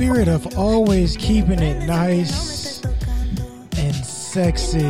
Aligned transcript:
spirit 0.00 0.28
of 0.28 0.56
always 0.56 1.14
keeping 1.18 1.58
it 1.58 1.86
nice 1.86 2.82
and 3.76 3.94
sexy 3.94 4.80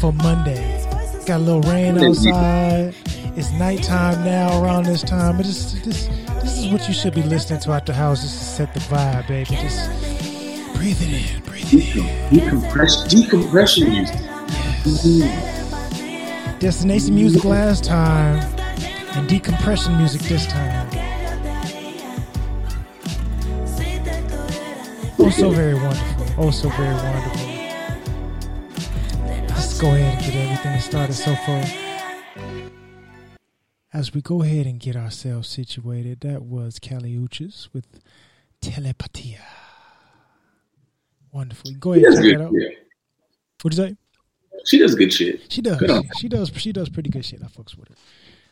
for 0.00 0.12
Monday. 0.14 0.84
Got 1.26 1.36
a 1.36 1.38
little 1.38 1.60
rain 1.70 1.96
outside. 1.96 2.92
It's 3.36 3.52
nighttime 3.52 4.24
now 4.24 4.60
around 4.60 4.86
this 4.86 5.02
time. 5.02 5.36
But 5.36 5.46
this, 5.46 5.74
this, 5.84 6.08
this 6.42 6.58
is 6.58 6.72
what 6.72 6.88
you 6.88 6.92
should 6.92 7.14
be 7.14 7.22
listening 7.22 7.60
to 7.60 7.70
at 7.70 7.86
the 7.86 7.94
house 7.94 8.22
just 8.22 8.36
to 8.36 8.44
set 8.44 8.74
the 8.74 8.80
vibe, 8.80 9.28
baby. 9.28 9.54
Just 9.54 9.88
breathe 10.74 11.00
it 11.00 11.36
in, 11.36 11.42
breathe 11.44 11.72
it 11.72 11.96
in. 11.96 12.40
Decompression, 12.40 13.08
decompression 13.08 13.90
music. 13.92 15.30
Destination 16.58 17.14
music 17.14 17.44
last 17.44 17.84
time 17.84 18.40
and 19.14 19.28
decompression 19.28 19.96
music 19.98 20.20
this 20.22 20.48
time. 20.48 20.81
So 25.34 25.50
very 25.50 25.74
wonderful. 25.74 26.26
Oh, 26.38 26.50
so 26.50 26.68
very 26.70 26.94
wonderful. 26.94 27.46
Let's 29.48 29.80
go 29.80 29.88
ahead 29.88 30.22
and 30.22 30.24
get 30.24 30.34
everything 30.34 30.80
started 30.80 31.14
so 31.14 31.34
far. 31.36 31.64
As 33.94 34.12
we 34.12 34.20
go 34.20 34.42
ahead 34.42 34.66
and 34.66 34.78
get 34.78 34.94
ourselves 34.94 35.48
situated, 35.48 36.20
that 36.20 36.42
was 36.42 36.78
Kali 36.78 37.16
Uchis 37.16 37.68
with 37.72 37.86
Telepatia. 38.60 39.40
Wonderful. 41.32 41.72
Go 41.80 41.94
ahead 41.94 42.04
and 42.04 42.16
check 42.16 42.24
it 42.24 42.36
good 42.36 42.40
out. 42.42 42.52
shit. 42.52 42.88
What'd 43.62 43.78
you 43.78 43.84
say? 43.86 43.96
She 44.66 44.78
does 44.78 44.94
good 44.94 45.12
shit. 45.12 45.50
She 45.50 45.62
does. 45.62 45.78
Good 45.78 45.90
She, 45.90 46.20
she 46.20 46.28
does. 46.28 46.52
She 46.56 46.72
does 46.72 46.88
pretty 46.90 47.08
good 47.10 47.24
shit. 47.24 47.40
I 47.42 47.46
fucks 47.46 47.76
with 47.76 47.88
her. 47.88 47.94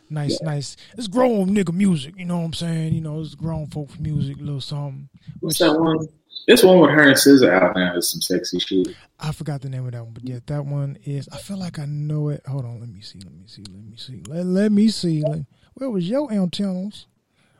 Nice, 0.09 0.41
nice. 0.41 0.77
It's 0.97 1.07
grown 1.07 1.55
nigga 1.55 1.73
music. 1.73 2.15
You 2.17 2.25
know 2.25 2.39
what 2.39 2.45
I'm 2.47 2.53
saying? 2.55 2.95
You 2.95 3.01
know, 3.01 3.21
it's 3.21 3.35
grown 3.35 3.67
folks 3.69 3.99
music, 3.99 4.39
little 4.41 4.61
something. 4.61 5.09
What's 5.41 5.59
that 5.59 5.79
one? 5.79 6.09
This 6.47 6.63
one 6.63 6.81
with 6.81 6.91
her 6.91 7.09
and 7.09 7.17
SZA 7.17 7.51
out 7.51 7.77
now 7.77 7.97
is 7.97 8.11
some 8.11 8.21
sexy 8.21 8.59
shit. 8.59 8.89
I 9.19 9.33
forgot 9.33 9.61
the 9.61 9.69
name 9.69 9.87
of 9.87 9.93
that 9.93 10.03
one, 10.03 10.13
but 10.13 10.27
yeah, 10.27 10.41
that 10.47 10.65
one 10.65 10.99
is. 11.05 11.29
I 11.29 11.37
feel 11.37 11.59
like 11.59 11.79
I 11.79 11.85
know 11.85 12.29
it. 12.31 12.43
Hold 12.47 12.65
on, 12.65 12.81
let 12.81 12.89
me 12.89 13.01
see. 13.01 13.21
Let 13.21 13.33
me 13.33 13.45
see. 13.47 13.63
Let 13.71 13.85
me 13.85 13.97
see. 13.97 14.23
Let, 14.27 14.47
let 14.47 14.73
me 14.73 14.89
see. 14.89 15.23
Let, 15.23 15.41
where 15.75 15.91
was 15.91 16.09
your 16.09 16.33
antennas? 16.33 17.07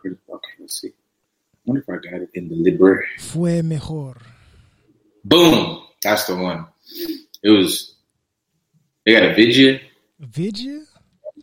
Okay, 0.05 0.17
let's 0.59 0.81
see. 0.81 0.89
I 0.89 0.93
wonder 1.65 1.83
if 1.83 1.89
I 1.89 2.11
got 2.11 2.23
it 2.23 2.31
in 2.35 2.49
the 2.49 2.57
library. 2.57 3.07
Fue 3.19 3.63
mejor. 3.63 4.17
Boom! 5.25 5.83
That's 6.03 6.25
the 6.25 6.37
one. 6.37 6.67
It 7.43 7.51
was. 7.51 7.95
They 9.05 9.13
got 9.13 9.25
a 9.25 9.35
video. 9.35 9.79
Vidya. 10.19 10.85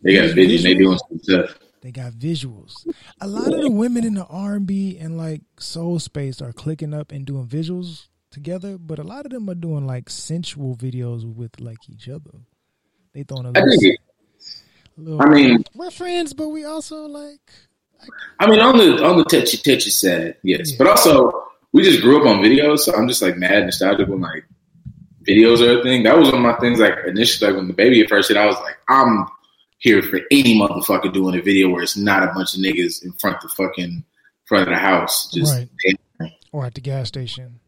They 0.04 0.16
got 0.16 0.26
a 0.26 0.34
video. 0.34 0.62
They 0.62 0.74
doing 0.74 0.98
some 0.98 1.20
stuff. 1.20 1.58
They 1.82 1.92
got 1.92 2.14
visuals. 2.14 2.88
A 3.22 3.28
lot 3.28 3.54
of 3.54 3.62
the 3.62 3.70
women 3.72 4.04
in 4.06 4.16
the 4.16 4.26
R 4.26 4.56
and 4.56 4.66
B 4.66 4.98
and 5.00 5.18
like 5.18 5.42
soul 5.60 6.00
space 6.00 6.42
are 6.42 6.52
clicking 6.54 6.94
up 6.94 7.12
and 7.12 7.26
doing 7.26 7.48
visuals 7.48 8.08
together, 8.32 8.78
but 8.78 9.00
a 9.00 9.04
lot 9.04 9.26
of 9.26 9.32
them 9.32 9.50
are 9.50 9.56
doing 9.56 9.86
like 9.86 10.10
sensual 10.10 10.76
videos 10.76 11.24
with 11.24 11.60
like 11.60 11.90
each 11.90 12.10
other. 12.10 12.32
They 13.14 13.24
throwing 13.24 13.46
a 13.46 13.50
I 13.50 13.62
little, 13.64 13.92
a 13.92 15.02
little 15.02 15.22
I 15.22 15.26
mean, 15.30 15.64
we're 15.76 15.92
friends, 15.92 16.34
but 16.34 16.50
we 16.50 16.66
also 16.66 17.06
like 17.06 17.52
I 18.40 18.50
mean, 18.50 18.60
on 18.60 18.78
the 18.78 19.04
on 19.06 19.18
the 19.18 19.24
touchy 19.26 19.58
touchy 19.58 19.90
side, 19.90 20.36
yes, 20.44 20.72
Yeah. 20.72 20.76
but 20.80 20.88
also 20.88 21.32
we 21.74 21.84
just 21.84 22.02
grew 22.02 22.20
up 22.22 22.28
on 22.28 22.44
videos, 22.44 22.80
so 22.80 22.94
I'm 22.96 23.08
just 23.08 23.22
like 23.22 23.38
mad 23.38 23.64
nostalgic 23.66 24.08
when 24.08 24.22
like 24.22 24.46
videos 25.24 25.62
are 25.62 25.80
a 25.80 25.84
thing. 25.84 26.04
That 26.04 26.18
was 26.18 26.32
one 26.32 26.38
of 26.38 26.42
my 26.42 26.58
things. 26.60 26.80
Like 26.80 26.94
initially, 27.08 27.52
like 27.52 27.58
when 27.58 27.68
the 27.68 27.74
baby 27.74 28.06
first 28.08 28.30
hit, 28.30 28.38
I 28.38 28.46
was 28.46 28.56
like, 28.58 28.78
I'm 28.90 29.28
here 29.80 30.02
for 30.02 30.20
any 30.32 30.60
motherfucker 30.60 31.14
doing 31.14 31.38
a 31.38 31.42
video 31.42 31.70
where 31.70 31.84
it's 31.84 31.98
not 31.98 32.24
a 32.24 32.28
bunch 32.34 32.56
of 32.56 32.62
niggas 32.62 33.04
in 33.04 33.12
front 33.14 33.38
of 33.38 33.44
the 33.44 33.50
fucking 33.50 34.04
front 34.46 34.68
of 34.68 34.74
the 34.74 34.80
house. 34.80 35.30
Just 35.32 35.54
Right. 35.54 35.70
or 36.52 36.66
at 36.66 36.74
the 36.74 36.82
gas 36.82 37.08
station. 37.08 37.60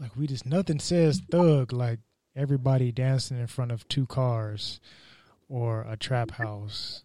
Like 0.00 0.14
we 0.16 0.26
just 0.26 0.46
nothing 0.46 0.78
says 0.78 1.20
thug 1.30 1.72
like 1.72 1.98
everybody 2.36 2.92
dancing 2.92 3.38
in 3.38 3.48
front 3.48 3.72
of 3.72 3.86
two 3.88 4.06
cars 4.06 4.80
or 5.48 5.84
a 5.88 5.96
trap 5.96 6.30
house 6.30 7.02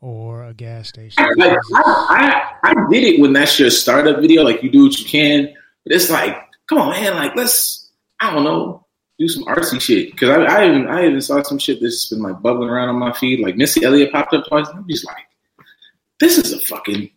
or 0.00 0.44
a 0.44 0.54
gas 0.54 0.88
station. 0.88 1.24
like 1.36 1.56
I, 1.74 2.54
I, 2.62 2.70
I 2.70 2.74
get 2.90 3.04
it 3.04 3.20
when 3.20 3.32
that's 3.32 3.58
your 3.60 3.70
startup 3.70 4.20
video, 4.20 4.42
like 4.42 4.62
you 4.62 4.70
do 4.70 4.84
what 4.84 4.98
you 4.98 5.04
can, 5.04 5.54
but 5.84 5.92
it's 5.94 6.10
like, 6.10 6.36
come 6.68 6.78
on, 6.78 6.90
man, 6.90 7.14
like 7.14 7.36
let's, 7.36 7.90
I 8.20 8.32
don't 8.32 8.44
know, 8.44 8.84
do 9.18 9.28
some 9.28 9.44
artsy 9.44 9.80
shit. 9.80 10.12
Because 10.12 10.30
I, 10.30 10.42
I 10.44 10.66
even, 10.68 10.86
I 10.88 11.06
even 11.06 11.20
saw 11.20 11.42
some 11.42 11.58
shit 11.58 11.80
that's 11.80 12.08
been 12.08 12.22
like 12.22 12.40
bubbling 12.40 12.68
around 12.68 12.88
on 12.88 12.96
my 12.96 13.12
feed, 13.12 13.40
like 13.40 13.56
Missy 13.56 13.84
Elliott 13.84 14.12
popped 14.12 14.34
up 14.34 14.46
twice, 14.46 14.68
and 14.68 14.78
I'm 14.78 14.88
just 14.88 15.04
like, 15.06 15.26
this 16.20 16.38
is 16.38 16.52
a 16.52 16.60
fucking 16.60 17.10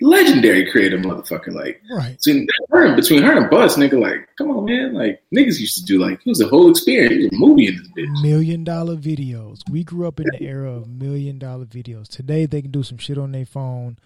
legendary 0.00 0.70
creative 0.70 1.00
motherfucker. 1.00 1.52
Like 1.52 1.82
Right. 1.90 2.16
between 2.16 2.46
her, 2.70 2.94
between 2.94 3.22
her 3.22 3.36
and 3.36 3.50
Buzz, 3.50 3.76
nigga, 3.76 4.00
like, 4.00 4.28
come 4.36 4.50
on, 4.50 4.64
man, 4.64 4.94
like 4.94 5.20
niggas 5.34 5.58
used 5.58 5.76
to 5.78 5.84
do 5.84 5.98
like 5.98 6.14
it 6.14 6.26
was 6.26 6.40
a 6.40 6.46
whole 6.48 6.70
experience, 6.70 7.12
it 7.12 7.32
was 7.32 7.32
a 7.32 7.44
movie 7.44 7.66
in 7.68 7.76
this 7.76 7.88
bitch. 7.88 8.22
Million 8.22 8.62
dollar 8.64 8.96
videos. 8.96 9.60
We 9.70 9.82
grew 9.84 10.06
up 10.06 10.20
in 10.20 10.26
the 10.32 10.42
era 10.44 10.70
of 10.72 10.88
million 10.88 11.38
dollar 11.38 11.64
videos. 11.64 12.08
Today 12.08 12.46
they 12.46 12.62
can 12.62 12.70
do 12.70 12.82
some 12.84 12.98
shit 12.98 13.18
on 13.18 13.32
their 13.32 13.46
phone 13.46 13.98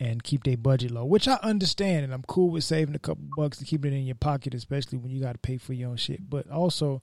and 0.00 0.24
keep 0.24 0.44
their 0.44 0.56
budget 0.56 0.90
low, 0.90 1.04
which 1.04 1.28
I 1.28 1.38
understand, 1.42 2.04
and 2.04 2.14
I'm 2.14 2.22
cool 2.22 2.50
with 2.50 2.64
saving 2.64 2.94
a 2.94 2.98
couple 2.98 3.24
bucks 3.36 3.58
to 3.58 3.64
keep 3.66 3.84
it 3.84 3.92
in 3.92 4.06
your 4.06 4.16
pocket, 4.16 4.54
especially 4.54 4.98
when 4.98 5.12
you 5.12 5.20
got 5.20 5.32
to 5.32 5.38
pay 5.38 5.58
for 5.58 5.74
your 5.74 5.90
own 5.90 5.96
shit. 5.96 6.28
But 6.28 6.50
also, 6.50 7.02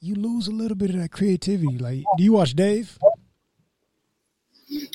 you 0.00 0.16
lose 0.16 0.48
a 0.48 0.52
little 0.52 0.76
bit 0.76 0.90
of 0.90 0.96
that 0.96 1.12
creativity. 1.12 1.78
Like, 1.78 2.02
do 2.18 2.24
you 2.24 2.32
watch 2.32 2.54
Dave? 2.54 2.98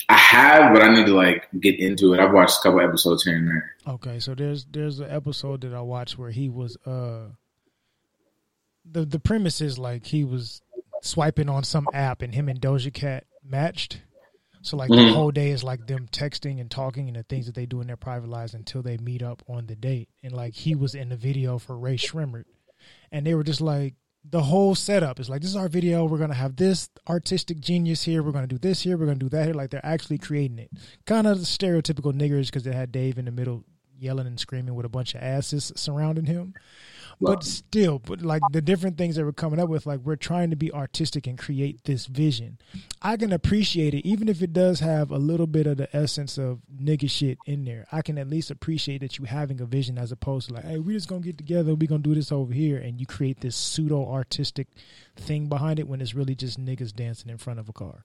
I 0.09 0.18
have, 0.18 0.74
but 0.74 0.84
I 0.84 0.94
need 0.94 1.06
to 1.06 1.16
like 1.16 1.47
get 1.58 1.80
into 1.80 2.14
it. 2.14 2.19
I've 2.19 2.34
watched 2.34 2.59
a 2.59 2.62
couple 2.64 2.81
episodes 2.81 3.24
here 3.24 3.38
and 3.38 3.48
there. 3.48 3.75
Okay, 3.88 4.19
so 4.19 4.36
there's 4.36 4.66
there's 4.66 5.00
an 5.00 5.09
episode 5.09 5.62
that 5.62 5.74
I 5.74 5.80
watched 5.80 6.18
where 6.18 6.31
he 6.31 6.50
was 6.50 6.75
uh 6.86 7.30
the 8.84 9.06
the 9.06 9.19
premise 9.19 9.62
is 9.62 9.80
like 9.80 10.08
he 10.08 10.25
was 10.25 10.62
swiping 11.02 11.48
on 11.48 11.63
some 11.63 11.88
app 11.94 12.22
and 12.22 12.36
him 12.36 12.50
and 12.50 12.59
Doja 12.59 12.94
Cat 12.94 13.25
matched. 13.44 14.02
So 14.61 14.77
like 14.77 14.89
the 14.89 14.95
Mhm. 14.95 15.13
whole 15.13 15.31
day 15.31 15.49
is 15.51 15.63
like 15.63 15.88
them 15.88 16.07
texting 16.11 16.59
and 16.61 16.69
talking 16.69 17.07
and 17.07 17.16
the 17.17 17.23
things 17.23 17.45
that 17.47 17.55
they 17.55 17.66
do 17.66 17.81
in 17.81 17.88
their 17.88 17.97
private 17.97 18.29
lives 18.29 18.53
until 18.53 18.81
they 18.81 18.97
meet 18.97 19.23
up 19.23 19.41
on 19.47 19.66
the 19.67 19.75
date. 19.75 20.09
And 20.23 20.33
like 20.33 20.53
he 20.53 20.75
was 20.75 20.94
in 20.95 21.09
the 21.09 21.17
video 21.17 21.57
for 21.57 21.77
Rae 21.77 21.97
Sremmurd. 21.97 22.45
And 23.11 23.25
they 23.25 23.33
were 23.35 23.44
just 23.44 23.61
like 23.61 23.95
the 24.23 24.44
whole 24.44 24.75
setup 24.75 25.19
is 25.19 25.29
like 25.29 25.41
this 25.41 25.50
is 25.50 25.55
our 25.55 25.67
video. 25.67 26.05
We're 26.05 26.19
gonna 26.19 26.35
have 26.35 26.55
this 26.55 26.89
artistic 27.09 27.59
genius 27.59 28.03
here. 28.03 28.21
We're 28.21 28.31
gonna 28.31 28.45
do 28.47 28.59
this 28.59 28.81
here. 28.81 28.97
We're 28.97 29.07
gonna 29.07 29.17
do 29.17 29.29
that 29.29 29.45
here. 29.45 29.53
Like 29.55 29.71
they're 29.71 29.85
actually 29.85 30.19
creating 30.19 30.59
it. 30.59 30.69
Kind 31.05 31.25
of 31.25 31.39
stereotypical 31.39 32.13
niggers 32.13 32.45
because 32.47 32.63
they 32.63 32.73
had 32.73 32.91
Dave 32.91 33.17
in 33.17 33.25
the 33.25 33.31
middle 33.31 33.63
yelling 33.97 34.27
and 34.27 34.39
screaming 34.39 34.75
with 34.75 34.85
a 34.85 34.89
bunch 34.89 35.16
of 35.16 35.21
asses 35.23 35.71
surrounding 35.75 36.25
him. 36.25 36.53
But 37.19 37.44
still, 37.44 37.99
but 37.99 38.22
like 38.22 38.41
the 38.51 38.61
different 38.61 38.97
things 38.97 39.15
that 39.15 39.25
we're 39.25 39.31
coming 39.31 39.59
up 39.59 39.69
with, 39.69 39.86
like 39.86 40.00
we're 40.00 40.15
trying 40.15 40.50
to 40.51 40.56
be 40.56 40.71
artistic 40.71 41.27
and 41.27 41.38
create 41.38 41.83
this 41.83 42.06
vision. 42.06 42.57
I 43.01 43.18
can 43.18 43.33
appreciate 43.33 43.94
it, 43.94 44.07
even 44.07 44.30
if 44.30 44.41
it 44.41 44.53
does 44.53 44.80
have 44.80 45.12
a 45.12 45.18
little 45.18 45.47
bit 45.47 45.68
of 45.68 45.77
the 45.77 45.94
essence 45.95 46.38
of 46.38 46.62
nigga 46.74 47.09
shit 47.09 47.38
in 47.45 47.65
there. 47.65 47.86
I 47.91 48.01
can 48.01 48.18
at 48.18 48.30
least 48.30 48.51
appreciate 48.51 49.01
that 49.01 49.18
you 49.18 49.25
having 49.25 49.59
a 49.62 49.65
vision 49.65 49.97
as 49.97 50.12
opposed 50.12 50.47
to 50.47 50.56
like, 50.56 50.65
hey, 50.65 50.80
we 50.80 50.94
just 50.94 51.07
gonna 51.07 51.21
get 51.21 51.38
together, 51.38 51.75
we 51.75 51.88
gonna 51.88 52.01
do 52.01 52.15
this 52.15 52.31
over 52.31 52.53
here, 52.53 52.77
and 52.77 53.00
you 53.00 53.06
create 53.06 53.41
this 53.41 53.56
pseudo 53.56 54.09
artistic 54.12 54.68
thing 55.15 55.47
behind 55.47 55.80
it 55.80 55.88
when 55.88 56.01
it's 56.01 56.15
really 56.15 56.36
just 56.36 56.63
niggas 56.63 56.94
dancing 56.94 57.30
in 57.30 57.38
front 57.38 57.59
of 57.59 57.69
a 57.69 57.74
car. 57.74 58.03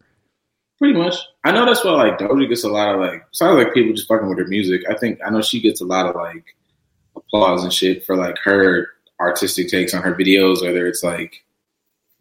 Pretty 0.79 0.99
much. 0.99 1.17
I 1.43 1.53
know 1.53 1.65
that's 1.65 1.85
why 1.85 1.93
like 1.93 2.19
Doja 2.19 2.49
gets 2.49 2.65
a 2.65 2.69
lot 2.69 2.95
of 2.95 3.01
like 3.01 3.25
sounds 3.33 3.57
like 3.57 3.73
people 3.73 3.95
just 3.95 4.09
fucking 4.09 4.29
with 4.29 4.39
her 4.39 4.47
music. 4.47 4.83
I 4.91 4.95
think 4.95 5.21
I 5.25 5.31
know 5.31 5.41
she 5.41 5.61
gets 5.61 5.81
a 5.81 5.87
lot 5.87 6.07
of 6.07 6.15
like 6.15 6.55
applause 7.17 7.65
and 7.65 7.73
shit 7.73 8.05
for 8.05 8.15
like 8.15 8.37
her 8.45 8.89
artistic 9.21 9.69
takes 9.69 9.95
on 9.95 10.03
her 10.03 10.15
videos, 10.15 10.63
whether 10.63 10.87
it's 10.87 11.03
like 11.03 11.45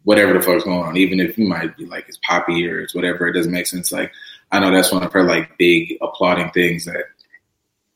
whatever 0.04 0.32
the 0.32 0.40
fuck's 0.40 0.64
going 0.64 0.78
on, 0.78 0.96
even 0.96 1.18
if 1.18 1.36
you 1.36 1.48
might 1.48 1.76
be 1.76 1.84
like 1.84 2.08
it's 2.08 2.18
poppy 2.18 2.68
or 2.68 2.80
it's 2.80 2.94
whatever, 2.94 3.26
it 3.26 3.32
doesn't 3.32 3.52
make 3.52 3.66
sense. 3.66 3.90
Like 3.92 4.12
I 4.52 4.60
know 4.60 4.70
that's 4.70 4.92
one 4.92 5.02
of 5.02 5.12
her 5.12 5.24
like 5.24 5.58
big 5.58 5.98
applauding 6.00 6.50
things 6.50 6.84
that 6.84 7.04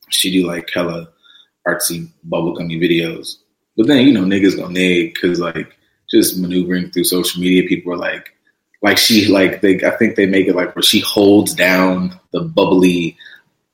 she 0.09 0.31
do 0.31 0.45
like 0.45 0.69
hella 0.73 1.09
artsy 1.67 2.09
bubblegummy 2.27 2.79
videos. 2.79 3.37
But 3.77 3.87
then 3.87 4.05
you 4.05 4.13
know 4.13 4.23
niggas 4.23 4.57
gonna 4.57 4.73
nig 4.73 5.13
because 5.13 5.39
like 5.39 5.77
just 6.09 6.37
maneuvering 6.37 6.91
through 6.91 7.05
social 7.05 7.41
media, 7.41 7.67
people 7.67 7.93
are 7.93 7.97
like, 7.97 8.33
like 8.81 8.97
she 8.97 9.27
like 9.27 9.61
they 9.61 9.81
I 9.83 9.91
think 9.91 10.15
they 10.15 10.25
make 10.25 10.47
it 10.47 10.55
like 10.55 10.75
where 10.75 10.83
she 10.83 10.99
holds 10.99 11.53
down 11.53 12.19
the 12.31 12.41
bubbly, 12.41 13.17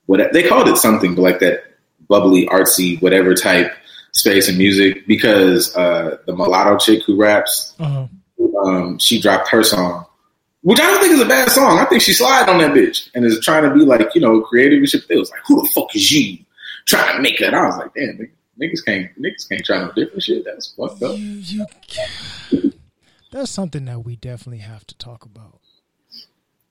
what 0.06 0.31
they 0.31 0.47
called 0.47 0.68
it 0.68 0.77
something, 0.77 1.15
but 1.15 1.23
like 1.23 1.39
that 1.39 1.63
bubbly 2.07 2.45
artsy 2.47 3.01
whatever 3.01 3.33
type 3.33 3.73
space 4.18 4.50
in 4.50 4.58
music 4.58 5.06
because 5.08 5.75
uh 5.75 6.18
the 6.25 6.36
mulatto 6.36 6.78
chick 6.78 7.04
who 7.06 7.16
raps 7.16 7.74
Uh-huh. 7.80 8.08
um, 8.66 8.98
she 9.00 9.22
dropped 9.22 9.50
her 9.50 9.64
song, 9.64 10.06
which 10.62 10.80
I 10.80 10.84
don't 10.84 11.00
think 11.02 11.14
is 11.14 11.22
a 11.22 11.25
bad 11.25 11.50
song. 11.52 11.80
I 11.80 11.86
think 11.86 12.02
she 12.02 12.14
slid 12.14 12.50
on 12.50 12.58
that 12.60 12.72
bitch 12.74 13.10
and 13.14 13.24
is 13.25 13.40
trying 13.44 13.64
to 13.64 13.74
be 13.74 13.81
like, 13.86 14.14
you 14.16 14.22
know, 14.22 14.42
creative 14.42 14.80
and 14.80 14.90
shit. 14.90 15.04
It 15.10 15.18
was 15.18 15.30
like, 15.31 15.42
who 15.48 15.62
the 15.62 15.69
fuck 15.69 15.96
is 15.96 16.12
you 16.12 16.40
trying 16.86 17.16
to 17.18 17.22
make 17.22 17.40
it? 17.40 17.54
I 17.54 17.66
was 17.66 17.78
like, 17.78 17.94
damn, 17.94 18.18
nigga, 18.18 18.30
niggas 18.62 18.84
can't, 18.86 19.10
niggas 19.22 19.48
can't 19.50 19.64
try 19.64 19.80
no 19.80 19.92
different 19.94 20.24
shit. 20.24 20.44
That's 20.46 20.74
fucked 20.75 21.04
up. 21.04 21.16
You, 21.18 21.66
you, 22.52 22.74
that's 23.31 23.52
something 23.52 23.86
that 23.86 24.00
we 24.04 24.16
definitely 24.16 24.60
have 24.64 24.86
to 24.88 24.96
talk 24.98 25.25
about. 25.25 25.60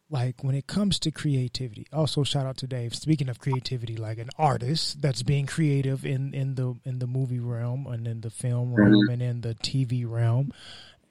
Like 0.08 0.44
when 0.44 0.55
it 0.55 0.69
comes 0.69 1.00
to 1.00 1.11
creativity. 1.11 1.87
Also, 1.93 2.23
shout 2.23 2.47
out 2.47 2.56
to 2.58 2.67
Dave. 2.69 2.94
Speaking 2.94 3.29
of 3.29 3.41
creativity, 3.41 3.97
like 3.97 4.19
an 4.19 4.31
artist 4.38 5.03
that's 5.03 5.25
being 5.25 5.47
creative 5.47 6.06
in 6.06 6.32
in 6.32 6.55
the 6.55 6.75
in 6.85 7.00
the 7.00 7.08
movie 7.08 7.41
realm 7.41 7.87
and 7.88 8.06
in 8.06 8.20
the 8.20 8.31
film 8.31 8.70
mm-hmm. 8.70 8.82
realm 8.82 9.08
and 9.11 9.23
in 9.23 9.41
the 9.41 9.55
TV 9.55 10.08
realm. 10.08 10.53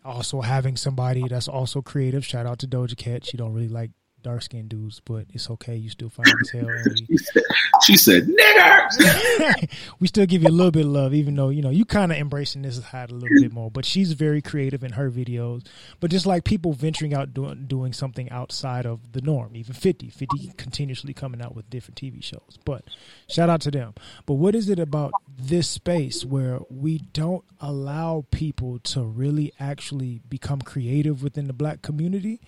Also 0.05 0.41
having 0.41 0.77
somebody 0.77 1.27
that's 1.27 1.47
also 1.47 1.81
creative. 1.81 2.25
Shout 2.25 2.45
out 2.45 2.59
to 2.59 2.67
Doja 2.67 2.95
Cat. 2.95 3.25
She 3.25 3.37
don't 3.37 3.53
really 3.53 3.67
like 3.67 3.91
dark 4.25 4.41
skinned 4.41 4.69
dudes, 4.69 4.99
but 5.05 5.27
it's 5.29 5.51
okay. 5.51 5.75
You 5.75 5.87
still 5.91 6.09
fine 6.09 6.25
as 6.41 6.49
hell. 6.49 6.67
And 6.67 7.01
we, 7.07 7.17
She 7.83 7.95
said, 7.95 8.27
nigga. 8.27 9.69
we 9.99 10.07
still 10.07 10.25
give 10.25 10.41
you 10.41 10.47
a 10.47 10.49
little 10.49 10.71
bit 10.71 10.85
of 10.85 10.91
love, 10.91 11.13
even 11.13 11.35
though 11.35 11.49
you 11.49 11.61
know 11.61 11.69
you 11.69 11.85
kind 11.85 12.11
of 12.11 12.17
embracing 12.17 12.63
this 12.63 12.83
side 12.83 13.11
a 13.11 13.13
little 13.13 13.37
bit 13.39 13.53
more. 13.53 13.69
But 13.69 13.85
she's 13.85 14.13
very 14.13 14.41
creative 14.41 14.83
in 14.83 14.93
her 14.93 15.11
videos. 15.11 15.67
But 15.99 16.09
just 16.09 16.25
like 16.25 16.43
people 16.43 16.73
venturing 16.73 17.13
out 17.13 17.35
doing 17.35 17.65
doing 17.67 17.93
something 17.93 18.27
outside 18.31 18.87
of 18.87 19.11
the 19.11 19.21
norm, 19.21 19.55
even 19.55 19.75
50, 19.75 20.09
50 20.09 20.53
continuously 20.57 21.13
coming 21.13 21.39
out 21.39 21.53
with 21.55 21.69
different 21.69 22.01
TV 22.01 22.23
shows. 22.23 22.57
But 22.65 22.83
shout 23.27 23.49
out 23.49 23.61
to 23.61 23.71
them. 23.71 23.93
But 24.25 24.33
what 24.35 24.55
is 24.55 24.69
it 24.69 24.79
about 24.79 25.11
this 25.37 25.69
space 25.69 26.25
where 26.25 26.61
we 26.71 26.97
don't 26.97 27.45
allow 27.59 28.25
people 28.31 28.79
to 28.79 29.03
really 29.03 29.53
actually 29.59 30.21
become 30.27 30.61
creative 30.61 31.21
within 31.21 31.45
the 31.45 31.53
black 31.53 31.83
community 31.83 32.41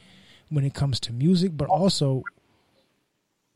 when 0.50 0.64
it 0.64 0.74
comes 0.74 1.00
to 1.02 1.14
music, 1.14 1.52
but 1.56 1.70
also 1.70 2.24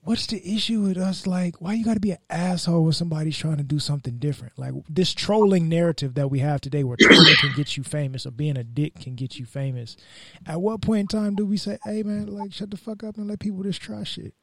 what's 0.03 0.27
the 0.27 0.41
issue 0.55 0.81
with 0.81 0.97
us? 0.97 1.27
Like, 1.27 1.61
why 1.61 1.73
you 1.73 1.85
got 1.85 1.93
to 1.93 1.99
be 1.99 2.11
an 2.11 2.17
asshole 2.29 2.83
when 2.83 2.93
somebody's 2.93 3.38
trying 3.38 3.57
to 3.57 3.63
do 3.63 3.79
something 3.79 4.17
different? 4.17 4.57
Like 4.57 4.73
this 4.89 5.13
trolling 5.13 5.69
narrative 5.69 6.15
that 6.15 6.29
we 6.29 6.39
have 6.39 6.61
today, 6.61 6.83
where 6.83 6.97
trolling 6.97 7.35
can 7.35 7.53
get 7.55 7.77
you 7.77 7.83
famous, 7.83 8.25
or 8.25 8.31
being 8.31 8.57
a 8.57 8.63
dick 8.63 8.99
can 8.99 9.15
get 9.15 9.38
you 9.38 9.45
famous. 9.45 9.97
At 10.45 10.61
what 10.61 10.81
point 10.81 11.01
in 11.01 11.07
time 11.19 11.35
do 11.35 11.45
we 11.45 11.57
say, 11.57 11.77
"Hey, 11.83 12.03
man, 12.03 12.27
like, 12.27 12.53
shut 12.53 12.71
the 12.71 12.77
fuck 12.77 13.03
up 13.03 13.17
and 13.17 13.27
let 13.27 13.39
people 13.39 13.63
just 13.63 13.81
try 13.81 14.03
shit"? 14.03 14.33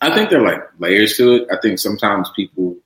I 0.00 0.14
think 0.14 0.30
there 0.30 0.40
are 0.40 0.52
like 0.52 0.62
layers 0.78 1.16
to 1.16 1.34
it. 1.34 1.48
I 1.52 1.56
think 1.62 1.78
sometimes 1.78 2.28
people, 2.34 2.76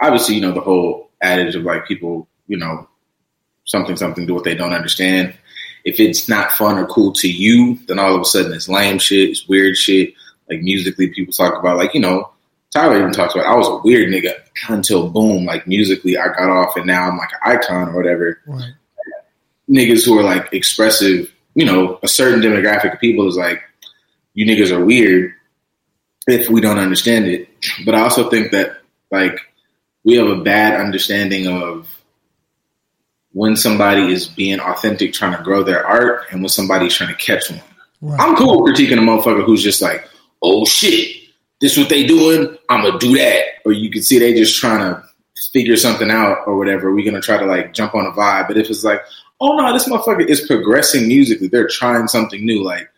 obviously, 0.00 0.34
you 0.34 0.40
know, 0.40 0.52
the 0.52 0.60
whole 0.60 1.10
adage 1.22 1.54
of 1.54 1.62
like 1.62 1.86
people, 1.86 2.28
you 2.48 2.56
know, 2.56 2.88
something, 3.64 3.96
something, 3.96 4.26
do 4.26 4.34
what 4.34 4.44
they 4.44 4.56
don't 4.56 4.72
understand. 4.72 5.34
If 5.84 6.00
it's 6.00 6.28
not 6.28 6.52
fun 6.52 6.78
or 6.78 6.86
cool 6.86 7.12
to 7.14 7.30
you, 7.30 7.78
then 7.86 7.98
all 7.98 8.14
of 8.14 8.20
a 8.20 8.24
sudden 8.24 8.52
it's 8.52 8.68
lame 8.68 8.98
shit, 8.98 9.30
it's 9.30 9.46
weird 9.48 9.76
shit. 9.76 10.14
Like 10.48 10.62
musically, 10.62 11.08
people 11.08 11.32
talk 11.32 11.58
about 11.58 11.76
like, 11.76 11.94
you 11.94 12.00
know, 12.00 12.30
Tyler 12.70 12.98
even 12.98 13.12
talks 13.12 13.34
about 13.34 13.46
I 13.46 13.54
was 13.54 13.68
a 13.68 13.80
weird 13.84 14.08
nigga 14.12 14.34
until 14.68 15.08
boom, 15.08 15.44
like 15.44 15.66
musically 15.66 16.18
I 16.18 16.26
got 16.28 16.50
off 16.50 16.76
and 16.76 16.86
now 16.86 17.08
I'm 17.08 17.16
like 17.16 17.30
an 17.32 17.38
icon 17.42 17.90
or 17.90 17.96
whatever. 17.96 18.40
Right. 18.46 18.72
Niggas 19.70 20.04
who 20.04 20.18
are 20.18 20.24
like 20.24 20.52
expressive, 20.52 21.32
you 21.54 21.64
know, 21.64 21.98
a 22.02 22.08
certain 22.08 22.40
demographic 22.40 22.94
of 22.94 23.00
people 23.00 23.28
is 23.28 23.36
like, 23.36 23.62
you 24.34 24.44
niggas 24.44 24.72
are 24.72 24.84
weird 24.84 25.32
if 26.26 26.48
we 26.48 26.60
don't 26.60 26.78
understand 26.78 27.26
it. 27.26 27.48
But 27.84 27.94
I 27.94 28.00
also 28.00 28.28
think 28.28 28.50
that 28.52 28.78
like 29.10 29.38
we 30.02 30.16
have 30.16 30.26
a 30.26 30.42
bad 30.42 30.80
understanding 30.80 31.46
of 31.46 31.88
when 33.34 33.56
somebody 33.56 34.12
is 34.12 34.26
being 34.26 34.60
authentic, 34.60 35.12
trying 35.12 35.36
to 35.36 35.42
grow 35.42 35.62
their 35.62 35.86
art, 35.86 36.24
and 36.30 36.40
when 36.40 36.48
somebody's 36.48 36.94
trying 36.94 37.10
to 37.10 37.16
catch 37.16 37.50
one. 37.50 37.60
Right. 38.00 38.20
I'm 38.20 38.36
cool 38.36 38.62
with 38.62 38.74
critiquing 38.74 38.98
a 38.98 39.00
motherfucker 39.00 39.44
who's 39.44 39.62
just 39.62 39.82
like, 39.82 40.08
oh 40.42 40.64
shit, 40.64 41.16
this 41.60 41.76
what 41.76 41.88
they 41.88 42.06
doing, 42.06 42.56
I'm 42.68 42.82
gonna 42.82 42.98
do 42.98 43.16
that. 43.16 43.44
Or 43.64 43.72
you 43.72 43.90
can 43.90 44.02
see 44.02 44.18
they 44.18 44.34
just 44.34 44.58
trying 44.58 44.80
to 44.80 45.02
figure 45.52 45.76
something 45.76 46.10
out 46.10 46.38
or 46.46 46.56
whatever. 46.56 46.94
We're 46.94 47.04
gonna 47.04 47.20
try 47.20 47.36
to 47.36 47.46
like 47.46 47.74
jump 47.74 47.94
on 47.94 48.06
a 48.06 48.12
vibe. 48.12 48.48
But 48.48 48.56
if 48.56 48.70
it's 48.70 48.84
like, 48.84 49.00
oh 49.40 49.56
no, 49.56 49.72
this 49.72 49.88
motherfucker 49.88 50.26
is 50.26 50.46
progressing 50.46 51.08
musically, 51.08 51.48
they're 51.48 51.68
trying 51.68 52.06
something 52.08 52.44
new, 52.44 52.62
like 52.62 52.88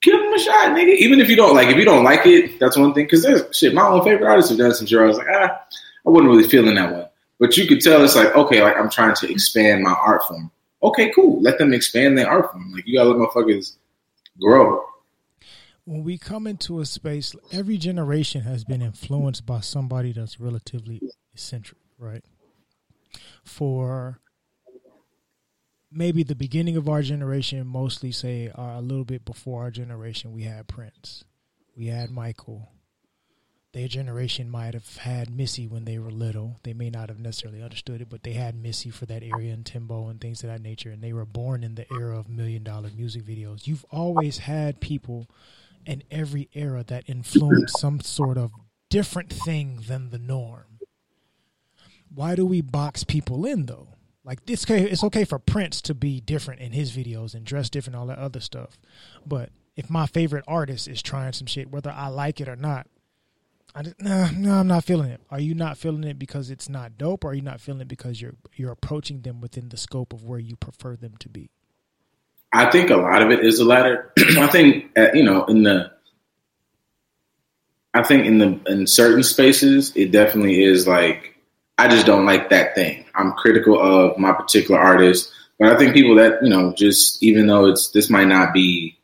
give 0.00 0.18
them 0.18 0.32
a 0.32 0.38
shot, 0.38 0.70
nigga. 0.70 0.96
Even 0.96 1.20
if 1.20 1.28
you 1.28 1.36
don't 1.36 1.54
like, 1.54 1.68
if 1.68 1.76
you 1.76 1.84
don't 1.84 2.04
like 2.04 2.24
it, 2.26 2.58
that's 2.58 2.76
one 2.76 2.94
thing. 2.94 3.04
Because 3.04 3.22
there's 3.22 3.56
shit. 3.56 3.74
My 3.74 3.86
own 3.86 4.02
favorite 4.04 4.28
artists 4.28 4.50
have 4.50 4.58
done 4.58 4.74
some 4.74 4.86
shit. 4.86 4.98
I 4.98 5.04
was 5.04 5.18
like, 5.18 5.26
ah, 5.30 5.60
I 6.06 6.10
wasn't 6.10 6.30
really 6.30 6.48
feeling 6.48 6.76
that 6.76 6.92
one. 6.92 7.07
But 7.40 7.56
you 7.56 7.66
could 7.66 7.80
tell 7.80 8.02
it's 8.04 8.16
like, 8.16 8.34
okay, 8.34 8.62
like 8.62 8.76
I'm 8.76 8.90
trying 8.90 9.14
to 9.16 9.30
expand 9.30 9.82
my 9.82 9.92
art 9.92 10.22
form. 10.24 10.50
Okay, 10.82 11.10
cool. 11.14 11.40
Let 11.42 11.58
them 11.58 11.72
expand 11.72 12.18
their 12.18 12.28
art 12.28 12.50
form. 12.52 12.72
Like 12.72 12.86
you 12.86 12.98
gotta 12.98 13.10
let 13.10 13.18
motherfuckers 13.18 13.76
grow. 14.40 14.84
when 15.84 16.04
we 16.04 16.18
come 16.18 16.46
into 16.46 16.80
a 16.80 16.84
space, 16.86 17.34
every 17.50 17.78
generation 17.78 18.42
has 18.42 18.62
been 18.64 18.82
influenced 18.82 19.46
by 19.46 19.60
somebody 19.60 20.12
that's 20.12 20.38
relatively 20.38 21.00
eccentric, 21.32 21.80
right? 21.98 22.24
For 23.42 24.20
maybe 25.90 26.22
the 26.22 26.34
beginning 26.34 26.76
of 26.76 26.88
our 26.88 27.02
generation, 27.02 27.66
mostly 27.66 28.12
say 28.12 28.50
uh, 28.50 28.78
a 28.78 28.82
little 28.82 29.06
bit 29.06 29.24
before 29.24 29.62
our 29.62 29.70
generation, 29.70 30.32
we 30.32 30.42
had 30.42 30.68
Prince, 30.68 31.24
we 31.74 31.86
had 31.86 32.10
Michael. 32.10 32.70
Their 33.74 33.88
generation 33.88 34.48
might 34.48 34.72
have 34.72 34.96
had 34.96 35.28
Missy 35.30 35.66
when 35.66 35.84
they 35.84 35.98
were 35.98 36.10
little. 36.10 36.58
They 36.62 36.72
may 36.72 36.88
not 36.88 37.10
have 37.10 37.20
necessarily 37.20 37.62
understood 37.62 38.00
it, 38.00 38.08
but 38.08 38.22
they 38.22 38.32
had 38.32 38.54
Missy 38.54 38.88
for 38.88 39.04
that 39.06 39.22
area 39.22 39.52
and 39.52 39.64
Timbo 39.64 40.08
and 40.08 40.20
things 40.20 40.42
of 40.42 40.48
that 40.48 40.62
nature. 40.62 40.90
And 40.90 41.02
they 41.02 41.12
were 41.12 41.26
born 41.26 41.62
in 41.62 41.74
the 41.74 41.86
era 41.92 42.18
of 42.18 42.28
million 42.30 42.64
dollar 42.64 42.88
music 42.96 43.24
videos. 43.24 43.66
You've 43.66 43.84
always 43.90 44.38
had 44.38 44.80
people 44.80 45.28
in 45.84 46.02
every 46.10 46.48
era 46.54 46.82
that 46.88 47.04
influence 47.08 47.74
some 47.78 48.00
sort 48.00 48.38
of 48.38 48.52
different 48.88 49.30
thing 49.30 49.80
than 49.86 50.10
the 50.10 50.18
norm. 50.18 50.78
Why 52.14 52.34
do 52.34 52.46
we 52.46 52.62
box 52.62 53.04
people 53.04 53.44
in 53.44 53.66
though? 53.66 53.88
Like 54.24 54.46
this, 54.46 54.64
it's 54.68 55.04
okay 55.04 55.24
for 55.24 55.38
Prince 55.38 55.80
to 55.82 55.94
be 55.94 56.20
different 56.20 56.60
in 56.60 56.72
his 56.72 56.94
videos 56.94 57.34
and 57.34 57.44
dress 57.44 57.70
different, 57.70 57.96
all 57.96 58.06
that 58.06 58.18
other 58.18 58.40
stuff. 58.40 58.78
But 59.26 59.50
if 59.76 59.88
my 59.88 60.06
favorite 60.06 60.44
artist 60.48 60.88
is 60.88 61.00
trying 61.00 61.32
some 61.32 61.46
shit, 61.46 61.70
whether 61.70 61.90
I 61.90 62.08
like 62.08 62.40
it 62.40 62.48
or 62.48 62.56
not, 62.56 62.86
I 63.78 63.82
just, 63.82 64.02
nah, 64.02 64.28
no, 64.32 64.54
I'm 64.54 64.66
not 64.66 64.82
feeling 64.82 65.08
it. 65.08 65.20
Are 65.30 65.38
you 65.38 65.54
not 65.54 65.78
feeling 65.78 66.02
it 66.02 66.18
because 66.18 66.50
it's 66.50 66.68
not 66.68 66.98
dope, 66.98 67.22
or 67.22 67.30
are 67.30 67.34
you 67.34 67.42
not 67.42 67.60
feeling 67.60 67.82
it 67.82 67.86
because 67.86 68.20
you're 68.20 68.34
you're 68.56 68.72
approaching 68.72 69.20
them 69.20 69.40
within 69.40 69.68
the 69.68 69.76
scope 69.76 70.12
of 70.12 70.24
where 70.24 70.40
you 70.40 70.56
prefer 70.56 70.96
them 70.96 71.14
to 71.20 71.28
be? 71.28 71.48
I 72.52 72.68
think 72.72 72.90
a 72.90 72.96
lot 72.96 73.22
of 73.22 73.30
it 73.30 73.44
is 73.44 73.58
the 73.58 73.64
latter. 73.64 74.12
I 74.18 74.48
think 74.48 74.86
uh, 74.98 75.12
you 75.14 75.22
know 75.22 75.44
in 75.44 75.62
the 75.62 75.92
I 77.94 78.02
think 78.02 78.26
in 78.26 78.38
the 78.38 78.60
in 78.66 78.88
certain 78.88 79.22
spaces 79.22 79.92
it 79.94 80.10
definitely 80.10 80.64
is 80.64 80.88
like 80.88 81.36
I 81.78 81.86
just 81.86 82.04
don't 82.04 82.26
like 82.26 82.50
that 82.50 82.74
thing. 82.74 83.04
I'm 83.14 83.30
critical 83.34 83.80
of 83.80 84.18
my 84.18 84.32
particular 84.32 84.80
artist, 84.80 85.30
but 85.60 85.72
I 85.72 85.78
think 85.78 85.94
people 85.94 86.16
that 86.16 86.42
you 86.42 86.50
know 86.50 86.74
just 86.76 87.22
even 87.22 87.46
though 87.46 87.66
it's 87.66 87.90
this 87.92 88.10
might 88.10 88.26
not 88.26 88.52
be 88.52 88.98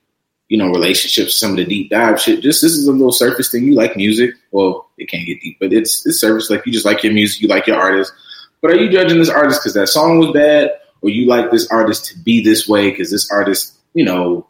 you 0.48 0.58
know 0.58 0.68
relationships, 0.68 1.38
some 1.38 1.52
of 1.52 1.56
the 1.58 1.64
deep 1.64 1.90
dive 1.90 2.20
shit. 2.20 2.40
Just 2.40 2.60
this 2.60 2.72
is 2.72 2.88
a 2.88 2.92
little 2.92 3.12
surface 3.12 3.50
thing. 3.50 3.64
You 3.64 3.74
like 3.74 3.96
music, 3.96 4.34
well, 4.54 4.88
it 4.98 5.08
can't 5.08 5.26
get 5.26 5.40
deep, 5.40 5.56
but 5.58 5.72
it's 5.72 6.06
it's 6.06 6.20
service. 6.20 6.48
Like 6.48 6.64
you 6.64 6.72
just 6.72 6.86
like 6.86 7.02
your 7.02 7.12
music, 7.12 7.42
you 7.42 7.48
like 7.48 7.66
your 7.66 7.76
artist. 7.76 8.12
But 8.62 8.70
are 8.70 8.76
you 8.76 8.88
judging 8.88 9.18
this 9.18 9.28
artist 9.28 9.60
because 9.60 9.74
that 9.74 9.88
song 9.88 10.18
was 10.18 10.30
bad, 10.30 10.70
or 11.02 11.10
you 11.10 11.26
like 11.26 11.50
this 11.50 11.66
artist 11.72 12.04
to 12.06 12.18
be 12.20 12.42
this 12.42 12.68
way 12.68 12.90
because 12.90 13.10
this 13.10 13.30
artist, 13.32 13.74
you 13.94 14.04
know, 14.04 14.46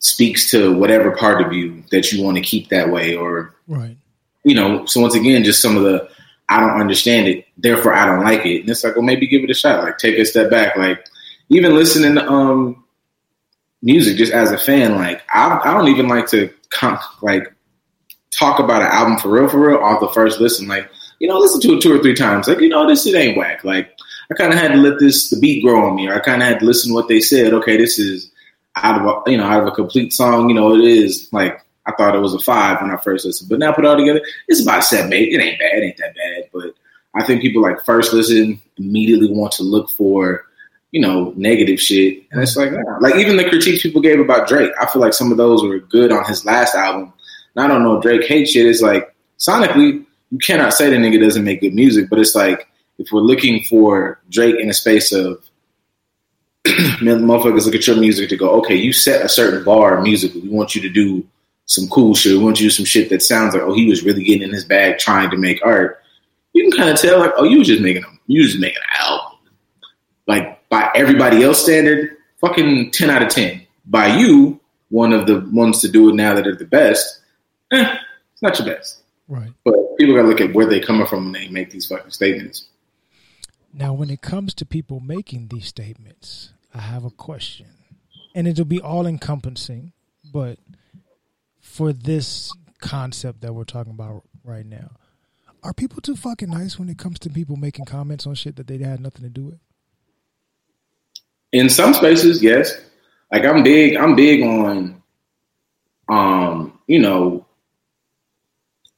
speaks 0.00 0.50
to 0.50 0.76
whatever 0.76 1.12
part 1.12 1.40
of 1.46 1.52
you 1.52 1.84
that 1.92 2.10
you 2.10 2.24
want 2.24 2.36
to 2.36 2.42
keep 2.42 2.68
that 2.70 2.90
way, 2.90 3.14
or 3.14 3.54
Right. 3.68 3.96
you 4.42 4.54
know, 4.56 4.84
so 4.86 5.00
once 5.00 5.14
again, 5.14 5.44
just 5.44 5.62
some 5.62 5.76
of 5.76 5.84
the 5.84 6.10
I 6.48 6.58
don't 6.58 6.80
understand 6.80 7.28
it, 7.28 7.46
therefore 7.56 7.94
I 7.94 8.04
don't 8.04 8.24
like 8.24 8.44
it. 8.44 8.62
And 8.62 8.70
it's 8.70 8.82
like, 8.82 8.96
well, 8.96 9.04
maybe 9.04 9.28
give 9.28 9.44
it 9.44 9.50
a 9.50 9.54
shot. 9.54 9.84
Like 9.84 9.98
take 9.98 10.18
a 10.18 10.24
step 10.24 10.50
back. 10.50 10.76
Like 10.76 11.06
even 11.50 11.76
listening 11.76 12.16
to 12.16 12.28
um 12.28 12.84
music 13.80 14.16
just 14.16 14.32
as 14.32 14.50
a 14.50 14.58
fan, 14.58 14.96
like 14.96 15.22
I, 15.32 15.60
I 15.64 15.72
don't 15.72 15.88
even 15.88 16.08
like 16.08 16.26
to 16.30 16.52
like 17.22 17.52
talk 18.30 18.58
about 18.58 18.82
an 18.82 18.88
album 18.88 19.18
for 19.18 19.30
real, 19.30 19.48
for 19.48 19.58
real 19.58 19.78
off 19.78 20.00
the 20.00 20.08
first 20.08 20.40
listen. 20.40 20.66
Like 20.68 20.88
you 21.18 21.28
know, 21.28 21.38
listen 21.38 21.60
to 21.62 21.76
it 21.76 21.82
two 21.82 21.94
or 21.94 22.02
three 22.02 22.14
times. 22.14 22.48
Like 22.48 22.60
you 22.60 22.68
know, 22.68 22.86
this 22.86 23.04
shit 23.04 23.14
ain't 23.14 23.36
whack. 23.36 23.64
Like 23.64 23.90
I 24.30 24.34
kind 24.34 24.52
of 24.52 24.58
had 24.58 24.72
to 24.72 24.78
let 24.78 24.98
this 24.98 25.30
the 25.30 25.38
beat 25.38 25.62
grow 25.62 25.86
on 25.88 25.96
me, 25.96 26.08
or 26.08 26.14
I 26.14 26.20
kind 26.20 26.42
of 26.42 26.48
had 26.48 26.60
to 26.60 26.66
listen 26.66 26.90
to 26.90 26.94
what 26.94 27.08
they 27.08 27.20
said. 27.20 27.52
Okay, 27.54 27.76
this 27.76 27.98
is 27.98 28.30
out 28.76 29.00
of 29.00 29.06
a, 29.06 29.30
you 29.30 29.38
know 29.38 29.44
out 29.44 29.62
of 29.62 29.68
a 29.68 29.72
complete 29.72 30.12
song. 30.12 30.48
You 30.48 30.54
know, 30.54 30.74
it 30.74 30.84
is 30.84 31.28
like 31.32 31.64
I 31.86 31.92
thought 31.92 32.16
it 32.16 32.20
was 32.20 32.34
a 32.34 32.38
five 32.40 32.80
when 32.80 32.90
I 32.90 32.96
first 32.96 33.24
listened, 33.24 33.48
but 33.48 33.58
now 33.58 33.72
put 33.72 33.84
it 33.84 33.88
all 33.88 33.96
together, 33.96 34.20
it's 34.48 34.62
about 34.62 34.80
a 34.80 34.82
seven, 34.82 35.12
eight. 35.12 35.32
It 35.32 35.40
ain't 35.40 35.58
bad, 35.58 35.78
it 35.78 35.84
ain't 35.84 35.96
that 35.98 36.14
bad. 36.14 36.50
But 36.52 36.74
I 37.14 37.24
think 37.24 37.42
people 37.42 37.62
like 37.62 37.84
first 37.84 38.12
listen 38.12 38.60
immediately 38.76 39.30
want 39.30 39.52
to 39.52 39.62
look 39.62 39.88
for, 39.90 40.44
you 40.90 41.00
know, 41.00 41.32
negative 41.36 41.80
shit, 41.80 42.24
and 42.32 42.42
it's 42.42 42.56
like, 42.56 42.72
like 43.00 43.14
even 43.16 43.36
the 43.36 43.48
critiques 43.48 43.82
people 43.82 44.00
gave 44.00 44.18
about 44.18 44.48
Drake, 44.48 44.72
I 44.80 44.86
feel 44.86 45.00
like 45.00 45.14
some 45.14 45.30
of 45.30 45.38
those 45.38 45.62
were 45.62 45.78
good 45.78 46.12
on 46.12 46.24
his 46.24 46.44
last 46.44 46.74
album. 46.74 47.12
And 47.56 47.64
I 47.64 47.68
don't 47.68 47.82
know, 47.82 48.00
Drake 48.00 48.24
hate 48.24 48.48
shit. 48.48 48.66
It's 48.66 48.82
like 48.82 49.14
sonically, 49.38 50.04
you 50.30 50.38
cannot 50.38 50.74
say 50.74 50.90
the 50.90 50.96
nigga 50.96 51.20
doesn't 51.20 51.44
make 51.44 51.60
good 51.60 51.74
music, 51.74 52.08
but 52.10 52.18
it's 52.18 52.34
like 52.34 52.68
if 52.98 53.08
we're 53.12 53.20
looking 53.20 53.62
for 53.64 54.20
Drake 54.30 54.60
in 54.60 54.68
a 54.68 54.74
space 54.74 55.12
of 55.12 55.42
motherfuckers 56.66 57.64
look 57.64 57.74
at 57.74 57.86
your 57.86 57.96
music 57.96 58.28
to 58.28 58.36
go, 58.36 58.50
okay, 58.58 58.74
you 58.74 58.92
set 58.92 59.24
a 59.24 59.28
certain 59.28 59.64
bar 59.64 60.00
musically. 60.02 60.42
We 60.42 60.48
want 60.48 60.74
you 60.74 60.82
to 60.82 60.88
do 60.88 61.26
some 61.66 61.88
cool 61.88 62.14
shit. 62.14 62.32
We 62.32 62.44
want 62.44 62.60
you 62.60 62.68
to 62.68 62.74
do 62.74 62.76
some 62.76 62.84
shit 62.84 63.08
that 63.10 63.22
sounds 63.22 63.54
like, 63.54 63.62
oh, 63.62 63.74
he 63.74 63.88
was 63.88 64.02
really 64.02 64.24
getting 64.24 64.42
in 64.42 64.52
his 64.52 64.64
bag 64.64 64.98
trying 64.98 65.30
to 65.30 65.36
make 65.36 65.64
art. 65.64 66.02
You 66.52 66.68
can 66.68 66.78
kind 66.78 66.90
of 66.90 67.00
tell, 67.00 67.18
like, 67.18 67.32
oh, 67.36 67.44
you 67.44 67.58
was 67.58 67.68
just 67.68 67.82
making 67.82 68.04
a, 68.04 68.08
you 68.26 68.42
was 68.42 68.52
just 68.52 68.60
making 68.60 68.82
an 68.82 69.00
album. 69.00 69.38
Like 70.26 70.68
by 70.68 70.90
everybody 70.94 71.44
else 71.44 71.62
standard, 71.62 72.16
fucking 72.40 72.90
ten 72.90 73.10
out 73.10 73.22
of 73.22 73.28
ten. 73.28 73.62
By 73.86 74.16
you, 74.16 74.60
one 74.88 75.12
of 75.12 75.26
the 75.26 75.40
ones 75.52 75.80
to 75.82 75.88
do 75.88 76.08
it 76.08 76.14
now 76.14 76.34
that 76.34 76.46
are 76.46 76.56
the 76.56 76.64
best, 76.64 77.20
eh, 77.72 77.98
it's 78.32 78.42
not 78.42 78.58
your 78.58 78.74
best. 78.74 79.02
Right. 79.28 79.52
But 79.64 79.74
people 79.98 80.14
gotta 80.14 80.28
look 80.28 80.40
at 80.40 80.52
where 80.52 80.66
they're 80.66 80.82
coming 80.82 81.06
from 81.06 81.24
when 81.24 81.32
they 81.32 81.48
make 81.48 81.70
these 81.70 81.86
fucking 81.86 82.10
statements. 82.10 82.66
Now, 83.72 83.92
when 83.92 84.08
it 84.08 84.22
comes 84.22 84.54
to 84.54 84.66
people 84.66 85.00
making 85.00 85.48
these 85.48 85.66
statements, 85.66 86.52
I 86.74 86.78
have 86.78 87.04
a 87.04 87.10
question, 87.10 87.66
and 88.34 88.48
it'll 88.48 88.64
be 88.64 88.80
all 88.80 89.06
encompassing, 89.06 89.92
but 90.32 90.58
for 91.60 91.92
this 91.92 92.54
concept 92.80 93.42
that 93.42 93.54
we're 93.54 93.64
talking 93.64 93.92
about 93.92 94.22
right 94.44 94.64
now, 94.64 94.92
are 95.62 95.74
people 95.74 96.00
too 96.00 96.16
fucking 96.16 96.48
nice 96.48 96.78
when 96.78 96.88
it 96.88 96.96
comes 96.96 97.18
to 97.18 97.30
people 97.30 97.56
making 97.56 97.84
comments 97.84 98.26
on 98.26 98.34
shit 98.34 98.56
that 98.56 98.66
they 98.66 98.78
had 98.78 99.00
nothing 99.00 99.22
to 99.22 99.28
do 99.28 99.46
with? 99.46 99.58
in 101.52 101.70
some 101.70 101.94
spaces, 101.94 102.42
yes. 102.42 102.78
Like 103.32 103.44
I'm 103.44 103.62
big, 103.62 103.96
I'm 103.96 104.14
big 104.14 104.42
on, 104.42 105.02
um, 106.08 106.78
you 106.86 106.98
know, 106.98 107.45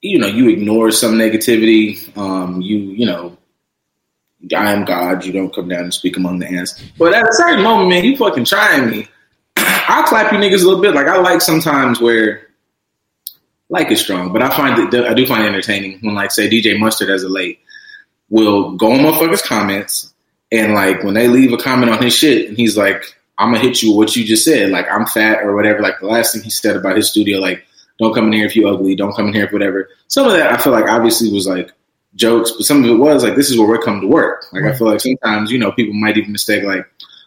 you 0.01 0.19
know, 0.19 0.27
you 0.27 0.49
ignore 0.49 0.91
some 0.91 1.15
negativity. 1.15 2.17
Um, 2.17 2.61
you, 2.61 2.79
you 2.79 3.07
know, 3.07 3.37
I 4.55 4.73
am 4.73 4.85
God. 4.85 5.25
You 5.25 5.33
don't 5.33 5.55
come 5.55 5.69
down 5.69 5.85
and 5.85 5.95
speak 5.95 6.17
among 6.17 6.39
the 6.39 6.47
ants. 6.47 6.83
But 6.99 7.15
at 7.15 7.29
a 7.29 7.33
certain 7.33 7.63
moment, 7.63 7.91
man, 7.91 8.05
you 8.05 8.17
fucking 8.17 8.45
trying 8.45 8.91
me. 8.91 9.09
I'll 9.57 10.05
clap 10.05 10.33
you 10.33 10.39
niggas 10.39 10.63
a 10.63 10.67
little 10.67 10.81
bit. 10.81 10.95
Like 10.95 11.07
I 11.07 11.19
like 11.19 11.41
sometimes 11.41 12.01
where 12.01 12.49
like 13.69 13.91
is 13.91 14.01
strong, 14.01 14.33
but 14.33 14.43
I 14.43 14.57
find 14.57 14.95
it 14.95 15.05
I 15.05 15.15
do 15.15 15.27
find 15.27 15.45
it 15.45 15.49
entertaining 15.49 15.99
when 16.01 16.15
like 16.15 16.31
say 16.31 16.49
DJ 16.49 16.79
Mustard 16.79 17.11
as 17.11 17.23
a 17.23 17.29
late 17.29 17.61
will 18.31 18.73
go 18.77 18.93
on 18.93 19.01
motherfuckers 19.01 19.43
comments 19.43 20.13
and 20.53 20.75
like 20.75 21.03
when 21.03 21.15
they 21.15 21.29
leave 21.29 21.53
a 21.53 21.57
comment 21.57 21.91
on 21.91 22.03
his 22.03 22.15
shit 22.15 22.49
and 22.49 22.57
he's 22.57 22.77
like, 22.77 23.17
I'm 23.37 23.53
gonna 23.53 23.63
hit 23.63 23.83
you 23.83 23.91
with 23.91 24.09
what 24.09 24.17
you 24.17 24.25
just 24.25 24.45
said, 24.45 24.71
like 24.71 24.87
I'm 24.91 25.07
fat 25.07 25.43
or 25.43 25.55
whatever. 25.55 25.81
Like 25.81 26.01
the 26.01 26.07
last 26.07 26.33
thing 26.33 26.43
he 26.43 26.51
said 26.51 26.77
about 26.77 26.97
his 26.97 27.11
studio, 27.11 27.39
like 27.39 27.65
don't 27.99 28.15
come 28.15 28.27
in 28.27 28.33
here 28.33 28.47
if 28.47 28.57
you 28.57 28.69
ugly, 28.69 28.95
don't 28.95 29.15
come 29.15 29.29
in 29.29 29.35
here 29.35 29.45
if 29.45 29.53
whatever. 29.53 29.89
Some 30.09 30.27
of 30.27 30.33
that 30.33 30.53
I 30.53 30.57
feel 30.57 30.73
like 30.73 30.87
obviously 30.87 31.33
was 31.33 31.47
like 31.47 31.73
jokes, 32.15 32.53
but 32.53 32.65
some 32.65 32.85
of 32.85 32.91
it 32.91 32.95
was 32.95 33.23
like 33.23 33.37
this 33.37 33.51
is 33.51 33.59
where 33.59 33.69
we're 33.69 33.83
coming 33.83 34.03
to 34.03 34.07
work. 34.07 34.47
Like 34.53 34.65
I 34.65 34.75
feel 34.75 34.87
like 34.87 35.01
sometimes 35.01 35.51
you 35.51 35.59
know 35.59 35.73
people 35.73 35.95
might 35.95 36.17
even 36.17 36.33
mistake 36.33 36.65
like 36.65 36.87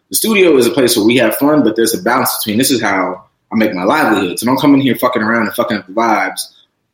the 0.10 0.16
studio 0.16 0.58
is 0.58 0.68
a 0.68 0.72
place 0.72 0.98
where 0.98 1.06
we 1.06 1.16
have 1.18 1.38
fun, 1.38 1.64
but 1.64 1.76
there's 1.76 1.98
a 1.98 2.02
balance 2.02 2.38
between 2.40 2.58
this 2.58 2.72
is 2.72 2.82
how 2.82 3.26
I 3.52 3.56
make 3.56 3.74
my 3.74 3.84
livelihood. 3.84 4.40
So 4.40 4.46
don't 4.46 4.60
come 4.60 4.74
in 4.74 4.82
here 4.82 4.96
fucking 4.96 5.22
around 5.22 5.44
and 5.44 5.54
fucking 5.54 5.78
up 5.78 5.88
the 5.88 5.94
vibes, 5.94 6.42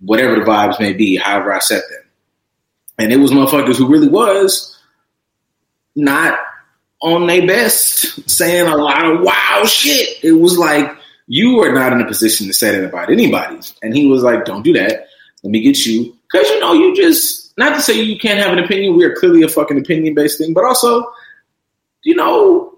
whatever 0.01 0.35
the 0.35 0.45
vibes 0.45 0.79
may 0.79 0.93
be, 0.93 1.15
however 1.15 1.53
I 1.53 1.59
set 1.59 1.81
them. 1.89 2.03
And 2.99 3.11
it 3.11 3.17
was 3.17 3.31
motherfuckers 3.31 3.77
who 3.77 3.87
really 3.87 4.07
was 4.07 4.79
not 5.95 6.37
on 7.01 7.27
their 7.27 7.45
best, 7.45 8.29
saying 8.29 8.67
a 8.67 8.75
lot 8.75 9.05
of 9.05 9.21
wild 9.21 9.69
shit. 9.69 10.23
It 10.23 10.33
was 10.33 10.57
like 10.57 10.96
you 11.27 11.61
are 11.61 11.73
not 11.73 11.93
in 11.93 12.01
a 12.01 12.07
position 12.07 12.47
to 12.47 12.53
say 12.53 12.71
that 12.71 12.87
about 12.87 13.11
anybody. 13.11 13.59
And 13.81 13.95
he 13.95 14.07
was 14.07 14.23
like, 14.23 14.45
"Don't 14.45 14.63
do 14.63 14.73
that. 14.73 15.07
Let 15.43 15.51
me 15.51 15.61
get 15.61 15.85
you." 15.85 16.15
Because 16.31 16.49
you 16.49 16.59
know, 16.59 16.73
you 16.73 16.95
just 16.95 17.57
not 17.57 17.75
to 17.75 17.81
say 17.81 18.01
you 18.01 18.17
can't 18.17 18.39
have 18.39 18.57
an 18.57 18.63
opinion. 18.63 18.95
We 18.95 19.05
are 19.05 19.15
clearly 19.15 19.43
a 19.43 19.49
fucking 19.49 19.77
opinion 19.77 20.13
based 20.13 20.37
thing, 20.37 20.53
but 20.53 20.63
also, 20.63 21.05
you 22.03 22.15
know, 22.15 22.77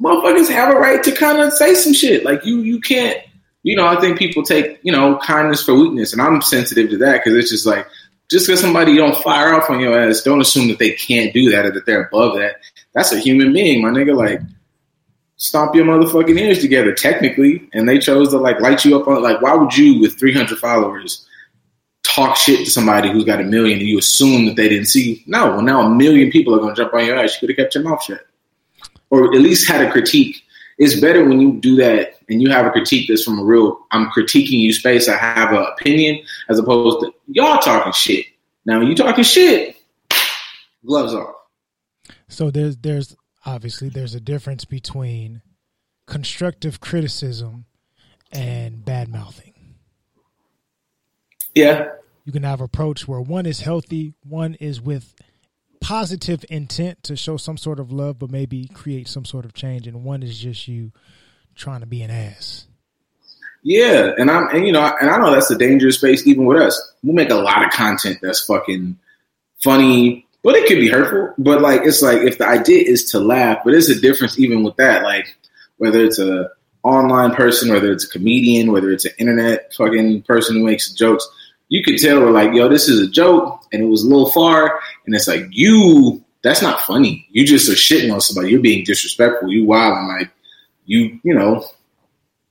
motherfuckers 0.00 0.48
have 0.48 0.74
a 0.74 0.78
right 0.78 1.02
to 1.02 1.12
kind 1.12 1.38
of 1.40 1.52
say 1.52 1.74
some 1.74 1.92
shit. 1.92 2.24
Like 2.24 2.44
you, 2.44 2.60
you 2.60 2.80
can't. 2.80 3.18
You 3.64 3.76
know, 3.76 3.86
I 3.86 4.00
think 4.00 4.18
people 4.18 4.44
take 4.44 4.78
you 4.82 4.92
know 4.92 5.18
kindness 5.18 5.62
for 5.62 5.74
weakness, 5.74 6.12
and 6.12 6.22
I'm 6.22 6.40
sensitive 6.40 6.90
to 6.90 6.98
that 6.98 7.24
because 7.24 7.34
it's 7.34 7.50
just 7.50 7.66
like 7.66 7.86
just 8.30 8.46
because 8.46 8.60
somebody 8.60 8.96
don't 8.96 9.16
fire 9.16 9.54
off 9.54 9.70
on 9.70 9.80
your 9.80 9.98
ass, 9.98 10.22
don't 10.22 10.40
assume 10.40 10.68
that 10.68 10.78
they 10.78 10.92
can't 10.92 11.32
do 11.32 11.50
that 11.50 11.64
or 11.64 11.70
that 11.72 11.86
they're 11.86 12.04
above 12.04 12.36
that. 12.36 12.56
That's 12.92 13.12
a 13.12 13.18
human 13.18 13.52
being, 13.52 13.82
my 13.82 13.88
nigga. 13.88 14.16
Like, 14.16 14.40
stomp 15.38 15.74
your 15.74 15.86
motherfucking 15.86 16.38
ears 16.38 16.58
together, 16.60 16.92
technically. 16.92 17.68
And 17.72 17.88
they 17.88 17.98
chose 17.98 18.30
to 18.30 18.38
like 18.38 18.60
light 18.60 18.84
you 18.84 19.00
up 19.00 19.08
on 19.08 19.22
like, 19.22 19.40
why 19.40 19.54
would 19.54 19.76
you 19.76 19.98
with 20.00 20.18
300 20.18 20.58
followers 20.58 21.24
talk 22.04 22.36
shit 22.36 22.64
to 22.64 22.70
somebody 22.70 23.10
who's 23.10 23.24
got 23.24 23.40
a 23.40 23.44
million 23.44 23.78
and 23.78 23.88
you 23.88 23.98
assume 23.98 24.46
that 24.46 24.56
they 24.56 24.68
didn't 24.68 24.86
see? 24.86 25.24
No, 25.26 25.46
well 25.48 25.62
now 25.62 25.80
a 25.80 25.88
million 25.88 26.30
people 26.30 26.54
are 26.54 26.58
gonna 26.58 26.74
jump 26.74 26.92
on 26.92 27.06
your 27.06 27.16
ass. 27.16 27.34
You 27.34 27.48
could 27.48 27.56
have 27.56 27.64
kept 27.64 27.74
your 27.74 27.84
mouth 27.84 28.02
shut, 28.02 28.26
or 29.10 29.24
at 29.34 29.40
least 29.40 29.68
had 29.68 29.80
a 29.80 29.90
critique. 29.90 30.42
It's 30.78 31.00
better 31.00 31.28
when 31.28 31.40
you 31.40 31.60
do 31.60 31.74
that 31.76 32.18
and 32.28 32.40
you 32.40 32.50
have 32.50 32.66
a 32.66 32.70
critique 32.70 33.08
that's 33.08 33.24
from 33.24 33.38
a 33.38 33.44
real 33.44 33.86
I'm 33.90 34.06
critiquing 34.10 34.60
you 34.60 34.72
space. 34.72 35.08
I 35.08 35.16
have 35.16 35.52
an 35.52 35.64
opinion 35.72 36.24
as 36.48 36.58
opposed 36.58 37.00
to 37.00 37.12
y'all 37.26 37.58
talking 37.58 37.92
shit. 37.92 38.26
Now 38.64 38.80
you 38.80 38.94
talking 38.94 39.24
shit, 39.24 39.76
gloves 40.84 41.14
off. 41.14 41.34
So 42.28 42.50
there's 42.50 42.76
there's 42.76 43.16
obviously 43.46 43.88
there's 43.88 44.14
a 44.14 44.20
difference 44.20 44.64
between 44.64 45.42
constructive 46.06 46.80
criticism 46.80 47.66
and 48.32 48.84
bad 48.84 49.08
mouthing. 49.08 49.54
Yeah, 51.54 51.88
You 52.24 52.32
can 52.32 52.42
have 52.42 52.60
approach 52.60 53.08
where 53.08 53.20
one 53.20 53.46
is 53.46 53.60
healthy, 53.60 54.14
one 54.22 54.54
is 54.54 54.80
with 54.80 55.14
positive 55.80 56.44
intent 56.50 57.02
to 57.04 57.16
show 57.16 57.36
some 57.36 57.56
sort 57.56 57.80
of 57.80 57.90
love, 57.90 58.18
but 58.18 58.30
maybe 58.30 58.68
create 58.68 59.08
some 59.08 59.24
sort 59.24 59.44
of 59.44 59.54
change, 59.54 59.86
and 59.86 60.04
one 60.04 60.22
is 60.22 60.38
just 60.38 60.68
you 60.68 60.92
trying 61.56 61.80
to 61.80 61.86
be 61.86 62.02
an 62.02 62.10
ass. 62.10 62.66
Yeah, 63.62 64.12
and 64.18 64.30
I'm 64.30 64.48
and 64.54 64.66
you 64.66 64.72
know, 64.72 64.94
and 65.00 65.10
I 65.10 65.18
know 65.18 65.32
that's 65.32 65.50
a 65.50 65.58
dangerous 65.58 65.96
space 65.96 66.26
even 66.26 66.44
with 66.44 66.60
us. 66.62 66.92
We 67.02 67.12
make 67.12 67.30
a 67.30 67.34
lot 67.34 67.64
of 67.64 67.70
content 67.70 68.18
that's 68.22 68.44
fucking 68.44 68.98
funny, 69.64 70.27
but 70.48 70.56
it 70.56 70.66
could 70.66 70.80
be 70.80 70.88
hurtful. 70.88 71.34
But 71.36 71.60
like 71.60 71.82
it's 71.84 72.00
like 72.00 72.22
if 72.22 72.38
the 72.38 72.48
idea 72.48 72.82
is 72.82 73.04
to 73.10 73.20
laugh, 73.20 73.58
but 73.62 73.72
there's 73.72 73.90
a 73.90 74.00
difference 74.00 74.38
even 74.38 74.62
with 74.62 74.76
that. 74.76 75.02
Like 75.02 75.36
whether 75.76 76.02
it's 76.02 76.18
a 76.18 76.48
online 76.82 77.34
person, 77.34 77.70
whether 77.70 77.92
it's 77.92 78.06
a 78.06 78.08
comedian, 78.08 78.72
whether 78.72 78.90
it's 78.90 79.04
an 79.04 79.12
internet 79.18 79.74
fucking 79.74 80.22
person 80.22 80.56
who 80.56 80.64
makes 80.64 80.90
jokes, 80.92 81.28
you 81.68 81.84
could 81.84 81.98
tell 81.98 82.22
we're 82.22 82.30
like, 82.30 82.54
yo, 82.54 82.66
this 82.66 82.88
is 82.88 82.98
a 82.98 83.10
joke, 83.10 83.60
and 83.74 83.82
it 83.82 83.88
was 83.88 84.04
a 84.04 84.08
little 84.08 84.30
far, 84.30 84.80
and 85.04 85.14
it's 85.14 85.28
like 85.28 85.44
you. 85.50 86.24
That's 86.42 86.62
not 86.62 86.80
funny. 86.80 87.28
You 87.30 87.44
just 87.44 87.68
are 87.68 87.72
shitting 87.72 88.10
on 88.10 88.22
somebody. 88.22 88.50
You're 88.50 88.62
being 88.62 88.86
disrespectful. 88.86 89.52
You 89.52 89.66
wild 89.66 89.98
and 89.98 90.08
like 90.08 90.30
you, 90.86 91.20
you 91.24 91.34
know, 91.34 91.62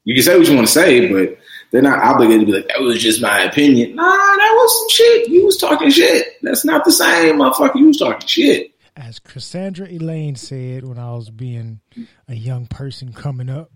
you 0.03 0.13
can 0.13 0.23
say 0.23 0.37
what 0.37 0.47
you 0.47 0.53
want 0.53 0.67
to 0.67 0.73
say, 0.73 1.11
but 1.11 1.39
they're 1.71 1.81
not 1.81 1.99
obligated 1.99 2.41
to 2.41 2.45
be 2.45 2.51
like, 2.53 2.67
that 2.69 2.79
was 2.81 3.01
just 3.01 3.21
my 3.21 3.41
opinion. 3.41 3.95
Nah, 3.95 4.03
that 4.03 4.53
was 4.57 4.79
some 4.79 4.89
shit. 4.89 5.29
You 5.29 5.45
was 5.45 5.57
talking 5.57 5.89
shit. 5.89 6.37
That's 6.41 6.63
not 6.65 6.85
the 6.85 6.91
same, 6.91 7.35
motherfucker. 7.37 7.75
You 7.75 7.87
was 7.87 7.97
talking 7.97 8.27
shit. 8.27 8.71
As 8.95 9.19
Cassandra 9.19 9.87
Elaine 9.87 10.35
said 10.35 10.83
when 10.85 10.97
I 10.97 11.11
was 11.11 11.29
being 11.29 11.81
a 12.27 12.33
young 12.35 12.65
person 12.67 13.13
coming 13.13 13.49
up, 13.49 13.69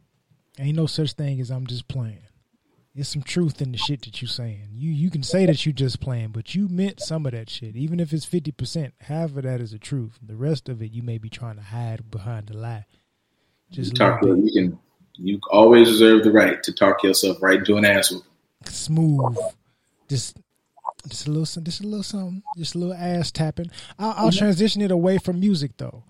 ain't 0.60 0.77
no 0.77 0.88
such 0.88 1.13
thing 1.13 1.39
as 1.39 1.51
I'm 1.51 1.67
just 1.67 1.88
playing. 1.88 2.24
There's 2.95 3.07
some 3.07 3.21
truth 3.21 3.62
in 3.62 3.71
the 3.71 3.77
shit 3.77 4.01
that 4.01 4.21
you 4.21 4.27
saying. 4.27 4.69
You 4.74 4.91
you 4.91 5.10
can 5.10 5.24
say 5.24 5.45
that 5.45 5.65
you 5.65 5.71
just 5.71 6.01
playing, 6.01 6.29
but 6.29 6.55
you 6.55 6.67
meant 6.67 7.00
some 7.00 7.25
of 7.25 7.31
that 7.31 7.50
shit. 7.50 7.75
Even 7.77 8.00
if 8.01 8.12
it's 8.12 8.25
fifty 8.25 8.51
percent, 8.51 8.93
half 9.00 9.29
of 9.38 9.43
that 9.43 9.62
is 9.62 9.71
the 9.71 9.79
truth. 9.79 10.19
The 10.21 10.36
rest 10.36 10.67
of 10.67 10.81
it 10.81 10.91
you 10.91 11.01
may 11.01 11.17
be 11.17 11.29
trying 11.29 11.55
to 11.55 11.62
hide 11.62 12.12
behind 12.12 12.48
the 12.48 12.57
lie. 12.57 12.86
You 13.69 13.75
Just 13.75 13.95
talk. 13.95 14.21
little 14.21 14.36
bit 14.38 14.51
You 14.53 14.69
can. 14.69 14.79
You 15.23 15.39
always 15.51 15.89
reserve 15.89 16.23
the 16.23 16.31
right 16.31 16.61
to 16.63 16.73
talk 16.73 17.03
yourself 17.03 17.41
right 17.41 17.59
into 17.59 17.77
an 17.77 17.85
ass 17.85 18.11
whooping. 18.11 18.27
smooth. 18.65 19.37
Just 20.09 20.37
just 21.07 21.27
a 21.27 21.31
little 21.31 21.63
just 21.63 21.81
a 21.81 21.87
little 21.87 22.03
something. 22.03 22.43
Just 22.57 22.75
a 22.75 22.77
little 22.77 22.93
ass 22.93 23.31
tapping. 23.31 23.71
I'll, 23.99 24.25
I'll 24.25 24.31
transition 24.31 24.81
it 24.81 24.91
away 24.91 25.17
from 25.17 25.39
music 25.39 25.77
though. 25.77 26.03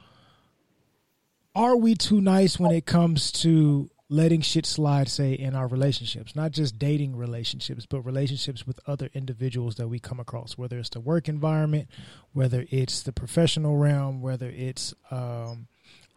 Are 1.53 1.75
we 1.75 1.95
too 1.95 2.21
nice 2.21 2.57
when 2.59 2.71
it 2.71 2.85
comes 2.85 3.31
to 3.33 3.89
letting 4.07 4.41
shit 4.41 4.65
slide, 4.65 5.09
say, 5.09 5.33
in 5.33 5.55
our 5.55 5.67
relationships? 5.67 6.35
Not 6.35 6.51
just 6.51 6.79
dating 6.79 7.17
relationships, 7.17 7.85
but 7.85 8.01
relationships 8.01 8.65
with 8.65 8.79
other 8.87 9.09
individuals 9.13 9.75
that 9.75 9.89
we 9.89 9.99
come 9.99 10.19
across, 10.19 10.57
whether 10.57 10.77
it's 10.79 10.89
the 10.89 11.01
work 11.01 11.27
environment, 11.27 11.89
whether 12.31 12.65
it's 12.69 13.01
the 13.01 13.11
professional 13.11 13.77
realm, 13.77 14.21
whether 14.21 14.49
it's 14.49 14.93
um, 15.11 15.67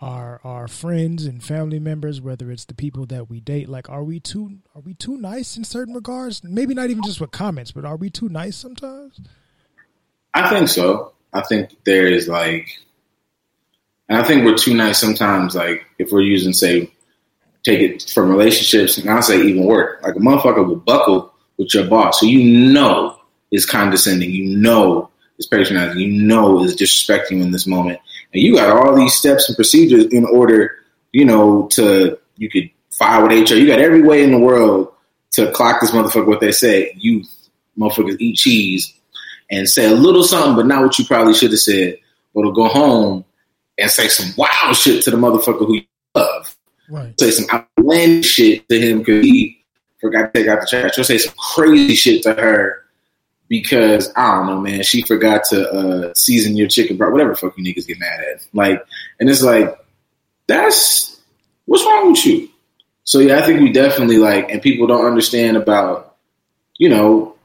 our 0.05 0.41
our 0.45 0.69
friends 0.69 1.25
and 1.25 1.43
family 1.43 1.79
members, 1.79 2.21
whether 2.21 2.51
it's 2.51 2.67
the 2.67 2.75
people 2.75 3.07
that 3.07 3.31
we 3.31 3.41
date. 3.41 3.69
Like, 3.69 3.89
are 3.89 4.05
we 4.05 4.21
too 4.21 4.59
are 4.75 4.83
we 4.83 4.93
too 4.95 5.17
nice 5.17 5.57
in 5.57 5.65
certain 5.65 5.95
regards? 5.95 6.45
Maybe 6.45 6.75
not 6.75 6.91
even 6.91 7.03
just 7.03 7.21
with 7.21 7.31
comments, 7.31 7.73
but 7.73 7.87
are 7.87 7.97
we 7.97 8.11
too 8.11 8.29
nice 8.29 8.57
sometimes? 8.57 9.19
I 10.35 10.51
think 10.51 10.69
so. 10.69 11.13
I 11.33 11.41
think 11.41 11.71
there 11.85 12.07
is 12.07 12.29
like, 12.29 12.69
and 14.09 14.19
I 14.19 14.25
think 14.25 14.45
we're 14.45 14.57
too 14.57 14.75
nice 14.75 14.99
sometimes. 14.99 15.55
Like 15.55 15.87
if 15.99 16.13
we're 16.13 16.21
using, 16.21 16.53
say, 16.53 16.93
take 17.65 17.81
it 17.81 18.11
from 18.13 18.29
relationships, 18.29 18.99
and 18.99 19.09
I'll 19.09 19.23
say 19.23 19.41
even 19.41 19.65
work. 19.65 20.03
Like 20.03 20.17
a 20.17 20.19
motherfucker 20.19 20.67
will 20.67 20.77
buckle 20.77 21.33
with 21.57 21.73
your 21.73 21.87
boss, 21.87 22.21
who 22.21 22.27
you 22.27 22.73
know 22.73 23.19
is 23.51 23.65
condescending, 23.65 24.31
you 24.31 24.57
know 24.57 25.11
is 25.39 25.47
patronizing, 25.47 25.99
you 25.99 26.23
know 26.23 26.63
is 26.63 26.77
disrespecting 26.77 27.39
you 27.39 27.43
in 27.43 27.53
this 27.53 27.67
moment, 27.67 28.01
and 28.35 28.43
you 28.43 28.57
got 28.57 28.71
all 28.71 28.95
these 28.95 29.15
steps 29.15 29.49
and 29.49 29.57
procedures 29.57 30.07
in 30.07 30.25
order, 30.25 30.77
you 31.13 31.25
know, 31.25 31.69
to 31.73 32.19
you 32.37 32.51
could 32.51 32.69
file 32.91 33.23
with 33.23 33.51
HR. 33.51 33.55
You 33.55 33.69
got 33.69 33.79
every 33.79 34.03
way 34.03 34.23
in 34.25 34.33
the 34.33 34.39
world 34.39 34.93
to 35.33 35.51
clock 35.53 35.81
this 35.81 35.93
motherfucker 35.93 36.27
what 36.27 36.41
they 36.41 36.53
say. 36.53 36.93
You 36.97 37.25
motherfuckers 37.79 38.17
eat 38.19 38.37
cheese 38.37 38.93
and 39.51 39.69
say 39.69 39.87
a 39.87 39.95
little 39.95 40.25
something, 40.25 40.57
but 40.57 40.67
not 40.67 40.83
what 40.83 40.99
you 40.99 41.05
probably 41.05 41.35
should 41.35 41.53
have 41.53 41.61
said, 41.61 41.97
or 42.35 42.45
to 42.45 42.53
go 42.53 42.67
home 42.67 43.25
and 43.79 43.91
say 43.91 44.09
some 44.09 44.35
wild 44.37 44.77
shit 44.77 45.03
to 45.05 45.11
the 45.11 45.17
motherfucker 45.17 45.67
who 45.67 45.75
you 45.75 45.83
love. 46.15 46.57
Right. 46.89 47.19
Say 47.19 47.31
some 47.31 47.47
outlandish 47.51 48.27
shit 48.27 48.69
to 48.69 48.81
him 48.81 48.99
because 48.99 49.25
he 49.25 49.65
forgot 50.01 50.35
to 50.35 50.41
take 50.41 50.49
out 50.49 50.61
the 50.61 50.67
trash. 50.67 50.99
Or 50.99 51.05
say 51.05 51.19
some 51.19 51.35
crazy 51.37 51.95
shit 51.95 52.23
to 52.25 52.35
her 52.35 52.84
because 53.49 54.13
I 54.17 54.37
don't 54.37 54.47
know, 54.47 54.61
man. 54.61 54.83
She 54.83 55.03
forgot 55.03 55.45
to 55.51 55.71
uh, 55.71 56.15
season 56.15 56.57
your 56.57 56.69
chicken 56.69 56.97
broth. 56.97 57.13
Whatever 57.13 57.35
fuck 57.35 57.57
you 57.57 57.65
niggas 57.65 57.87
get 57.87 57.99
mad 57.99 58.21
at. 58.21 58.47
Like, 58.53 58.85
and 59.21 59.29
it's 59.29 59.43
like 59.43 59.79
that's 60.47 61.21
what's 61.67 61.85
wrong 61.85 62.13
with 62.13 62.25
you. 62.27 62.49
So 63.05 63.19
yeah, 63.19 63.39
I 63.39 63.43
think 63.43 63.61
we 63.61 63.73
definitely 63.73 64.17
like, 64.17 64.51
and 64.51 64.63
people 64.63 64.87
don't 64.87 65.05
understand 65.05 65.57
about, 65.57 66.17
you 66.79 66.89
know, 66.89 67.37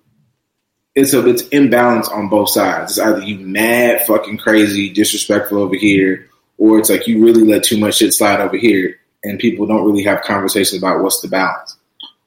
it's 0.96 1.14
a 1.14 1.28
it's 1.28 1.48
imbalance 1.50 2.08
on 2.10 2.30
both 2.30 2.50
sides. 2.50 2.98
It's 2.98 3.00
either 3.00 3.22
you 3.22 3.40
mad, 3.40 4.06
fucking 4.08 4.38
crazy, 4.38 4.90
disrespectful 4.90 5.60
over 5.60 5.76
here, 5.76 6.30
or 6.58 6.80
it's 6.80 6.90
like 6.90 7.08
you 7.08 7.24
really 7.24 7.44
let 7.44 7.64
too 7.64 7.78
much 7.78 7.98
shit 7.98 8.14
slide 8.14 8.42
over 8.42 8.58
here, 8.58 9.00
and 9.24 9.40
people 9.40 9.66
don't 9.66 9.86
really 9.86 10.04
have 10.04 10.22
conversations 10.22 10.82
about 10.82 11.04
what's 11.04 11.22
the 11.22 11.28
balance 11.28 11.78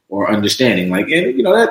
or 0.09 0.31
understanding. 0.31 0.91
Like, 0.91 1.09
and 1.09 1.37
you 1.37 1.43
know 1.43 1.57
that 1.57 1.71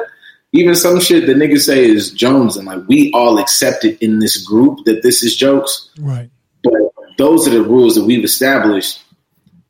even 0.53 0.75
some 0.75 1.00
shit 1.00 1.25
that 1.27 1.38
niggas 1.38 1.62
say 1.65 1.86
is 1.86 2.12
Jones, 2.12 2.58
and 2.58 2.65
like 2.67 2.86
we 2.88 3.12
all 3.13 3.38
accept 3.39 3.86
it 3.86 3.98
in 4.01 4.20
this 4.20 4.38
group 4.46 4.84
that 4.86 5.01
this 5.03 5.24
is 5.24 5.36
jokes, 5.36 5.89
Right. 6.00 6.29
but 6.63 6.74
those 7.17 7.48
are 7.48 7.51
the 7.51 7.63
rules 7.63 7.96
that 7.96 8.03
we've 8.03 8.24
established. 8.24 9.01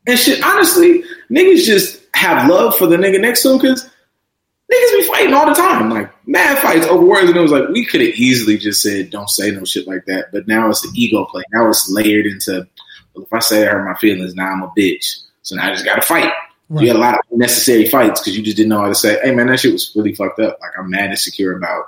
And 0.08 0.18
shit, 0.18 0.44
honestly, 0.44 1.04
niggas 1.30 1.64
just 1.66 2.02
have 2.16 2.50
love 2.50 2.76
for 2.76 2.88
the 2.88 2.98
nigga 2.98 3.22
next 3.22 3.44
to 3.44 3.50
them 3.50 3.58
because 3.60 3.84
niggas 3.84 4.92
be 5.00 5.08
fighting 5.08 5.34
all 5.34 5.46
the 5.46 5.54
time, 5.54 5.90
like 5.92 6.10
mad 6.28 6.58
fights 6.60 6.88
over 6.88 7.06
words. 7.06 7.28
And 7.30 7.38
it 7.38 7.42
was 7.42 7.52
like 7.52 7.70
we 7.70 7.86
could 7.86 8.02
have 8.02 8.10
easily 8.16 8.58
just 8.58 8.82
said, 8.82 9.12
"Don't 9.12 9.30
say 9.30 9.52
no 9.52 9.64
shit 9.66 9.88
like 9.88 10.06
that." 10.08 10.32
But 10.32 10.48
now 10.48 10.70
it's 10.70 10.82
the 10.82 10.90
ego 10.96 11.26
play. 11.26 11.44
Now 11.54 11.70
it's 11.70 11.90
layered 11.92 12.26
into, 12.26 12.68
well, 13.14 13.26
if 13.26 13.34
I 13.34 13.40
say 13.40 13.68
I 13.68 13.72
hurt 13.72 13.86
my 13.86 13.94
feelings, 14.00 14.34
now 14.34 14.48
I'm 14.52 14.64
a 14.64 14.72
bitch. 14.78 15.06
So 15.44 15.56
now 15.56 15.68
I 15.70 15.74
just 15.74 15.86
got 15.86 15.96
to 15.96 16.02
fight. 16.02 16.32
Right. 16.72 16.84
You 16.84 16.88
had 16.88 16.96
a 16.96 17.00
lot 17.00 17.16
of 17.16 17.20
unnecessary 17.32 17.90
fights 17.90 18.22
because 18.22 18.38
you 18.38 18.42
just 18.42 18.56
didn't 18.56 18.70
know 18.70 18.80
how 18.80 18.88
to 18.88 18.96
say, 18.96 19.20
"Hey 19.22 19.36
man, 19.36 19.48
that 19.48 19.60
shit 19.60 19.74
was 19.74 19.92
really 19.94 20.16
fucked 20.16 20.40
up." 20.40 20.58
Like 20.62 20.72
I'm 20.80 20.90
mad 20.90 21.10
and 21.10 21.20
secure 21.20 21.58
about 21.58 21.84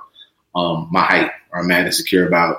um, 0.56 0.90
my 0.92 1.02
height, 1.02 1.32
or 1.52 1.60
I'm 1.60 1.68
mad 1.68 1.86
and 1.86 1.96
secure 1.96 2.28
about 2.28 2.58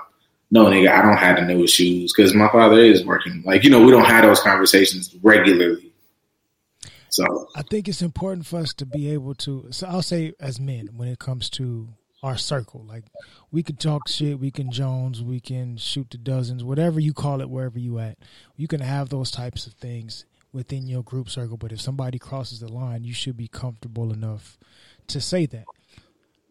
no 0.50 0.66
nigga, 0.66 0.88
I 0.88 1.02
don't 1.02 1.16
have 1.16 1.47
the 1.47 1.54
his 1.54 1.71
shoes 1.71 2.14
because 2.16 2.33
my 2.33 2.49
father 2.49 2.78
is 2.78 3.04
working. 3.04 3.43
Like 3.45 3.62
you 3.62 3.71
know, 3.71 3.85
we 3.85 3.90
don't 3.90 4.07
have 4.07 4.25
those 4.25 4.40
conversations 4.40 5.14
regularly. 5.23 5.93
So 7.11 7.49
I 7.54 7.62
think 7.62 7.88
it's 7.88 8.00
important 8.00 8.47
for 8.47 8.61
us 8.61 8.73
to 8.75 8.87
be 8.87 9.11
able 9.11 9.35
to. 9.35 9.66
So 9.71 9.87
I'll 9.87 10.00
say, 10.00 10.33
as 10.40 10.59
men, 10.59 10.90
when 10.97 11.09
it 11.09 11.19
comes 11.19 11.50
to 11.50 11.88
our 12.23 12.38
circle, 12.38 12.85
like 12.85 13.04
we 13.52 13.62
can 13.62 13.76
talk 13.76 14.09
shit, 14.09 14.38
we 14.38 14.50
can 14.50 14.71
Jones, 14.71 15.23
we 15.23 15.40
can 15.40 15.76
shoot 15.76 16.09
the 16.11 16.19
dozens, 16.19 16.64
whatever 16.64 16.99
you 17.00 17.12
call 17.12 17.40
it, 17.40 17.50
wherever 17.50 17.78
you 17.78 17.99
at. 17.99 18.16
You 18.57 18.66
can 18.66 18.81
have 18.81 19.11
those 19.11 19.31
types 19.31 19.66
of 19.66 19.75
things 19.75 20.25
within 20.54 20.87
your 20.87 21.02
group 21.02 21.28
circle. 21.28 21.58
But 21.58 21.73
if 21.73 21.80
somebody 21.80 22.18
crosses 22.18 22.61
the 22.61 22.73
line, 22.73 23.04
you 23.04 23.12
should 23.12 23.37
be 23.37 23.49
comfortable 23.49 24.12
enough 24.12 24.56
to 25.08 25.21
say 25.21 25.45
that. 25.47 25.64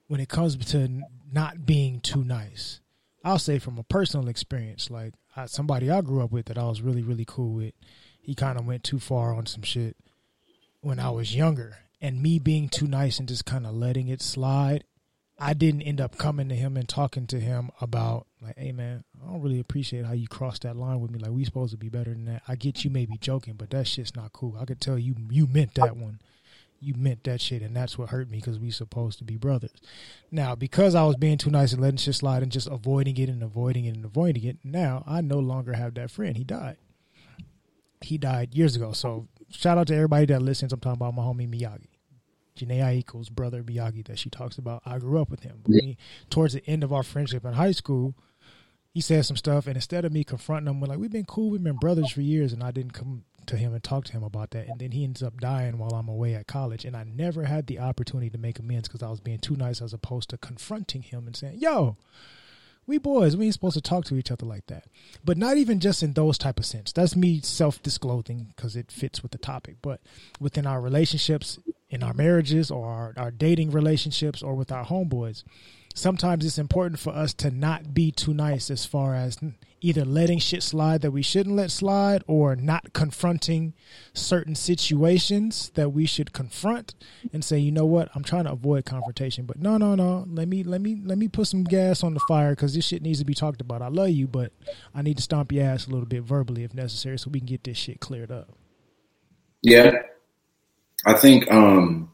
When 0.08 0.20
it 0.20 0.30
comes 0.30 0.58
to 0.58 1.02
not 1.32 1.66
being 1.66 2.02
too 2.02 2.24
nice, 2.24 2.82
I'll 3.24 3.40
say 3.40 3.58
from 3.58 3.80
a 3.80 3.84
personal 3.84 4.28
experience, 4.28 4.92
like 4.92 5.14
I, 5.36 5.46
somebody 5.46 5.90
I 5.90 6.02
grew 6.02 6.22
up 6.22 6.32
with 6.32 6.48
that 6.48 6.58
I 6.58 6.66
was 6.66 6.82
really 6.82 7.02
really 7.02 7.26
cool 7.26 7.54
with, 7.54 7.74
he 8.22 8.36
kind 8.36 8.60
of 8.60 8.66
went 8.66 8.84
too 8.84 9.00
far 9.00 9.34
on 9.34 9.46
some 9.46 9.64
shit 9.64 9.96
when 10.82 11.00
I 11.00 11.10
was 11.10 11.34
younger, 11.34 11.78
and 12.02 12.22
me 12.22 12.38
being 12.38 12.68
too 12.68 12.86
nice 12.86 13.18
and 13.18 13.28
just 13.28 13.46
kind 13.46 13.66
of 13.66 13.74
letting 13.74 14.10
it 14.10 14.22
slide, 14.22 14.84
I 15.40 15.54
didn't 15.54 15.82
end 15.82 16.00
up 16.00 16.18
coming 16.18 16.50
to 16.50 16.56
him 16.56 16.78
and 16.78 16.88
talking 16.88 17.28
to 17.28 17.40
him 17.40 17.72
about 17.82 18.28
like, 18.42 18.58
hey 18.58 18.72
man, 18.72 19.04
I 19.22 19.32
don't 19.32 19.42
really 19.42 19.60
appreciate 19.60 20.06
how 20.06 20.14
you 20.14 20.28
crossed 20.28 20.62
that 20.62 20.76
line 20.76 21.00
with 21.00 21.12
me. 21.12 21.20
Like 21.20 21.32
we 21.32 21.44
supposed 21.44 21.72
to 21.72 21.78
be 21.78 21.90
better 21.90 22.12
than 22.12 22.26
that. 22.26 22.44
I 22.48 22.56
get 22.56 22.84
you 22.84 22.90
maybe 22.90 23.18
joking, 23.18 23.56
but 23.56 23.72
that 23.72 23.88
shit's 23.88 24.16
not 24.16 24.34
cool. 24.34 24.58
I 24.60 24.66
could 24.66 24.80
tell 24.80 24.98
you 24.98 25.16
you 25.30 25.48
meant 25.48 25.74
that 25.76 25.98
one. 25.98 26.20
You 26.80 26.94
meant 26.96 27.24
that 27.24 27.40
shit, 27.40 27.62
and 27.62 27.74
that's 27.74 27.98
what 27.98 28.10
hurt 28.10 28.30
me 28.30 28.40
because 28.40 28.60
we 28.60 28.70
supposed 28.70 29.18
to 29.20 29.24
be 29.24 29.38
brothers. 29.38 29.72
Now, 30.32 30.54
because 30.54 30.96
I 30.96 31.04
was 31.06 31.16
being 31.16 31.38
too 31.38 31.50
nice 31.50 31.72
and 31.72 31.82
letting 31.82 31.96
shit 31.96 32.16
slide 32.16 32.44
and 32.44 32.52
just 32.52 32.68
avoiding 32.68 33.16
it 33.16 33.30
and 33.30 33.42
avoiding 33.42 33.86
it 33.86 33.96
and 33.96 34.04
avoiding 34.04 34.44
it, 34.44 34.58
now 34.66 35.02
I 35.08 35.22
no 35.22 35.40
longer 35.40 35.74
have 35.74 35.94
that 35.94 36.12
friend. 36.12 36.36
He 36.36 36.44
died. 36.44 36.76
He 38.02 38.18
died 38.18 38.54
years 38.54 38.76
ago. 38.76 38.92
So 38.92 39.30
shout 39.50 39.78
out 39.78 39.88
to 39.88 39.96
everybody 39.96 40.26
that 40.26 40.42
listens. 40.42 40.74
I'm 40.74 40.82
talking 40.82 41.02
about 41.02 41.16
my 41.16 41.24
homie 41.24 41.50
Miyagi. 41.50 41.88
Jhené 42.58 42.80
Aiko's 42.80 43.30
brother 43.30 43.64
Miyagi 43.64 44.06
that 44.06 44.20
she 44.20 44.30
talks 44.30 44.58
about. 44.58 44.84
I 44.86 45.00
grew 45.00 45.22
up 45.22 45.30
with 45.30 45.42
him. 45.42 45.60
But 45.64 45.72
we, 45.72 45.98
towards 46.30 46.54
the 46.54 46.68
end 46.68 46.84
of 46.84 46.94
our 46.94 47.04
friendship 47.04 47.46
in 47.46 47.54
high 47.54 47.72
school, 47.72 48.16
he 48.94 49.02
said 49.02 49.26
some 49.26 49.38
stuff, 49.38 49.66
and 49.66 49.76
instead 49.76 50.06
of 50.06 50.12
me 50.12 50.24
confronting 50.24 50.72
him, 50.72 50.80
we're 50.80 50.88
like, 50.88 51.00
we've 51.00 51.12
been 51.12 51.26
cool, 51.26 51.50
we've 51.50 51.64
been 51.64 51.78
brothers 51.78 52.12
for 52.12 52.22
years, 52.22 52.54
and 52.54 52.64
I 52.64 52.70
didn't 52.70 52.94
come 52.94 53.24
to 53.48 53.58
him 53.58 53.74
and 53.74 53.84
talk 53.84 54.06
to 54.06 54.12
him 54.12 54.24
about 54.24 54.52
that. 54.52 54.68
And 54.68 54.80
then 54.80 54.92
he 54.92 55.04
ends 55.04 55.24
up 55.24 55.40
dying 55.40 55.80
while 55.80 55.94
I'm 55.94 56.08
away 56.08 56.36
at 56.36 56.46
college, 56.46 56.86
and 56.86 56.96
I 56.96 57.04
never 57.04 57.44
had 57.46 57.66
the 57.66 57.80
opportunity 57.80 58.30
to 58.30 58.38
make 58.38 58.60
amends 58.60 58.88
because 58.88 59.02
I 59.02 59.10
was 59.10 59.20
being 59.20 59.40
too 59.40 59.56
nice 59.56 59.82
as 59.82 59.94
opposed 59.94 60.30
to 60.30 60.38
confronting 60.38 61.02
him 61.02 61.26
and 61.26 61.36
saying, 61.36 61.58
yo, 61.58 61.98
we 62.86 63.00
boys, 63.00 63.36
we 63.36 63.46
ain't 63.46 63.54
supposed 63.54 63.76
to 63.76 63.82
talk 63.82 64.06
to 64.06 64.16
each 64.16 64.30
other 64.30 64.46
like 64.46 64.68
that. 64.68 64.86
But 65.26 65.38
not 65.38 65.58
even 65.58 65.80
just 65.80 66.04
in 66.04 66.14
those 66.14 66.38
type 66.38 66.60
of 66.60 66.66
sense. 66.66 66.92
That's 66.92 67.16
me 67.16 67.40
self-disclosing 67.42 68.54
because 68.56 68.76
it 68.76 68.92
fits 68.92 69.24
with 69.24 69.32
the 69.32 69.38
topic. 69.38 69.78
But 69.82 70.02
within 70.40 70.68
our 70.68 70.82
relationships, 70.82 71.58
in 71.94 72.02
our 72.02 72.14
marriages 72.14 72.72
or 72.72 72.88
our, 72.88 73.14
our 73.18 73.30
dating 73.30 73.70
relationships 73.70 74.42
or 74.42 74.56
with 74.56 74.72
our 74.72 74.84
homeboys, 74.84 75.44
sometimes 75.94 76.44
it's 76.44 76.58
important 76.58 77.00
for 77.00 77.14
us 77.14 77.36
to 77.36 77.52
not 77.52 77.94
be 77.94 78.12
too 78.12 78.34
nice 78.34 78.72
as 78.72 78.84
far 78.84 79.14
as 79.14 79.38
either 79.80 80.04
letting 80.04 80.40
shit 80.40 80.64
slide 80.64 81.02
that 81.02 81.12
we 81.12 81.22
shouldn't 81.22 81.56
let 81.56 81.70
slide 81.70 82.24
or 82.26 82.56
not 82.56 82.94
confronting 82.94 83.76
certain 84.12 84.56
situations 84.56 85.72
that 85.76 85.92
we 85.92 86.08
should 86.08 86.34
confront 86.34 86.96
and 87.32 87.46
say 87.46 87.60
you 87.60 87.72
know 87.72 87.86
what? 87.86 88.10
I'm 88.16 88.24
trying 88.24 88.46
to 88.46 88.54
avoid 88.54 88.86
confrontation 88.86 89.46
but 89.46 89.60
no 89.60 89.78
no 89.78 89.94
no. 89.94 90.26
Let 90.28 90.48
me 90.48 90.64
let 90.64 90.82
me 90.82 91.00
let 91.04 91.20
me 91.20 91.28
put 91.28 91.46
some 91.46 91.64
gas 91.64 92.04
on 92.04 92.16
the 92.16 92.22
fire 92.28 92.54
because 92.54 92.74
this 92.74 92.86
shit 92.88 93.04
needs 93.04 93.20
to 93.20 93.26
be 93.26 93.36
talked 93.36 93.62
about. 93.62 93.84
I 93.84 93.90
love 93.90 94.10
you 94.10 94.28
but 94.28 94.52
i 94.96 95.04
need 95.04 95.18
to 95.18 95.24
stomp 95.24 95.52
your 95.52 95.66
ass 95.66 95.86
a 95.86 95.92
little 95.92 96.08
bit 96.08 96.24
verbally 96.24 96.64
if 96.64 96.74
necessary 96.74 97.20
so 97.20 97.30
we 97.30 97.40
can 97.40 97.46
get 97.46 97.64
this 97.64 97.78
shit 97.78 98.00
cleared 98.00 98.32
up. 98.32 98.50
Yeah, 99.62 99.94
I 101.06 101.14
think 101.14 101.52
um, 101.52 102.12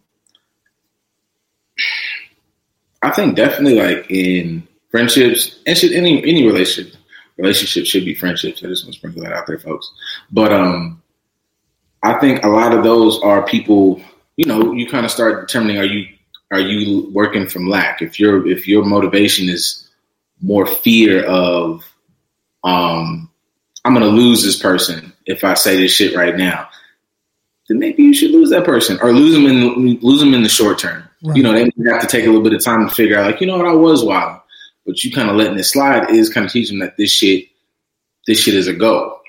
I 3.02 3.12
think 3.12 3.36
definitely 3.36 3.80
like 3.80 4.10
in 4.10 4.68
friendships 4.90 5.60
and 5.66 5.78
should 5.78 5.92
any 5.92 6.20
any 6.24 6.46
relationship 6.46 6.96
relationship 7.38 7.86
should 7.86 8.06
be 8.06 8.14
friendships. 8.14 8.64
I 8.64 8.68
just 8.68 8.84
want 8.84 8.94
to 8.94 9.00
sprinkle 9.00 9.24
that 9.24 9.34
out 9.34 9.48
there, 9.48 9.60
folks. 9.60 9.92
But 10.32 10.52
um, 10.52 11.02
I 12.04 12.20
think 12.20 12.44
a 12.44 12.50
lot 12.50 12.74
of 12.74 12.84
those 12.84 13.20
are 13.22 13.46
people. 13.46 14.02
You 14.36 14.46
know, 14.46 14.72
you 14.72 14.88
kind 14.88 15.06
of 15.06 15.12
start 15.12 15.48
determining 15.48 15.78
are 15.78 15.86
you 15.86 16.08
are 16.52 16.60
you 16.60 17.10
working 17.12 17.48
from 17.48 17.70
lack? 17.70 18.02
If 18.02 18.20
your 18.20 18.48
if 18.48 18.68
your 18.68 18.84
motivation 18.84 19.50
is 19.50 19.88
more 20.42 20.66
fear 20.66 21.26
of 21.26 21.84
um, 22.64 23.30
I'm 23.86 23.94
to 23.94 24.06
lose 24.06 24.44
this 24.44 24.60
person 24.60 25.14
if 25.26 25.44
I 25.44 25.54
say 25.54 25.78
this 25.78 25.94
shit 25.94 26.16
right 26.16 26.36
now, 26.36 26.68
then 27.70 27.80
maybe 27.80 28.04
you 28.04 28.14
should 28.14 28.32
lose 28.32 28.50
that 28.50 28.66
person 28.66 29.00
or 29.02 29.14
lose 29.14 29.34
them 29.34 29.46
in 29.46 30.00
lose 30.02 30.20
them 30.20 30.34
in 30.34 30.44
the 30.44 30.50
short 30.50 30.80
term. 30.80 31.08
Right. 31.24 31.38
You 31.38 31.44
know, 31.44 31.54
they 31.54 31.72
have 31.90 32.02
to 32.02 32.08
take 32.08 32.24
a 32.24 32.28
little 32.28 32.42
bit 32.42 32.54
of 32.54 32.64
time 32.64 32.88
to 32.88 32.94
figure 32.94 33.18
out, 33.18 33.26
like, 33.26 33.40
you 33.40 33.48
know 33.48 33.58
what, 33.58 33.68
I 33.68 33.74
was 33.74 34.04
wild, 34.04 34.42
but 34.86 35.04
you 35.04 35.12
kind 35.12 35.30
of 35.30 35.36
letting 35.36 35.58
it 35.58 35.64
slide 35.64 36.10
is 36.10 36.34
kind 36.34 36.46
of 36.46 36.52
teaching 36.52 36.80
them 36.80 36.88
that 36.88 36.98
this 36.98 37.12
shit, 37.12 37.46
this 38.26 38.40
shit 38.40 38.56
is 38.56 38.68
a 38.68 38.74
go, 38.74 39.20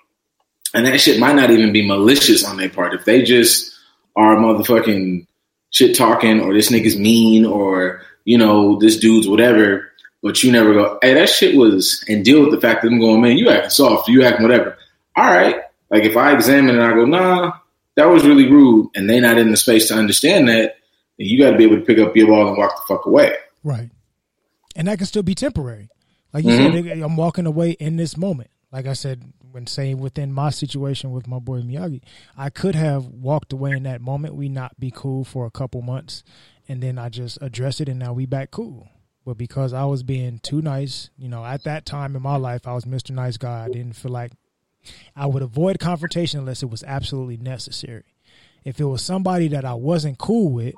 and 0.72 0.86
that 0.86 1.00
shit 1.00 1.20
might 1.20 1.36
not 1.36 1.50
even 1.50 1.72
be 1.72 1.86
malicious 1.86 2.44
on 2.44 2.56
their 2.56 2.70
part. 2.70 2.94
If 2.94 3.04
they 3.04 3.22
just 3.22 3.72
are 4.16 4.36
motherfucking 4.36 5.26
shit 5.70 5.96
talking, 5.96 6.40
or 6.40 6.54
this 6.54 6.70
nigga's 6.70 6.96
mean, 6.96 7.44
or 7.44 8.02
you 8.24 8.38
know, 8.38 8.78
this 8.78 8.98
dude's 8.98 9.28
whatever, 9.28 9.90
but 10.22 10.42
you 10.42 10.52
never 10.52 10.72
go, 10.72 10.98
hey, 11.02 11.14
that 11.14 11.28
shit 11.28 11.56
was, 11.56 12.04
and 12.08 12.24
deal 12.24 12.40
with 12.40 12.52
the 12.52 12.60
fact 12.60 12.82
that 12.82 12.88
I'm 12.88 13.00
going, 13.00 13.20
man, 13.20 13.36
you 13.36 13.50
acting 13.50 13.70
soft, 13.70 14.08
you 14.08 14.22
acting 14.22 14.42
whatever. 14.46 14.78
All 15.16 15.26
right, 15.26 15.56
like 15.90 16.04
if 16.04 16.16
I 16.16 16.32
examine 16.32 16.76
it, 16.76 16.78
and 16.78 16.82
I 16.82 16.94
go, 16.94 17.04
nah, 17.04 17.52
that 17.96 18.06
was 18.06 18.24
really 18.24 18.46
rude, 18.50 18.90
and 18.94 19.08
they 19.08 19.20
not 19.20 19.38
in 19.38 19.50
the 19.50 19.56
space 19.56 19.88
to 19.88 19.94
understand 19.94 20.48
that, 20.48 20.76
then 21.18 21.26
you 21.26 21.38
got 21.38 21.50
to 21.50 21.58
be 21.58 21.64
able 21.64 21.76
to 21.76 21.84
pick 21.84 21.98
up 21.98 22.16
your 22.16 22.28
ball 22.28 22.48
and 22.48 22.56
walk 22.56 22.74
the 22.76 22.94
fuck 22.94 23.06
away. 23.06 23.34
Right. 23.62 23.90
And 24.76 24.88
that 24.88 24.98
can 24.98 25.06
still 25.06 25.22
be 25.22 25.34
temporary. 25.34 25.88
Like 26.32 26.44
you 26.44 26.50
Mhm. 26.52 26.84
said, 26.88 27.02
I'm 27.02 27.16
walking 27.16 27.46
away 27.46 27.72
in 27.72 27.96
this 27.96 28.16
moment. 28.16 28.50
Like 28.72 28.86
I 28.86 28.92
said, 28.92 29.32
when 29.50 29.66
saying 29.66 29.98
within 29.98 30.32
my 30.32 30.50
situation 30.50 31.10
with 31.10 31.26
my 31.26 31.40
boy 31.40 31.60
Miyagi, 31.60 32.02
I 32.36 32.50
could 32.50 32.76
have 32.76 33.06
walked 33.06 33.52
away 33.52 33.72
in 33.72 33.82
that 33.82 34.00
moment. 34.00 34.36
We 34.36 34.48
not 34.48 34.78
be 34.78 34.92
cool 34.94 35.24
for 35.24 35.44
a 35.44 35.50
couple 35.50 35.82
months, 35.82 36.22
and 36.68 36.80
then 36.80 36.96
I 36.96 37.08
just 37.08 37.38
address 37.42 37.80
it, 37.80 37.88
and 37.88 37.98
now 37.98 38.12
we 38.12 38.26
back 38.26 38.52
cool. 38.52 38.88
But 39.26 39.36
because 39.36 39.72
I 39.72 39.84
was 39.84 40.04
being 40.04 40.38
too 40.38 40.62
nice, 40.62 41.10
you 41.18 41.28
know, 41.28 41.44
at 41.44 41.64
that 41.64 41.84
time 41.84 42.14
in 42.14 42.22
my 42.22 42.36
life, 42.36 42.66
I 42.66 42.74
was 42.74 42.84
Mr. 42.84 43.10
Nice 43.10 43.36
Guy. 43.36 43.64
I 43.64 43.68
didn't 43.68 43.96
feel 43.96 44.12
like 44.12 44.32
I 45.14 45.26
would 45.26 45.42
avoid 45.42 45.78
confrontation 45.78 46.40
unless 46.40 46.62
it 46.62 46.70
was 46.70 46.84
absolutely 46.84 47.36
necessary. 47.36 48.04
If 48.64 48.80
it 48.80 48.84
was 48.84 49.02
somebody 49.02 49.48
that 49.48 49.64
I 49.64 49.74
wasn't 49.74 50.18
cool 50.18 50.50
with, 50.50 50.74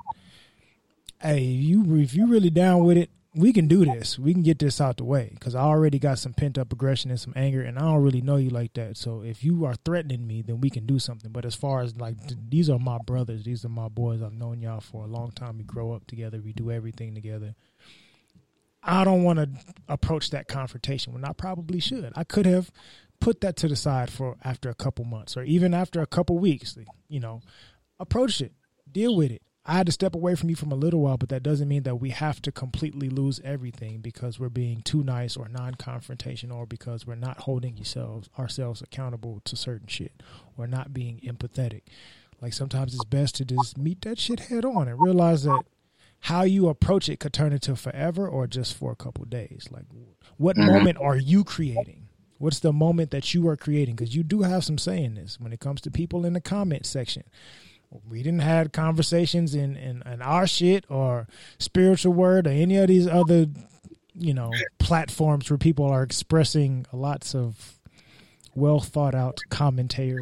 hey, 1.21 1.41
you 1.41 1.95
if 1.95 2.13
you 2.13 2.27
really 2.27 2.49
down 2.49 2.83
with 2.83 2.97
it, 2.97 3.09
we 3.35 3.51
can 3.51 3.67
do 3.67 3.83
this. 3.83 4.19
We 4.19 4.33
can 4.33 4.43
get 4.43 4.59
this 4.59 4.79
out 4.79 4.97
the 4.97 5.03
way 5.03 5.31
because 5.33 5.55
I 5.55 5.61
already 5.61 5.97
got 5.97 6.19
some 6.19 6.33
pent 6.33 6.57
up 6.57 6.71
aggression 6.71 7.09
and 7.09 7.19
some 7.19 7.33
anger, 7.35 7.61
and 7.61 7.77
I 7.77 7.81
don't 7.81 8.03
really 8.03 8.21
know 8.21 8.35
you 8.35 8.49
like 8.49 8.73
that. 8.73 8.95
So 8.97 9.21
if 9.23 9.43
you 9.43 9.65
are 9.65 9.75
threatening 9.75 10.27
me, 10.27 10.41
then 10.41 10.61
we 10.61 10.69
can 10.69 10.85
do 10.85 10.99
something. 10.99 11.31
But 11.31 11.45
as 11.45 11.55
far 11.55 11.81
as 11.81 11.97
like 11.97 12.19
th- 12.27 12.39
these 12.49 12.69
are 12.69 12.79
my 12.79 12.99
brothers, 12.99 13.43
these 13.43 13.65
are 13.65 13.69
my 13.69 13.87
boys. 13.87 14.21
I've 14.21 14.33
known 14.33 14.61
y'all 14.61 14.81
for 14.81 15.03
a 15.03 15.07
long 15.07 15.31
time. 15.31 15.57
We 15.57 15.63
grow 15.63 15.93
up 15.93 16.05
together. 16.05 16.39
We 16.43 16.53
do 16.53 16.71
everything 16.71 17.15
together. 17.15 17.55
I 18.83 19.03
don't 19.05 19.23
want 19.23 19.39
to 19.39 19.49
approach 19.87 20.29
that 20.31 20.47
confrontation 20.47 21.13
when 21.13 21.23
I 21.23 21.31
probably 21.31 21.79
should. 21.79 22.11
I 22.15 22.25
could 22.25 22.45
have 22.45 22.69
put 23.23 23.41
that 23.41 23.55
to 23.57 23.67
the 23.67 23.75
side 23.75 24.11
for 24.11 24.35
after 24.43 24.69
a 24.69 24.75
couple 24.75 25.05
months 25.05 25.37
or 25.37 25.43
even 25.43 25.73
after 25.73 26.01
a 26.01 26.05
couple 26.05 26.37
weeks. 26.37 26.77
You 27.07 27.19
know, 27.19 27.41
approach 27.99 28.41
it, 28.41 28.51
deal 28.91 29.15
with 29.15 29.31
it. 29.31 29.41
I 29.65 29.75
had 29.75 29.85
to 29.85 29.93
step 29.93 30.13
away 30.13 30.35
from 30.35 30.49
you 30.49 30.57
from 30.57 30.73
a 30.73 30.75
little 30.75 30.99
while, 30.99 31.15
but 31.17 31.29
that 31.29 31.41
doesn't 31.41 31.69
mean 31.69 31.83
that 31.83 31.95
we 32.01 32.09
have 32.09 32.41
to 32.41 32.51
completely 32.51 33.09
lose 33.09 33.39
everything 33.45 34.01
because 34.01 34.37
we're 34.37 34.49
being 34.49 34.81
too 34.81 35.03
nice 35.05 35.37
or 35.37 35.47
non-confrontational 35.47 36.55
or 36.55 36.65
because 36.65 37.07
we're 37.07 37.15
not 37.15 37.39
holding 37.41 37.77
yourselves 37.77 38.29
ourselves 38.37 38.81
accountable 38.81 39.41
to 39.45 39.55
certain 39.55 39.87
shit 39.87 40.21
or 40.57 40.67
not 40.67 40.93
being 40.93 41.21
empathetic. 41.23 41.83
Like 42.41 42.51
sometimes 42.51 42.93
it's 42.93 43.05
best 43.05 43.35
to 43.35 43.45
just 43.45 43.77
meet 43.77 44.01
that 44.01 44.19
shit 44.19 44.41
head 44.41 44.65
on 44.65 44.89
and 44.89 45.01
realize 45.01 45.43
that 45.43 45.65
how 46.19 46.41
you 46.43 46.67
approach 46.67 47.07
it 47.07 47.21
could 47.21 47.31
turn 47.31 47.53
into 47.53 47.75
forever 47.77 48.27
or 48.27 48.47
just 48.47 48.73
for 48.75 48.91
a 48.91 48.97
couple 48.97 49.23
days. 49.23 49.67
Like 49.71 49.85
what 50.35 50.57
Mhm. 50.57 50.65
moment 50.65 50.97
are 50.99 51.15
you 51.15 51.45
creating? 51.45 52.02
What's 52.43 52.59
the 52.59 52.73
moment 52.73 53.11
that 53.11 53.33
you 53.33 53.47
are 53.47 53.55
creating? 53.55 53.95
Because 53.95 54.13
you 54.13 54.21
do 54.21 54.41
have 54.41 54.65
some 54.65 54.77
say 54.77 55.01
in 55.01 55.15
this 55.15 55.39
when 55.39 55.53
it 55.53 55.61
comes 55.61 55.79
to 55.79 55.89
people 55.89 56.25
in 56.25 56.33
the 56.33 56.41
comment 56.41 56.85
section. 56.85 57.23
We 58.09 58.21
didn't 58.21 58.41
have 58.41 58.73
conversations 58.73 59.55
in, 59.55 59.77
in, 59.77 60.03
in 60.05 60.21
our 60.21 60.45
shit 60.45 60.83
or 60.89 61.25
spiritual 61.57 62.11
word 62.11 62.45
or 62.45 62.49
any 62.49 62.75
of 62.75 62.89
these 62.89 63.07
other 63.07 63.45
you 64.13 64.33
know 64.33 64.51
platforms 64.77 65.49
where 65.49 65.57
people 65.57 65.85
are 65.85 66.03
expressing 66.03 66.85
lots 66.91 67.33
of 67.33 67.79
well 68.53 68.81
thought 68.81 69.15
out 69.15 69.39
commentary. 69.49 70.19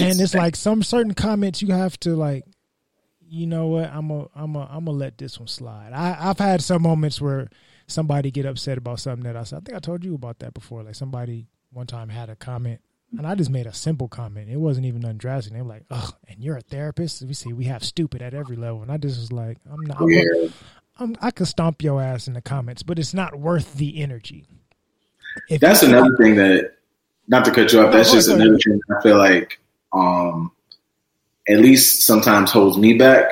And 0.00 0.20
it's 0.20 0.34
like 0.34 0.56
some 0.56 0.82
certain 0.82 1.14
comments 1.14 1.62
you 1.62 1.72
have 1.72 1.96
to 2.00 2.16
like 2.16 2.42
you 3.20 3.46
know 3.46 3.68
what? 3.68 3.88
I'm 3.88 4.10
a 4.10 4.26
i'm 4.34 4.56
a 4.56 4.66
i'm 4.68 4.86
gonna 4.86 4.98
let 4.98 5.16
this 5.16 5.38
one 5.38 5.46
slide. 5.46 5.92
I 5.92 6.16
i've 6.28 6.40
had 6.40 6.60
some 6.60 6.82
moments 6.82 7.20
where 7.20 7.48
somebody 7.92 8.30
get 8.30 8.46
upset 8.46 8.78
about 8.78 8.98
something 8.98 9.24
that 9.24 9.36
i 9.36 9.44
said 9.44 9.58
i 9.58 9.60
think 9.60 9.76
i 9.76 9.80
told 9.80 10.04
you 10.04 10.14
about 10.14 10.38
that 10.38 10.54
before 10.54 10.82
like 10.82 10.94
somebody 10.94 11.46
one 11.70 11.86
time 11.86 12.08
had 12.08 12.28
a 12.28 12.36
comment 12.36 12.80
and 13.18 13.26
I 13.26 13.34
just 13.34 13.50
made 13.50 13.66
a 13.66 13.74
simple 13.74 14.08
comment. 14.08 14.48
It 14.50 14.56
wasn't 14.56 14.86
even 14.86 15.00
nothing 15.00 15.18
drastic. 15.18 15.52
They 15.52 15.60
were 15.60 15.68
like, 15.68 15.84
"Ugh," 15.90 16.14
and 16.28 16.42
you're 16.42 16.56
a 16.56 16.62
therapist. 16.62 17.22
We 17.22 17.34
see 17.34 17.52
we 17.52 17.64
have 17.64 17.84
stupid 17.84 18.22
at 18.22 18.34
every 18.34 18.56
level, 18.56 18.82
and 18.82 18.90
I 18.90 18.96
just 18.96 19.18
was 19.18 19.32
like, 19.32 19.58
"I'm 19.70 19.80
not. 19.82 20.00
I'm, 20.00 20.08
Yeah. 20.08 20.48
I'm, 20.98 21.16
I 21.20 21.30
could 21.30 21.48
stomp 21.48 21.82
your 21.82 22.02
ass 22.02 22.28
in 22.28 22.34
the 22.34 22.42
comments, 22.42 22.82
but 22.82 22.98
it's 22.98 23.14
not 23.14 23.38
worth 23.38 23.74
the 23.74 24.00
energy." 24.00 24.46
If 25.48 25.60
That's 25.60 25.82
another 25.82 26.14
thing 26.16 26.36
that, 26.36 26.74
not 27.28 27.44
to 27.46 27.50
cut 27.50 27.72
you 27.72 27.80
off, 27.80 27.92
that's 27.92 28.12
just 28.12 28.28
another 28.28 28.58
thing 28.58 28.80
I 28.90 29.02
feel 29.02 29.16
like, 29.16 29.58
um, 29.92 30.52
at 31.48 31.58
least 31.58 32.02
sometimes 32.02 32.50
holds 32.50 32.76
me 32.76 32.98
back 32.98 33.30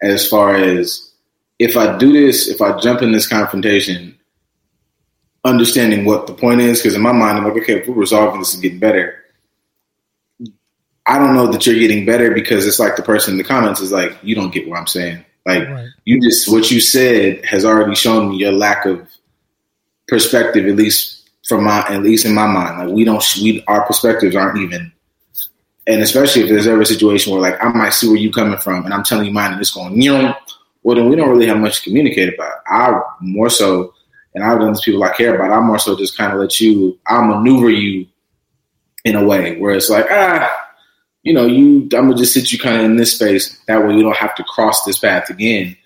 as 0.00 0.26
far 0.26 0.56
as 0.56 1.11
if 1.58 1.76
I 1.76 1.96
do 1.98 2.12
this, 2.12 2.48
if 2.48 2.60
I 2.60 2.78
jump 2.78 3.02
in 3.02 3.12
this 3.12 3.28
confrontation, 3.28 4.18
understanding 5.44 6.04
what 6.04 6.26
the 6.26 6.34
point 6.34 6.60
is, 6.60 6.78
because 6.80 6.94
in 6.94 7.02
my 7.02 7.12
mind, 7.12 7.38
I'm 7.38 7.44
like, 7.44 7.62
okay, 7.62 7.80
if 7.80 7.88
we're 7.88 7.94
resolving 7.94 8.40
this 8.40 8.54
and 8.54 8.62
getting 8.62 8.78
better, 8.78 9.18
I 11.06 11.18
don't 11.18 11.34
know 11.34 11.50
that 11.50 11.66
you're 11.66 11.78
getting 11.78 12.06
better 12.06 12.30
because 12.30 12.66
it's 12.66 12.78
like 12.78 12.96
the 12.96 13.02
person 13.02 13.34
in 13.34 13.38
the 13.38 13.44
comments 13.44 13.80
is 13.80 13.90
like, 13.92 14.16
you 14.22 14.34
don't 14.34 14.52
get 14.52 14.68
what 14.68 14.78
I'm 14.78 14.86
saying. 14.86 15.24
Like, 15.44 15.68
Right. 15.68 15.88
you 16.04 16.20
just 16.20 16.50
what 16.50 16.70
you 16.70 16.80
said 16.80 17.44
has 17.44 17.64
already 17.64 17.96
shown 17.96 18.30
me 18.30 18.36
your 18.36 18.52
lack 18.52 18.86
of 18.86 19.08
perspective, 20.06 20.66
at 20.66 20.76
least 20.76 21.30
from 21.48 21.64
my 21.64 21.80
at 21.88 22.02
least 22.02 22.24
in 22.24 22.34
my 22.34 22.46
mind. 22.46 22.78
Like 22.78 22.94
we 22.94 23.04
don't 23.04 23.24
we 23.42 23.64
our 23.66 23.84
perspectives 23.84 24.36
aren't 24.36 24.58
even. 24.58 24.92
And 25.88 26.00
especially 26.00 26.42
if 26.42 26.48
there's 26.48 26.68
ever 26.68 26.82
a 26.82 26.86
situation 26.86 27.32
where 27.32 27.40
like 27.40 27.62
I 27.62 27.68
might 27.70 27.92
see 27.92 28.06
where 28.06 28.16
you 28.16 28.30
coming 28.30 28.58
from 28.58 28.84
and 28.84 28.94
I'm 28.94 29.02
telling 29.02 29.26
you 29.26 29.32
mine 29.32 29.52
and 29.52 29.60
it's 29.60 29.72
going, 29.72 30.00
you 30.00 30.12
know, 30.12 30.36
well 30.82 30.96
then 30.96 31.08
we 31.08 31.16
don't 31.16 31.30
really 31.30 31.46
have 31.46 31.58
much 31.58 31.78
to 31.78 31.84
communicate 31.84 32.34
about. 32.34 32.58
I 32.66 33.00
more 33.20 33.50
so 33.50 33.94
and 34.34 34.42
I've 34.42 34.58
done 34.58 34.72
this 34.72 34.84
people 34.84 35.04
I 35.04 35.12
care 35.12 35.34
about, 35.34 35.50
I 35.50 35.60
more 35.60 35.78
so 35.78 35.96
just 35.96 36.16
kind 36.16 36.32
of 36.32 36.38
let 36.38 36.60
you 36.60 36.98
I'll 37.06 37.24
maneuver 37.24 37.70
you 37.70 38.06
in 39.04 39.16
a 39.16 39.24
way 39.24 39.58
where 39.58 39.74
it's 39.74 39.90
like, 39.90 40.06
ah, 40.10 40.50
you 41.22 41.32
know, 41.32 41.46
you 41.46 41.82
I'm 41.82 41.88
gonna 41.88 42.16
just 42.16 42.34
sit 42.34 42.52
you 42.52 42.58
kind 42.58 42.78
of 42.78 42.84
in 42.84 42.96
this 42.96 43.14
space. 43.14 43.58
That 43.66 43.84
way 43.84 43.94
you 43.94 44.02
don't 44.02 44.16
have 44.16 44.34
to 44.36 44.44
cross 44.44 44.84
this 44.84 44.98
path 44.98 45.30
again. 45.30 45.76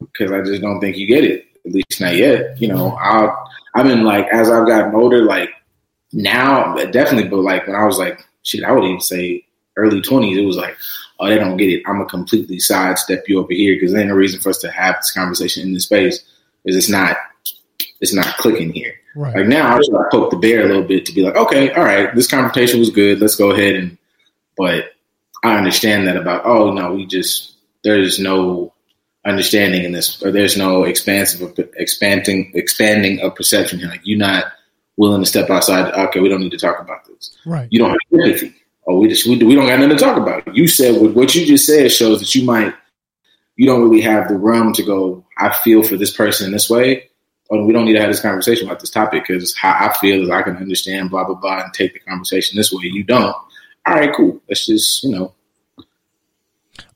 Because 0.00 0.30
I 0.30 0.42
just 0.42 0.62
don't 0.62 0.80
think 0.80 0.96
you 0.96 1.06
get 1.06 1.24
it. 1.24 1.46
At 1.66 1.72
least 1.72 2.00
not 2.00 2.14
yet. 2.14 2.60
You 2.60 2.68
know, 2.68 2.96
I 2.96 3.34
I've 3.74 3.86
been 3.86 4.04
like 4.04 4.26
as 4.28 4.48
I've 4.48 4.66
gotten 4.66 4.94
older, 4.94 5.22
like 5.22 5.50
now 6.12 6.74
definitely, 6.74 7.28
but 7.28 7.40
like 7.40 7.66
when 7.66 7.76
I 7.76 7.84
was 7.84 7.98
like 7.98 8.24
shit, 8.42 8.64
I 8.64 8.72
would 8.72 8.84
even 8.84 9.00
say 9.00 9.44
early 9.76 10.00
twenties, 10.00 10.38
it 10.38 10.44
was 10.44 10.56
like, 10.56 10.76
oh, 11.18 11.28
they 11.28 11.36
don't 11.36 11.56
get 11.56 11.70
it. 11.70 11.82
I'm 11.86 11.96
gonna 11.96 12.06
completely 12.08 12.58
sidestep 12.58 13.24
you 13.28 13.38
over 13.40 13.52
here 13.52 13.74
because 13.74 13.92
there 13.92 14.00
ain't 14.00 14.10
no 14.10 14.16
reason 14.16 14.40
for 14.40 14.50
us 14.50 14.58
to 14.58 14.70
have 14.70 14.96
this 14.96 15.12
conversation 15.12 15.62
in 15.64 15.74
this 15.74 15.84
space 15.84 16.24
because 16.64 16.76
it's 16.76 16.88
not 16.88 17.16
it's 18.00 18.14
not 18.14 18.36
clicking 18.38 18.72
here. 18.72 18.94
right. 19.16 19.36
Like 19.36 19.46
now, 19.46 19.68
I 19.68 19.78
try 19.78 20.02
to 20.02 20.08
poke 20.10 20.30
the 20.30 20.36
bear 20.36 20.64
a 20.64 20.68
little 20.68 20.84
bit 20.84 21.06
to 21.06 21.12
be 21.12 21.22
like, 21.22 21.36
okay, 21.36 21.72
all 21.72 21.84
right, 21.84 22.14
this 22.14 22.28
confrontation 22.28 22.78
was 22.78 22.90
good. 22.90 23.20
Let's 23.20 23.36
go 23.36 23.50
ahead 23.50 23.76
and. 23.76 23.98
But 24.56 24.86
I 25.44 25.56
understand 25.56 26.08
that 26.08 26.16
about. 26.16 26.44
Oh 26.44 26.72
no, 26.72 26.92
we 26.94 27.06
just 27.06 27.54
there's 27.84 28.18
no 28.18 28.74
understanding 29.24 29.84
in 29.84 29.92
this, 29.92 30.22
or 30.22 30.32
there's 30.32 30.56
no 30.56 30.84
expansive 30.84 31.56
expanding 31.76 32.50
expanding 32.54 33.20
of 33.20 33.34
perception 33.34 33.78
here. 33.78 33.88
Like 33.88 34.00
you're 34.04 34.18
not 34.18 34.46
willing 34.96 35.22
to 35.22 35.28
step 35.28 35.48
outside. 35.48 35.92
Okay, 35.94 36.20
we 36.20 36.28
don't 36.28 36.40
need 36.40 36.50
to 36.50 36.58
talk 36.58 36.80
about 36.80 37.06
this. 37.06 37.36
right. 37.46 37.68
You 37.70 37.78
don't 37.78 37.90
have 37.90 38.20
empathy. 38.20 38.54
Oh, 38.88 38.98
we 38.98 39.08
just 39.08 39.26
we, 39.26 39.36
we 39.44 39.54
don't 39.54 39.66
got 39.66 39.78
nothing 39.78 39.96
to 39.96 40.02
talk 40.02 40.16
about. 40.16 40.56
You 40.56 40.66
said 40.66 41.00
what, 41.00 41.14
what 41.14 41.34
you 41.34 41.44
just 41.44 41.66
said 41.66 41.92
shows 41.92 42.20
that 42.20 42.34
you 42.34 42.44
might 42.44 42.74
you 43.56 43.66
don't 43.66 43.82
really 43.82 44.00
have 44.00 44.28
the 44.28 44.36
room 44.36 44.72
to 44.72 44.82
go. 44.82 45.26
I 45.36 45.52
feel 45.52 45.82
for 45.82 45.96
this 45.96 46.10
person 46.10 46.46
in 46.46 46.52
this 46.52 46.70
way. 46.70 47.10
Oh, 47.50 47.64
we 47.64 47.72
don't 47.72 47.84
need 47.84 47.94
to 47.94 48.00
have 48.00 48.10
this 48.10 48.20
conversation 48.20 48.66
about 48.66 48.80
this 48.80 48.90
topic 48.90 49.24
because 49.26 49.54
how 49.56 49.72
I 49.72 49.92
feel 49.94 50.22
is 50.22 50.30
I 50.30 50.42
can 50.42 50.56
understand 50.56 51.10
blah 51.10 51.24
blah 51.24 51.34
blah 51.34 51.64
and 51.64 51.72
take 51.74 51.92
the 51.92 52.00
conversation 52.00 52.56
this 52.56 52.72
way. 52.72 52.84
You 52.84 53.04
don't. 53.04 53.36
All 53.86 53.94
right, 53.94 54.14
cool. 54.14 54.40
Let's 54.48 54.66
just 54.66 55.04
you 55.04 55.10
know. 55.10 55.34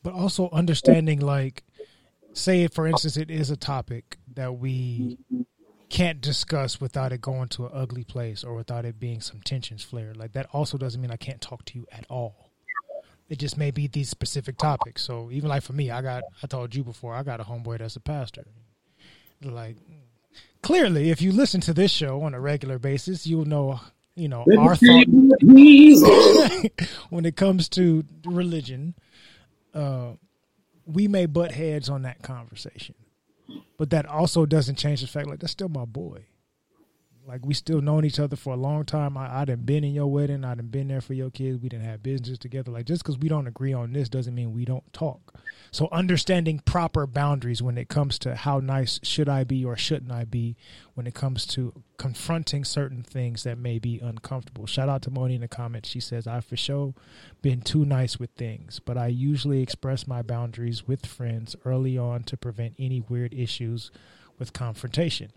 but 0.03 0.15
also 0.15 0.49
understanding 0.51 1.21
like 1.21 1.63
say 2.33 2.69
for 2.69 2.87
instance 2.87 3.19
it 3.19 3.31
is 3.31 3.51
a 3.51 3.57
topic 3.57 4.17
that 4.35 4.55
we 4.57 5.19
can't 5.93 6.23
discuss 6.23 6.81
without 6.81 7.13
it 7.13 7.21
going 7.21 7.49
to 7.49 7.67
an 7.67 7.71
ugly 7.75 8.03
place 8.03 8.43
or 8.43 8.55
without 8.55 8.87
it 8.87 8.99
being 8.99 9.21
some 9.21 9.43
tensions 9.43 9.85
flared 9.85 10.17
like 10.17 10.33
that 10.33 10.49
also 10.55 10.79
doesn't 10.79 11.03
mean 11.03 11.11
i 11.11 11.17
can't 11.17 11.43
talk 11.43 11.63
to 11.67 11.79
you 11.79 11.87
at 11.93 12.07
all. 12.09 12.49
It 13.29 13.39
just 13.39 13.57
may 13.57 13.71
be 13.71 13.87
these 13.87 14.11
specific 14.11 14.59
topics. 14.59 15.03
So 15.03 15.31
even 15.31 15.49
like 15.51 15.63
for 15.63 15.75
me 15.75 15.91
i 15.91 16.01
got 16.01 16.23
i 16.43 16.47
told 16.47 16.75
you 16.75 16.83
before 16.83 17.15
i 17.15 17.23
got 17.23 17.41
a 17.41 17.45
homeboy 17.45 17.79
that's 17.79 17.97
a 17.97 18.01
pastor. 18.01 18.45
Like 19.43 19.77
clearly 20.63 21.11
if 21.11 21.21
you 21.21 21.31
listen 21.31 21.61
to 21.63 21.75
this 21.75 21.91
show 21.91 22.23
on 22.23 22.33
a 22.33 22.41
regular 22.41 22.79
basis 22.79 23.27
you'll 23.27 23.45
know 23.45 23.81
you 24.15 24.29
know 24.29 24.47
our 24.59 24.77
thought 24.77 25.07
when 27.11 27.27
it 27.27 27.37
comes 27.37 27.69
to 27.71 28.05
religion, 28.25 28.95
uh, 29.75 30.13
we 30.87 31.09
may 31.09 31.27
butt 31.27 31.53
heads 31.53 31.89
on 31.89 32.03
that 32.03 32.23
conversation, 32.23 32.95
but 33.83 33.91
that 33.91 34.07
also 34.07 34.47
doesn't 34.47 34.77
change 34.77 35.01
the 35.01 35.09
fact 35.09 35.27
like 35.27 35.41
that's 35.41 35.51
still 35.51 35.69
my 35.69 35.85
boy. 35.85 36.25
Like 37.27 37.47
we 37.47 37.55
still 37.55 37.81
known 37.81 38.05
each 38.05 38.19
other 38.19 38.37
for 38.37 38.53
a 38.53 38.57
long 38.57 38.85
time. 38.85 39.17
I, 39.17 39.41
I 39.41 39.45
done 39.45 39.61
been 39.61 39.85
in 39.85 39.93
your 39.93 40.09
wedding. 40.09 40.45
I 40.45 40.55
done 40.55 40.67
been 40.67 40.89
there 40.89 41.01
for 41.01 41.15
your 41.15 41.31
kids. 41.31 41.59
We 41.63 41.69
didn't 41.69 41.85
have 41.85 42.03
business 42.03 42.39
together. 42.39 42.73
Like 42.73 42.87
just 42.87 43.03
because 43.03 43.19
we 43.19 43.29
don't 43.29 43.47
agree 43.47 43.73
on 43.73 43.93
this 43.93 44.09
doesn't 44.09 44.35
mean 44.35 44.53
we 44.53 44.65
don't 44.65 44.93
talk. 44.93 45.39
So 45.71 45.89
understanding 45.93 46.59
proper 46.59 47.07
boundaries 47.07 47.63
when 47.63 47.79
it 47.79 47.89
comes 47.89 48.19
to 48.21 48.35
how 48.35 48.59
nice 48.59 48.99
should 49.03 49.29
I 49.29 49.45
be 49.45 49.65
or 49.65 49.77
shouldn't 49.77 50.11
I 50.11 50.25
be 50.25 50.57
when 50.95 51.07
it 51.07 51.15
comes 51.15 51.47
to 51.49 51.73
confronting 51.97 52.65
certain 52.65 53.03
things 53.03 53.45
that 53.45 53.57
may 53.57 53.79
be 53.79 54.01
uncomfortable. 54.01 54.67
Shout 54.67 54.89
out 54.89 55.03
to 55.03 55.11
Moni 55.11 55.37
in 55.37 55.41
the 55.43 55.49
comments. 55.49 55.89
She 55.89 56.01
says, 56.01 56.27
I 56.27 56.41
for 56.41 56.57
sure 56.57 56.93
been 57.41 57.63
too 57.63 57.85
nice 57.85 58.19
with 58.19 58.31
things, 58.33 58.81
but 58.81 58.99
I 58.99 59.07
usually 59.07 59.63
express 59.63 60.07
my 60.07 60.23
boundaries 60.23 60.89
with 60.89 61.07
friends 61.07 61.55
early 61.65 61.97
on 61.97 62.25
to 62.25 62.37
prevent 62.37 62.75
any 62.79 63.01
weird 63.01 63.33
issues 63.33 63.91
with 64.39 64.53
confrontation. 64.53 65.31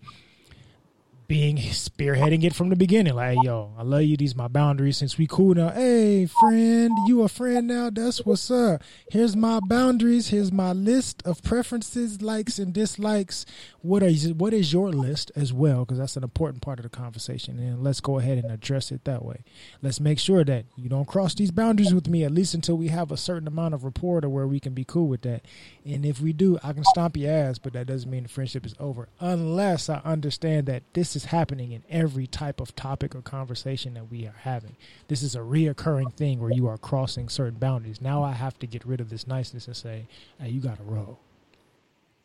Being 1.27 1.57
spearheading 1.57 2.43
it 2.43 2.53
from 2.53 2.69
the 2.69 2.75
beginning. 2.75 3.15
Like, 3.15 3.37
yo, 3.43 3.73
I 3.77 3.83
love 3.83 4.03
you. 4.03 4.17
These 4.17 4.35
my 4.35 4.47
boundaries. 4.47 4.97
Since 4.97 5.17
we 5.17 5.27
cool 5.27 5.55
now, 5.55 5.69
hey 5.69 6.25
friend, 6.25 6.91
you 7.07 7.23
a 7.23 7.29
friend 7.29 7.67
now. 7.67 7.89
That's 7.89 8.25
what's 8.25 8.51
up. 8.51 8.83
Here's 9.09 9.35
my 9.35 9.59
boundaries. 9.67 10.29
Here's 10.29 10.51
my 10.51 10.73
list 10.73 11.23
of 11.25 11.43
preferences, 11.43 12.21
likes 12.21 12.59
and 12.59 12.73
dislikes. 12.73 13.45
What 13.81 14.03
are 14.03 14.09
you, 14.09 14.33
what 14.33 14.53
is 14.53 14.73
your 14.73 14.91
list 14.91 15.31
as 15.35 15.53
well? 15.53 15.85
Because 15.85 15.97
that's 15.97 16.17
an 16.17 16.23
important 16.23 16.61
part 16.61 16.79
of 16.79 16.83
the 16.83 16.89
conversation. 16.89 17.59
And 17.59 17.83
let's 17.83 18.01
go 18.01 18.19
ahead 18.19 18.37
and 18.37 18.51
address 18.51 18.91
it 18.91 19.05
that 19.05 19.23
way. 19.23 19.43
Let's 19.81 19.99
make 19.99 20.19
sure 20.19 20.43
that 20.43 20.65
you 20.75 20.89
don't 20.89 21.07
cross 21.07 21.35
these 21.35 21.51
boundaries 21.51 21.93
with 21.93 22.07
me 22.07 22.23
at 22.23 22.31
least 22.31 22.53
until 22.53 22.77
we 22.77 22.89
have 22.89 23.11
a 23.11 23.17
certain 23.17 23.47
amount 23.47 23.73
of 23.73 23.83
rapport 23.83 24.21
to 24.21 24.29
where 24.29 24.47
we 24.47 24.59
can 24.59 24.73
be 24.73 24.83
cool 24.83 25.07
with 25.07 25.21
that. 25.21 25.45
And 25.85 26.05
if 26.05 26.19
we 26.19 26.33
do, 26.33 26.59
I 26.63 26.73
can 26.73 26.83
stomp 26.83 27.17
your 27.17 27.31
ass, 27.31 27.57
but 27.59 27.73
that 27.73 27.87
doesn't 27.87 28.09
mean 28.09 28.23
the 28.23 28.29
friendship 28.29 28.65
is 28.65 28.75
over 28.79 29.09
unless 29.19 29.89
I 29.89 30.01
understand 30.03 30.67
that 30.67 30.83
this 30.93 31.14
is 31.15 31.25
happening 31.25 31.71
in 31.71 31.83
every 31.89 32.27
type 32.27 32.59
of 32.59 32.75
topic 32.75 33.15
or 33.15 33.21
conversation 33.21 33.93
that 33.93 34.09
we 34.11 34.25
are 34.25 34.35
having. 34.39 34.75
This 35.07 35.23
is 35.23 35.35
a 35.35 35.39
reoccurring 35.39 36.13
thing 36.13 36.39
where 36.39 36.51
you 36.51 36.67
are 36.67 36.77
crossing 36.77 37.29
certain 37.29 37.59
boundaries. 37.59 38.01
Now 38.01 38.23
I 38.23 38.33
have 38.33 38.57
to 38.59 38.67
get 38.67 38.85
rid 38.85 39.01
of 39.01 39.09
this 39.09 39.27
niceness 39.27 39.67
and 39.67 39.75
say, 39.75 40.07
hey, 40.39 40.49
you 40.49 40.61
got 40.61 40.77
to 40.77 40.83
roll. 40.83 41.19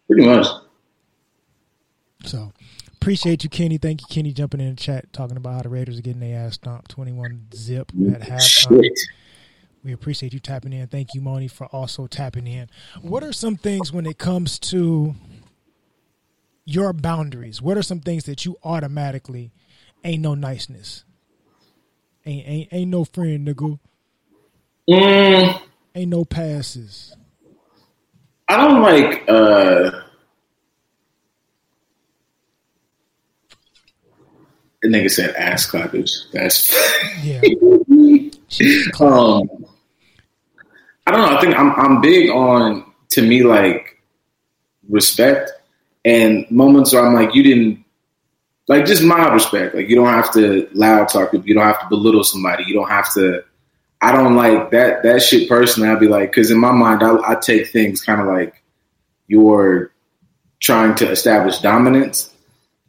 Pretty 0.07 0.26
much. 0.26 0.46
So 2.24 2.53
appreciate 2.92 3.44
you, 3.44 3.50
Kenny. 3.50 3.79
Thank 3.79 4.03
you, 4.03 4.07
Kenny, 4.11 4.33
jumping 4.33 4.61
in 4.61 4.70
the 4.70 4.76
chat 4.76 5.12
talking 5.12 5.37
about 5.37 5.55
how 5.55 5.62
the 5.62 5.68
Raiders 5.68 5.98
are 5.98 6.03
getting 6.03 6.20
their 6.20 6.46
ass 6.46 6.55
stomped 6.55 6.90
21 6.90 7.48
zip 7.55 7.90
at 8.12 8.20
halftime. 8.20 8.85
Shit. 8.85 8.98
We 9.83 9.92
appreciate 9.92 10.35
you 10.35 10.40
tapping 10.40 10.74
in. 10.74 10.87
Thank 10.88 11.14
you, 11.14 11.22
Moni, 11.22 11.48
for 11.48 11.66
also 11.68 12.07
tapping 12.07 12.46
in. 12.46 12.68
What 13.00 13.22
are 13.22 13.33
some 13.33 13.57
things 13.57 13.92
when 13.92 14.05
it 14.05 14.18
comes 14.18 14.59
to 14.59 15.14
your 16.70 16.92
boundaries? 16.92 17.61
What 17.61 17.76
are 17.76 17.83
some 17.83 18.00
things 18.00 18.24
that 18.24 18.44
you 18.44 18.56
automatically 18.62 19.52
ain't 20.04 20.22
no 20.22 20.35
niceness? 20.35 21.04
Ain't 22.24 22.46
ain't 22.46 22.68
ain't 22.72 22.90
no 22.90 23.04
friend, 23.04 23.46
nigga. 23.46 23.78
Mm, 24.88 25.61
Ain't 25.94 26.11
no 26.11 26.24
passes. 26.24 27.16
I 28.48 28.56
don't 28.56 28.83
like. 28.83 29.22
uh 29.28 30.02
The 34.83 34.88
nigga 34.88 35.11
said 35.11 35.35
ass 35.35 35.66
clappers. 35.66 36.28
That's 36.33 36.74
Yeah. 37.22 37.40
Um. 39.00 39.48
I 41.06 41.12
don't 41.12 41.20
know. 41.20 41.37
I 41.37 41.40
think 41.40 41.56
I'm 41.59 41.70
I'm 41.72 42.00
big 42.00 42.30
on 42.30 42.85
to 43.11 43.22
me 43.22 43.42
like 43.42 44.00
respect 44.88 45.52
and 46.04 46.50
moments 46.50 46.92
where 46.92 47.04
I'm 47.04 47.14
like 47.14 47.34
you 47.34 47.42
didn't 47.42 47.84
like 48.70 48.86
just 48.86 49.02
my 49.02 49.28
respect. 49.32 49.74
Like 49.74 49.88
you 49.88 49.96
don't 49.96 50.06
have 50.06 50.32
to 50.34 50.68
loud 50.72 51.08
talk 51.08 51.32
people. 51.32 51.48
You 51.48 51.54
don't 51.54 51.64
have 51.64 51.80
to 51.80 51.88
belittle 51.88 52.22
somebody. 52.22 52.64
You 52.66 52.74
don't 52.74 52.88
have 52.88 53.12
to. 53.14 53.42
I 54.00 54.12
don't 54.12 54.36
like 54.36 54.70
that 54.70 55.02
that 55.02 55.22
shit 55.22 55.48
personally. 55.48 55.88
I'd 55.88 55.98
be 55.98 56.06
like, 56.06 56.30
because 56.30 56.52
in 56.52 56.58
my 56.58 56.70
mind, 56.70 57.02
I, 57.02 57.16
I 57.32 57.34
take 57.34 57.68
things 57.68 58.00
kind 58.00 58.20
of 58.20 58.28
like 58.28 58.62
you're 59.26 59.92
trying 60.60 60.94
to 60.96 61.10
establish 61.10 61.58
dominance, 61.58 62.32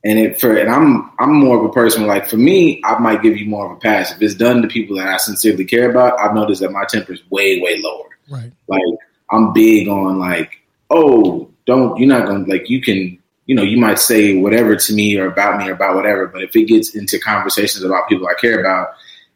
and 0.05 0.19
it 0.19 0.39
for 0.39 0.55
and 0.55 0.69
I'm 0.69 1.11
I'm 1.17 1.33
more 1.33 1.57
of 1.57 1.65
a 1.65 1.73
person 1.73 2.05
like 2.05 2.29
for 2.29 2.37
me, 2.37 2.79
I 2.85 2.99
might 2.99 3.23
give 3.23 3.35
you 3.35 3.47
more 3.47 3.65
of 3.65 3.77
a 3.77 3.79
pass 3.79 4.11
if 4.11 4.21
it's 4.21 4.35
done 4.35 4.61
to 4.61 4.67
people 4.67 4.97
that 4.97 5.07
I 5.07 5.17
sincerely 5.17 5.65
care 5.65 5.89
about. 5.89 6.19
I've 6.19 6.35
noticed 6.35 6.61
that 6.61 6.71
my 6.71 6.85
temper 6.85 7.13
is 7.13 7.21
way 7.31 7.59
way 7.59 7.81
lower. 7.81 8.09
Right. 8.29 8.51
Like 8.67 8.83
I'm 9.31 9.51
big 9.51 9.87
on 9.87 10.19
like, 10.19 10.59
oh, 10.91 11.50
don't 11.65 11.97
you're 11.97 12.07
not 12.07 12.27
gonna 12.27 12.45
like 12.45 12.69
you 12.69 12.81
can 12.81 13.17
you 13.45 13.55
know 13.55 13.63
you 13.63 13.77
might 13.77 13.99
say 13.99 14.37
whatever 14.37 14.75
to 14.75 14.93
me 14.93 15.17
or 15.17 15.27
about 15.27 15.57
me 15.57 15.69
or 15.69 15.73
about 15.73 15.95
whatever, 15.95 16.27
but 16.27 16.43
if 16.43 16.55
it 16.55 16.65
gets 16.65 16.95
into 16.95 17.19
conversations 17.19 17.83
about 17.83 18.07
people 18.09 18.27
I 18.27 18.33
care 18.39 18.59
about, 18.59 18.89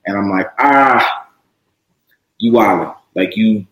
and 0.05 0.17
I'm 0.17 0.29
like 0.29 0.47
ah, 0.59 1.27
you 2.37 2.51
wilding 2.51 2.93
like 3.15 3.35
you 3.35 3.65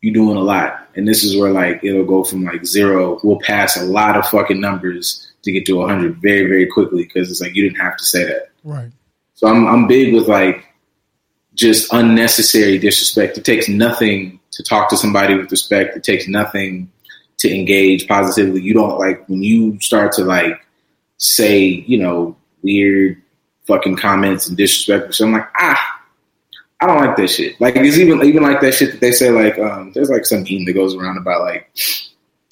you 0.00 0.12
doing 0.12 0.36
a 0.36 0.40
lot, 0.40 0.88
and 0.96 1.06
this 1.06 1.24
is 1.24 1.36
where 1.36 1.50
like 1.50 1.82
it'll 1.84 2.04
go 2.04 2.24
from 2.24 2.44
like 2.44 2.64
zero. 2.64 3.18
We'll 3.22 3.40
pass 3.40 3.76
a 3.76 3.84
lot 3.84 4.16
of 4.16 4.26
fucking 4.26 4.60
numbers 4.60 5.30
to 5.42 5.52
get 5.52 5.66
to 5.66 5.76
100 5.76 6.16
very 6.16 6.46
very 6.46 6.66
quickly 6.66 7.04
because 7.04 7.30
it's 7.30 7.40
like 7.40 7.54
you 7.54 7.64
didn't 7.64 7.80
have 7.80 7.96
to 7.96 8.04
say 8.04 8.24
that. 8.24 8.50
Right. 8.64 8.90
So 9.34 9.48
I'm 9.48 9.66
I'm 9.66 9.86
big 9.86 10.14
with 10.14 10.28
like 10.28 10.66
just 11.54 11.92
unnecessary 11.92 12.78
disrespect. 12.78 13.36
It 13.38 13.44
takes 13.44 13.68
nothing 13.68 14.40
to 14.52 14.62
talk 14.62 14.88
to 14.90 14.96
somebody 14.96 15.34
with 15.34 15.50
respect. 15.50 15.96
It 15.96 16.04
takes 16.04 16.28
nothing 16.28 16.90
to 17.40 17.54
engage 17.54 18.06
positively. 18.06 18.60
You 18.60 18.74
don't 18.74 18.98
like 18.98 19.28
when 19.28 19.42
you 19.42 19.80
start 19.80 20.12
to 20.12 20.24
like 20.24 20.60
say, 21.16 21.58
you 21.58 21.98
know, 21.98 22.36
weird 22.62 23.20
fucking 23.66 23.96
comments 23.96 24.46
and 24.46 24.56
disrespect. 24.56 25.14
So 25.14 25.26
I'm 25.26 25.32
like, 25.32 25.48
ah, 25.56 26.00
I 26.80 26.86
don't 26.86 27.00
like 27.00 27.16
that 27.16 27.28
shit. 27.28 27.60
Like 27.60 27.76
it's 27.76 27.98
even 27.98 28.22
even 28.22 28.42
like 28.42 28.60
that 28.60 28.74
shit 28.74 28.92
that 28.92 29.00
they 29.00 29.12
say 29.12 29.30
like 29.30 29.58
um 29.58 29.92
there's 29.92 30.10
like 30.10 30.24
some 30.24 30.44
meme 30.48 30.64
that 30.66 30.74
goes 30.74 30.94
around 30.94 31.16
about 31.16 31.42
like 31.42 31.70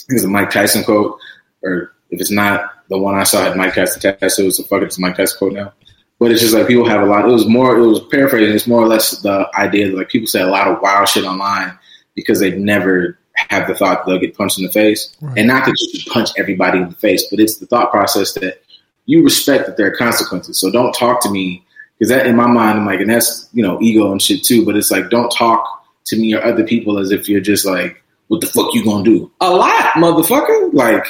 there's 0.09 0.25
a 0.25 0.29
Mike 0.29 0.51
Tyson 0.51 0.85
quote, 0.85 1.19
or 1.63 1.93
if 2.11 2.21
it's 2.21 2.31
not 2.31 2.73
the 2.89 2.99
one 2.99 3.15
I 3.15 3.25
saw 3.25 3.43
had 3.43 3.57
Mike 3.57 3.75
Tyson 3.75 4.01
tattoo, 4.01 4.45
was 4.45 4.59
a 4.59 4.65
fuck 4.65 4.83
it's 4.83 4.99
Mike 4.99 5.17
Tyson 5.17 5.39
quote 5.39 5.53
now. 5.53 5.73
But 6.19 6.33
it's 6.33 6.41
just 6.41 6.55
like 6.55 6.67
people 6.67 6.89
have 6.89 7.03
a 7.03 7.07
lot. 7.07 7.29
It 7.29 7.33
was 7.33 7.47
more. 7.47 7.77
It 7.77 7.87
was 7.87 8.01
paraphrasing. 8.11 8.55
It's 8.55 8.67
more 8.67 8.83
or 8.83 8.89
less 8.89 9.21
the 9.21 9.49
idea 9.57 9.89
that 9.89 9.97
like 9.97 10.09
people 10.09 10.27
say 10.27 10.41
a 10.41 10.49
lot 10.49 10.67
of 10.67 10.81
wild 10.81 11.09
shit 11.09 11.25
online 11.25 11.79
because 12.15 12.41
they've 12.41 12.59
never 12.59 13.18
have 13.51 13.69
the 13.69 13.75
thought 13.75 14.05
that 14.05 14.11
they'll 14.11 14.21
get 14.21 14.37
punched 14.37 14.59
in 14.59 14.65
the 14.67 14.73
face, 14.73 15.15
Right. 15.21 15.39
and 15.39 15.49
not 15.49 15.65
that 15.67 15.75
you 15.81 16.01
should 16.01 16.13
punch 16.13 16.31
everybody 16.37 16.79
in 16.79 16.89
the 16.89 16.95
face, 16.97 17.27
but 17.31 17.41
it's 17.41 17.57
the 17.59 17.67
thought 17.67 17.91
process 17.91 18.33
that 18.35 18.63
you 19.07 19.23
respect 19.23 19.67
that 19.67 19.77
there 19.77 19.87
are 19.87 19.97
consequences. 19.97 20.59
So 20.61 20.71
don't 20.71 20.93
talk 20.93 21.23
to 21.23 21.31
me 21.31 21.65
because 21.99 22.11
that 22.11 22.27
in 22.27 22.37
my 22.37 22.47
mind, 22.47 22.79
I'm 22.79 22.87
like, 22.87 23.01
and 23.01 23.11
that's 23.11 23.49
you 23.53 23.63
know 23.63 23.81
ego 23.81 24.13
and 24.13 24.21
shit 24.21 24.45
too. 24.45 24.65
But 24.65 24.77
it's 24.77 24.91
like 24.91 25.11
don't 25.11 25.31
talk 25.31 25.65
to 26.07 26.17
me 26.17 26.35
or 26.35 26.43
other 26.45 26.65
people 26.65 26.99
as 26.99 27.11
if 27.11 27.29
you're 27.29 27.41
just 27.41 27.65
like, 27.67 28.03
what 28.29 28.41
the 28.41 28.47
fuck 28.47 28.75
you 28.75 28.85
gonna 28.85 29.05
do? 29.05 29.31
A 29.41 29.51
lot, 29.51 29.93
motherfucker. 29.95 30.73
Like 30.75 31.05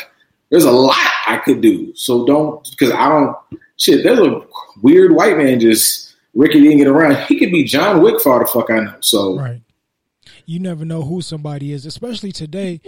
there's 0.50 0.64
a 0.64 0.70
lot 0.70 0.96
I 1.26 1.36
could 1.44 1.60
do. 1.60 1.92
So 1.94 2.24
don't 2.26 2.66
because 2.70 2.92
I 2.92 3.08
don't 3.08 3.36
shit. 3.78 4.02
There's 4.04 4.18
a 4.18 4.40
weird 4.82 5.12
white 5.14 5.36
man 5.36 5.58
just 5.60 6.14
Ricky 6.34 6.60
didn't 6.60 6.78
get 6.78 6.86
around. 6.86 7.16
He 7.26 7.38
could 7.38 7.50
be 7.50 7.64
John 7.64 8.00
Wick 8.02 8.20
for 8.20 8.38
the 8.38 8.46
fuck 8.46 8.70
I 8.70 8.78
know. 8.80 8.94
So 9.00 9.38
Right. 9.38 9.60
You 10.48 10.58
never 10.58 10.86
know 10.86 11.02
who 11.02 11.20
somebody 11.20 11.74
is, 11.74 11.84
especially 11.84 12.32
today. 12.32 12.80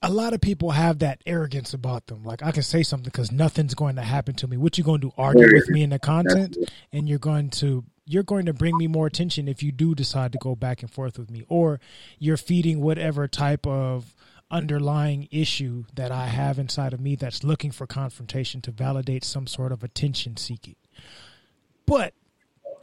A 0.00 0.10
lot 0.10 0.32
of 0.32 0.40
people 0.40 0.70
have 0.70 1.00
that 1.00 1.20
arrogance 1.26 1.74
about 1.74 2.06
them. 2.06 2.24
Like 2.24 2.42
I 2.42 2.50
can 2.50 2.62
say 2.62 2.82
something 2.82 3.04
because 3.04 3.30
nothing's 3.30 3.74
going 3.74 3.96
to 3.96 4.02
happen 4.02 4.34
to 4.36 4.46
me. 4.46 4.56
What 4.56 4.78
you 4.78 4.84
going 4.84 5.02
to 5.02 5.08
do? 5.08 5.14
Argue 5.18 5.52
with 5.52 5.68
me 5.68 5.82
in 5.82 5.90
the 5.90 5.98
content, 5.98 6.56
and 6.94 7.06
you're 7.06 7.18
going 7.18 7.50
to 7.50 7.84
you're 8.06 8.22
going 8.22 8.46
to 8.46 8.54
bring 8.54 8.74
me 8.78 8.86
more 8.86 9.06
attention 9.06 9.48
if 9.48 9.62
you 9.62 9.70
do 9.70 9.94
decide 9.94 10.32
to 10.32 10.38
go 10.38 10.54
back 10.56 10.80
and 10.80 10.90
forth 10.90 11.18
with 11.18 11.30
me, 11.30 11.44
or 11.46 11.78
you're 12.18 12.38
feeding 12.38 12.80
whatever 12.80 13.28
type 13.28 13.66
of 13.66 14.14
underlying 14.50 15.28
issue 15.30 15.84
that 15.94 16.10
I 16.10 16.28
have 16.28 16.58
inside 16.58 16.94
of 16.94 17.00
me 17.00 17.16
that's 17.16 17.44
looking 17.44 17.70
for 17.70 17.86
confrontation 17.86 18.62
to 18.62 18.70
validate 18.70 19.24
some 19.24 19.46
sort 19.46 19.72
of 19.72 19.84
attention 19.84 20.38
seeking. 20.38 20.76
But 21.84 22.14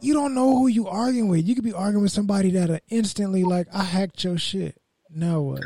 you 0.02 0.12
don't 0.14 0.34
know 0.34 0.58
who 0.58 0.66
you 0.66 0.88
arguing 0.88 1.28
with. 1.28 1.46
You 1.46 1.54
could 1.54 1.64
be 1.64 1.72
arguing 1.72 2.02
with 2.02 2.12
somebody 2.12 2.50
that'll 2.50 2.78
instantly 2.88 3.44
like, 3.44 3.68
I 3.72 3.84
hacked 3.84 4.24
your 4.24 4.38
shit. 4.38 4.80
Now 5.10 5.40
what? 5.40 5.64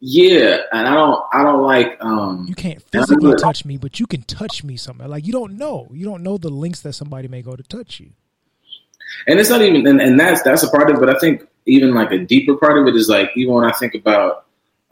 yeah, 0.00 0.58
and 0.72 0.86
I 0.86 0.94
don't 0.94 1.24
I 1.32 1.42
don't 1.42 1.62
like 1.62 1.96
um 2.00 2.46
You 2.48 2.54
can't 2.54 2.80
physically 2.82 3.34
touch 3.36 3.64
me, 3.64 3.76
but 3.78 3.98
you 3.98 4.06
can 4.06 4.22
touch 4.22 4.62
me 4.62 4.76
somewhere. 4.76 5.08
Like 5.08 5.26
you 5.26 5.32
don't 5.32 5.56
know. 5.58 5.88
You 5.92 6.04
don't 6.04 6.22
know 6.22 6.38
the 6.38 6.50
links 6.50 6.80
that 6.82 6.92
somebody 6.92 7.26
may 7.28 7.42
go 7.42 7.56
to 7.56 7.62
touch 7.64 7.98
you. 8.00 8.10
and 9.26 9.38
it's 9.38 9.50
not 9.50 9.62
even 9.62 9.86
and, 9.86 10.00
and 10.00 10.18
that's 10.18 10.42
that's 10.42 10.62
a 10.62 10.70
part 10.70 10.90
of 10.90 10.96
it 10.96 11.00
but 11.00 11.14
i 11.14 11.18
think 11.18 11.46
even 11.66 11.94
like 11.94 12.10
a 12.12 12.18
deeper 12.18 12.56
part 12.56 12.78
of 12.78 12.86
it 12.86 12.94
is 12.94 13.08
like 13.08 13.30
even 13.36 13.54
when 13.54 13.64
i 13.64 13.72
think 13.72 13.94
about 13.94 14.44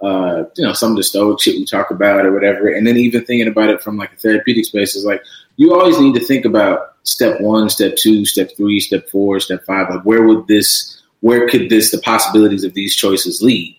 uh 0.02 0.44
you 0.56 0.64
know 0.64 0.72
some 0.72 0.90
of 0.90 0.96
the 0.96 1.02
stoic 1.02 1.40
shit 1.40 1.56
we 1.56 1.64
talk 1.64 1.90
about 1.90 2.24
or 2.24 2.32
whatever 2.32 2.68
and 2.68 2.86
then 2.86 2.96
even 2.96 3.24
thinking 3.24 3.48
about 3.48 3.70
it 3.70 3.82
from 3.82 3.96
like 3.96 4.12
a 4.12 4.16
therapeutic 4.16 4.64
space 4.64 4.94
is 4.94 5.04
like 5.04 5.22
you 5.56 5.74
always 5.74 5.98
need 5.98 6.14
to 6.14 6.20
think 6.20 6.44
about 6.44 6.95
step 7.06 7.40
one 7.40 7.70
step 7.70 7.96
two 7.96 8.24
step 8.24 8.50
three 8.56 8.80
step 8.80 9.08
four 9.08 9.40
step 9.40 9.64
five 9.64 9.88
like 9.88 10.04
where 10.04 10.24
would 10.24 10.46
this 10.46 11.00
where 11.20 11.48
could 11.48 11.70
this 11.70 11.90
the 11.90 11.98
possibilities 11.98 12.64
of 12.64 12.74
these 12.74 12.94
choices 12.94 13.40
lead? 13.40 13.76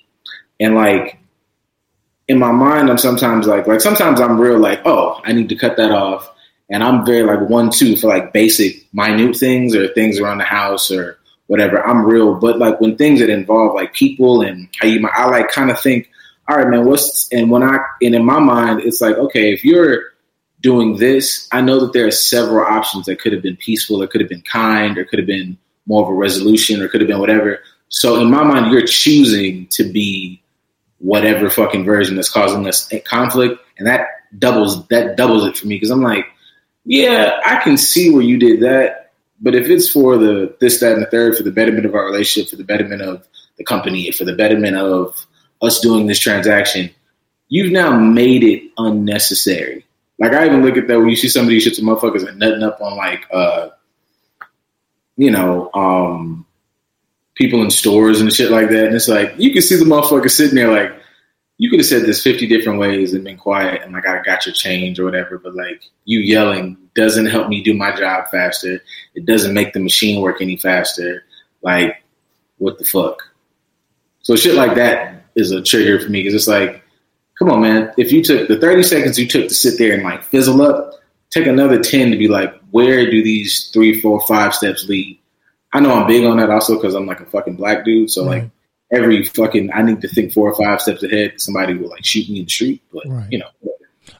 And 0.59 0.73
like 0.75 1.19
in 2.27 2.39
my 2.39 2.51
mind 2.51 2.89
i'm 2.89 2.97
sometimes 2.97 3.47
like 3.47 3.67
like 3.67 3.79
sometimes 3.79 4.19
i'm 4.19 4.37
real 4.37 4.59
like 4.59 4.81
oh 4.83 5.21
i 5.23 5.31
need 5.31 5.47
to 5.49 5.55
cut 5.55 5.77
that 5.77 5.91
off. 5.91 6.33
And 6.69 6.83
I'm 6.83 7.05
very 7.05 7.23
like 7.23 7.49
one 7.49 7.69
two 7.69 7.95
for 7.95 8.07
like 8.07 8.33
basic 8.33 8.85
minute 8.93 9.37
things 9.37 9.73
or 9.73 9.87
things 9.93 10.19
around 10.19 10.39
the 10.39 10.43
house 10.43 10.91
or 10.91 11.17
whatever. 11.47 11.85
I'm 11.85 12.05
real, 12.05 12.35
but 12.35 12.59
like 12.59 12.81
when 12.81 12.97
things 12.97 13.19
that 13.19 13.29
involve 13.29 13.73
like 13.73 13.93
people 13.93 14.41
and 14.41 14.67
how 14.79 14.87
you 14.87 15.07
I 15.07 15.29
like 15.29 15.49
kind 15.49 15.71
of 15.71 15.79
think, 15.79 16.09
all 16.47 16.57
right, 16.57 16.67
man, 16.67 16.85
what's 16.85 17.31
and 17.31 17.49
when 17.49 17.63
I 17.63 17.77
and 18.01 18.15
in 18.15 18.25
my 18.25 18.39
mind, 18.39 18.81
it's 18.81 19.01
like 19.01 19.15
okay, 19.15 19.53
if 19.53 19.63
you're 19.63 20.13
doing 20.61 20.97
this, 20.97 21.47
I 21.51 21.61
know 21.61 21.79
that 21.79 21.93
there 21.93 22.07
are 22.07 22.11
several 22.11 22.65
options 22.65 23.05
that 23.05 23.19
could 23.19 23.33
have 23.33 23.43
been 23.43 23.57
peaceful, 23.57 24.01
or 24.01 24.07
could 24.07 24.21
have 24.21 24.29
been 24.29 24.41
kind, 24.41 24.97
or 24.97 25.05
could 25.05 25.19
have 25.19 25.27
been 25.27 25.57
more 25.85 26.03
of 26.03 26.09
a 26.09 26.13
resolution, 26.13 26.81
or 26.81 26.87
could 26.87 27.01
have 27.01 27.07
been 27.07 27.19
whatever. 27.19 27.59
So 27.89 28.19
in 28.19 28.29
my 28.29 28.43
mind, 28.43 28.71
you're 28.71 28.85
choosing 28.85 29.67
to 29.67 29.83
be 29.83 30.41
whatever 30.99 31.49
fucking 31.49 31.85
version 31.85 32.15
that's 32.15 32.29
causing 32.29 32.67
us 32.67 32.91
conflict, 33.05 33.61
and 33.77 33.87
that 33.87 34.07
doubles 34.39 34.85
that 34.87 35.15
doubles 35.15 35.45
it 35.45 35.55
for 35.55 35.67
me 35.67 35.75
because 35.75 35.89
I'm 35.89 36.01
like 36.01 36.25
yeah, 36.87 37.41
I 37.45 37.57
can 37.57 37.75
see 37.77 38.09
where 38.11 38.23
you 38.23 38.39
did 38.39 38.61
that. 38.61 39.11
But 39.41 39.55
if 39.55 39.67
it's 39.67 39.89
for 39.89 40.17
the 40.17 40.55
this, 40.61 40.79
that, 40.79 40.93
and 40.93 41.01
the 41.01 41.09
third, 41.09 41.35
for 41.35 41.43
the 41.43 41.51
betterment 41.51 41.85
of 41.85 41.93
our 41.93 42.05
relationship, 42.05 42.49
for 42.49 42.55
the 42.55 42.63
betterment 42.63 43.01
of 43.01 43.27
the 43.57 43.65
company, 43.65 44.09
for 44.11 44.23
the 44.23 44.35
betterment 44.35 44.77
of 44.77 45.27
us 45.61 45.81
doing 45.81 46.07
this 46.07 46.17
transaction, 46.17 46.89
you've 47.49 47.73
now 47.73 47.95
made 47.99 48.43
it 48.43 48.71
unnecessary. 48.77 49.85
Like 50.19 50.33
I 50.33 50.45
even 50.45 50.63
look 50.63 50.77
at 50.77 50.87
that 50.87 50.99
when 50.99 51.09
you 51.09 51.15
see 51.15 51.29
some 51.29 51.43
of 51.43 51.49
these 51.49 51.65
shits 51.65 51.81
motherfuckers 51.81 52.27
and 52.27 52.39
nutting 52.39 52.63
up 52.63 52.81
on 52.81 52.97
like 52.97 53.25
uh 53.31 53.69
you 55.15 55.31
know, 55.31 55.71
um 55.73 56.45
people 57.35 57.61
in 57.61 57.69
stores 57.71 58.19
and 58.19 58.33
shit 58.33 58.51
like 58.51 58.69
that. 58.69 58.87
And 58.87 58.95
it's 58.95 59.07
like 59.07 59.35
you 59.37 59.51
can 59.51 59.61
see 59.61 59.75
the 59.75 59.85
motherfucker 59.85 60.29
sitting 60.29 60.55
there 60.55 60.71
like 60.71 60.91
you 61.59 61.69
could 61.69 61.79
have 61.79 61.87
said 61.87 62.03
this 62.03 62.21
50 62.21 62.47
different 62.47 62.79
ways 62.79 63.13
and 63.13 63.23
been 63.23 63.37
quiet 63.37 63.81
and 63.81 63.93
like 63.93 64.07
I 64.07 64.21
got 64.21 64.45
your 64.45 64.53
change 64.53 64.99
or 64.99 65.05
whatever, 65.05 65.39
but 65.39 65.55
like 65.55 65.83
you 66.05 66.19
yelling 66.19 66.77
doesn't 66.95 67.27
help 67.27 67.47
me 67.47 67.63
do 67.63 67.73
my 67.73 67.95
job 67.95 68.25
faster. 68.29 68.81
It 69.15 69.25
doesn't 69.25 69.53
make 69.53 69.73
the 69.73 69.79
machine 69.79 70.21
work 70.21 70.41
any 70.41 70.57
faster. 70.57 71.23
Like, 71.61 72.03
what 72.57 72.77
the 72.77 72.85
fuck? 72.85 73.21
So 74.21 74.35
shit 74.35 74.55
like 74.55 74.75
that 74.75 75.25
is 75.35 75.51
a 75.51 75.61
trigger 75.61 75.99
for 75.99 76.09
me 76.09 76.21
because 76.21 76.33
it's 76.33 76.47
like, 76.47 76.83
come 77.39 77.49
on, 77.49 77.61
man. 77.61 77.93
If 77.97 78.11
you 78.11 78.23
took 78.23 78.47
the 78.47 78.59
30 78.59 78.83
seconds 78.83 79.19
you 79.19 79.27
took 79.27 79.47
to 79.47 79.53
sit 79.53 79.77
there 79.77 79.93
and 79.93 80.03
like 80.03 80.23
fizzle 80.23 80.61
up, 80.61 80.93
take 81.29 81.47
another 81.47 81.81
10 81.81 82.11
to 82.11 82.17
be 82.17 82.27
like, 82.27 82.53
where 82.71 83.09
do 83.09 83.23
these 83.23 83.69
three, 83.73 83.99
four, 84.01 84.19
five 84.27 84.53
steps 84.53 84.87
lead? 84.87 85.19
I 85.73 85.79
know 85.79 85.93
I'm 85.93 86.07
big 86.07 86.25
on 86.25 86.37
that 86.37 86.49
also 86.49 86.75
because 86.75 86.95
I'm 86.95 87.05
like 87.05 87.19
a 87.19 87.25
fucking 87.25 87.55
black 87.55 87.85
dude. 87.85 88.09
So 88.09 88.23
like 88.23 88.49
every 88.91 89.23
fucking, 89.23 89.71
I 89.73 89.81
need 89.81 90.01
to 90.01 90.07
think 90.07 90.33
four 90.33 90.51
or 90.51 90.55
five 90.55 90.81
steps 90.81 91.03
ahead. 91.03 91.33
Somebody 91.39 91.75
will 91.75 91.89
like 91.89 92.05
shoot 92.05 92.29
me 92.29 92.39
in 92.39 92.45
the 92.45 92.49
street, 92.51 92.81
but 92.91 93.03
Right. 93.07 93.27
you 93.31 93.39
know, 93.39 93.49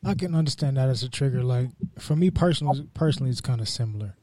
I 0.03 0.13
can 0.13 0.35
understand 0.35 0.77
that 0.77 0.89
as 0.89 1.03
a 1.03 1.09
trigger. 1.09 1.43
Like 1.43 1.69
for 1.97 2.15
me 2.15 2.29
personally, 2.29 2.87
personally, 2.93 3.31
it's 3.31 3.41
kind 3.41 3.61
of 3.61 3.69
similar. 3.69 4.15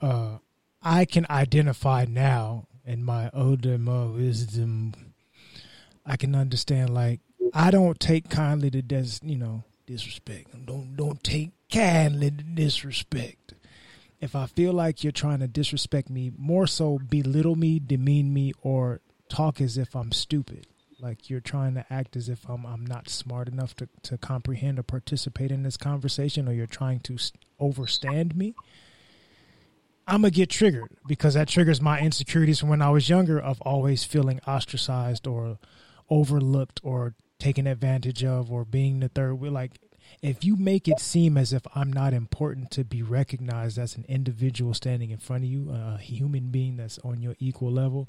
Uh, 0.00 0.38
I 0.80 1.04
can 1.04 1.26
identify 1.28 2.06
now 2.08 2.66
in 2.84 3.04
my 3.04 3.30
older 3.34 3.78
more 3.78 4.08
wisdom. 4.08 4.94
I 6.06 6.16
can 6.16 6.34
understand 6.34 6.94
like 6.94 7.20
I 7.54 7.70
don't 7.70 8.00
take 8.00 8.28
kindly 8.28 8.70
to 8.70 8.82
dis, 8.82 9.20
you 9.22 9.36
know 9.36 9.64
disrespect. 9.86 10.66
Don't 10.66 10.96
don't 10.96 11.22
take 11.22 11.50
kindly 11.72 12.30
to 12.30 12.42
disrespect. 12.42 13.54
If 14.20 14.36
I 14.36 14.46
feel 14.46 14.72
like 14.72 15.02
you're 15.02 15.12
trying 15.12 15.40
to 15.40 15.48
disrespect 15.48 16.08
me, 16.08 16.30
more 16.36 16.66
so 16.66 16.98
belittle 16.98 17.56
me, 17.56 17.80
demean 17.80 18.32
me, 18.32 18.52
or 18.62 19.00
talk 19.28 19.60
as 19.60 19.76
if 19.76 19.96
I'm 19.96 20.12
stupid 20.12 20.66
like 21.02 21.28
you're 21.28 21.40
trying 21.40 21.74
to 21.74 21.84
act 21.92 22.16
as 22.16 22.28
if 22.28 22.48
I'm 22.48 22.64
I'm 22.64 22.86
not 22.86 23.10
smart 23.10 23.48
enough 23.48 23.74
to 23.76 23.88
to 24.04 24.16
comprehend 24.16 24.78
or 24.78 24.84
participate 24.84 25.50
in 25.50 25.64
this 25.64 25.76
conversation, 25.76 26.48
or 26.48 26.52
you're 26.52 26.66
trying 26.66 27.00
to 27.00 27.18
overstand 27.60 28.34
me. 28.36 28.54
I'm 30.06 30.22
gonna 30.22 30.30
get 30.30 30.48
triggered 30.48 30.96
because 31.06 31.34
that 31.34 31.48
triggers 31.48 31.80
my 31.80 32.00
insecurities 32.00 32.60
from 32.60 32.68
when 32.68 32.82
I 32.82 32.90
was 32.90 33.08
younger 33.08 33.38
of 33.38 33.60
always 33.62 34.04
feeling 34.04 34.40
ostracized 34.46 35.26
or 35.26 35.58
overlooked 36.08 36.80
or 36.82 37.14
taken 37.42 37.66
advantage 37.66 38.24
of 38.24 38.52
or 38.52 38.64
being 38.64 39.00
the 39.00 39.08
third 39.08 39.34
wheel. 39.34 39.52
Like 39.52 39.72
if 40.22 40.44
you 40.44 40.56
make 40.56 40.86
it 40.86 41.00
seem 41.00 41.36
as 41.36 41.52
if 41.52 41.62
I'm 41.74 41.92
not 41.92 42.14
important 42.14 42.70
to 42.72 42.84
be 42.84 43.02
recognized 43.02 43.78
as 43.78 43.96
an 43.96 44.04
individual 44.08 44.74
standing 44.74 45.10
in 45.10 45.18
front 45.18 45.42
of 45.44 45.50
you, 45.50 45.70
a 45.70 45.98
human 45.98 46.50
being 46.50 46.76
that's 46.76 46.98
on 47.00 47.20
your 47.20 47.34
equal 47.40 47.72
level, 47.72 48.08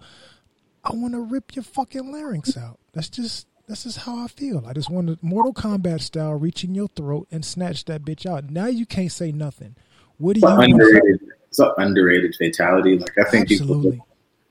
I 0.83 0.93
want 0.93 1.13
to 1.13 1.21
rip 1.21 1.55
your 1.55 1.63
fucking 1.63 2.11
larynx 2.11 2.55
out. 2.55 2.79
That's 2.93 3.09
just 3.09 3.47
that's 3.67 3.83
just 3.83 3.99
how 3.99 4.23
I 4.23 4.27
feel. 4.27 4.65
I 4.67 4.73
just 4.73 4.89
want 4.89 5.07
to 5.07 5.17
Mortal 5.21 5.53
Kombat 5.53 6.01
style 6.01 6.33
reach 6.33 6.63
in 6.63 6.75
your 6.75 6.89
throat 6.89 7.27
and 7.31 7.43
snatch 7.43 7.85
that 7.85 8.03
bitch 8.03 8.25
out. 8.25 8.49
Now 8.51 8.67
you 8.67 8.85
can't 8.85 9.11
say 9.11 9.31
nothing. 9.31 9.75
What 10.17 10.35
do 10.35 10.41
you? 10.41 10.47
underrated, 10.47 11.21
it's 11.47 11.59
an 11.59 11.71
underrated 11.77 12.35
fatality. 12.35 12.99
Like 12.99 13.17
I 13.17 13.23
think 13.23 13.47
people, 13.47 13.65
Absolutely. 13.65 14.01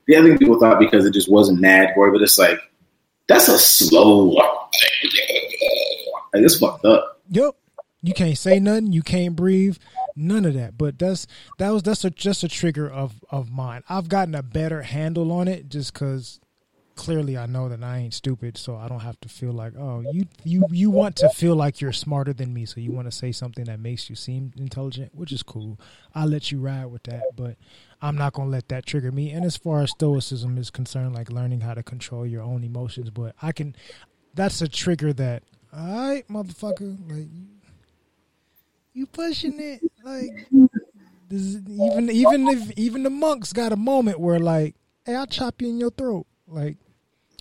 yeah, 0.08 0.18
I 0.18 0.22
think 0.22 0.40
people 0.40 0.58
thought 0.58 0.80
because 0.80 1.06
it 1.06 1.12
just 1.12 1.30
wasn't 1.30 1.60
mad 1.60 1.90
gory, 1.94 2.10
but 2.10 2.22
it's 2.22 2.38
like 2.38 2.58
that's 3.28 3.46
a 3.46 3.58
slow. 3.58 4.61
Like 6.34 6.42
it's 6.44 6.58
fucked 6.58 6.84
up. 6.84 7.20
Yep. 7.30 7.54
You 8.02 8.14
can't 8.14 8.36
say 8.36 8.58
nothing. 8.58 8.92
You 8.92 9.02
can't 9.02 9.36
breathe. 9.36 9.76
None 10.16 10.44
of 10.44 10.54
that. 10.54 10.76
But 10.76 10.98
that's 10.98 11.26
that 11.58 11.70
was 11.70 11.82
that's 11.82 12.04
a, 12.04 12.10
just 12.10 12.42
a 12.42 12.48
trigger 12.48 12.90
of 12.90 13.24
of 13.30 13.50
mine. 13.50 13.82
I've 13.88 14.08
gotten 14.08 14.34
a 14.34 14.42
better 14.42 14.82
handle 14.82 15.30
on 15.32 15.48
it 15.48 15.68
just 15.68 15.92
because 15.92 16.40
clearly 16.94 17.38
I 17.38 17.46
know 17.46 17.68
that 17.68 17.82
I 17.82 17.98
ain't 17.98 18.14
stupid, 18.14 18.58
so 18.58 18.76
I 18.76 18.88
don't 18.88 19.00
have 19.00 19.18
to 19.20 19.28
feel 19.28 19.52
like 19.52 19.74
oh 19.78 20.04
you 20.12 20.26
you 20.44 20.64
you 20.70 20.90
want 20.90 21.16
to 21.16 21.28
feel 21.30 21.54
like 21.54 21.80
you're 21.80 21.92
smarter 21.92 22.32
than 22.32 22.52
me, 22.52 22.66
so 22.66 22.80
you 22.80 22.92
want 22.92 23.06
to 23.06 23.16
say 23.16 23.32
something 23.32 23.64
that 23.66 23.80
makes 23.80 24.10
you 24.10 24.16
seem 24.16 24.52
intelligent, 24.56 25.14
which 25.14 25.32
is 25.32 25.42
cool. 25.42 25.78
I'll 26.14 26.28
let 26.28 26.50
you 26.50 26.58
ride 26.58 26.86
with 26.86 27.04
that, 27.04 27.22
but 27.36 27.56
I'm 28.00 28.16
not 28.16 28.32
gonna 28.32 28.50
let 28.50 28.68
that 28.68 28.84
trigger 28.84 29.12
me. 29.12 29.30
And 29.30 29.44
as 29.44 29.56
far 29.56 29.82
as 29.82 29.90
stoicism 29.90 30.58
is 30.58 30.70
concerned, 30.70 31.14
like 31.14 31.30
learning 31.30 31.60
how 31.60 31.74
to 31.74 31.82
control 31.82 32.26
your 32.26 32.42
own 32.42 32.64
emotions, 32.64 33.10
but 33.10 33.34
I 33.40 33.52
can. 33.52 33.76
That's 34.34 34.62
a 34.62 34.68
trigger 34.68 35.12
that. 35.14 35.42
All 35.76 36.08
right, 36.08 36.26
motherfucker. 36.28 36.96
Like 37.10 37.28
you 38.94 39.06
pushing 39.06 39.58
it 39.60 39.80
like 40.04 40.48
this 41.28 41.40
is, 41.40 41.56
even 41.68 42.10
even 42.10 42.48
if 42.48 42.70
even 42.78 43.02
the 43.02 43.10
monks 43.10 43.52
got 43.52 43.72
a 43.72 43.76
moment 43.76 44.20
where 44.20 44.38
like 44.38 44.74
hey 45.06 45.14
i'll 45.14 45.26
chop 45.26 45.62
you 45.62 45.68
in 45.68 45.78
your 45.78 45.90
throat 45.90 46.26
like 46.46 46.76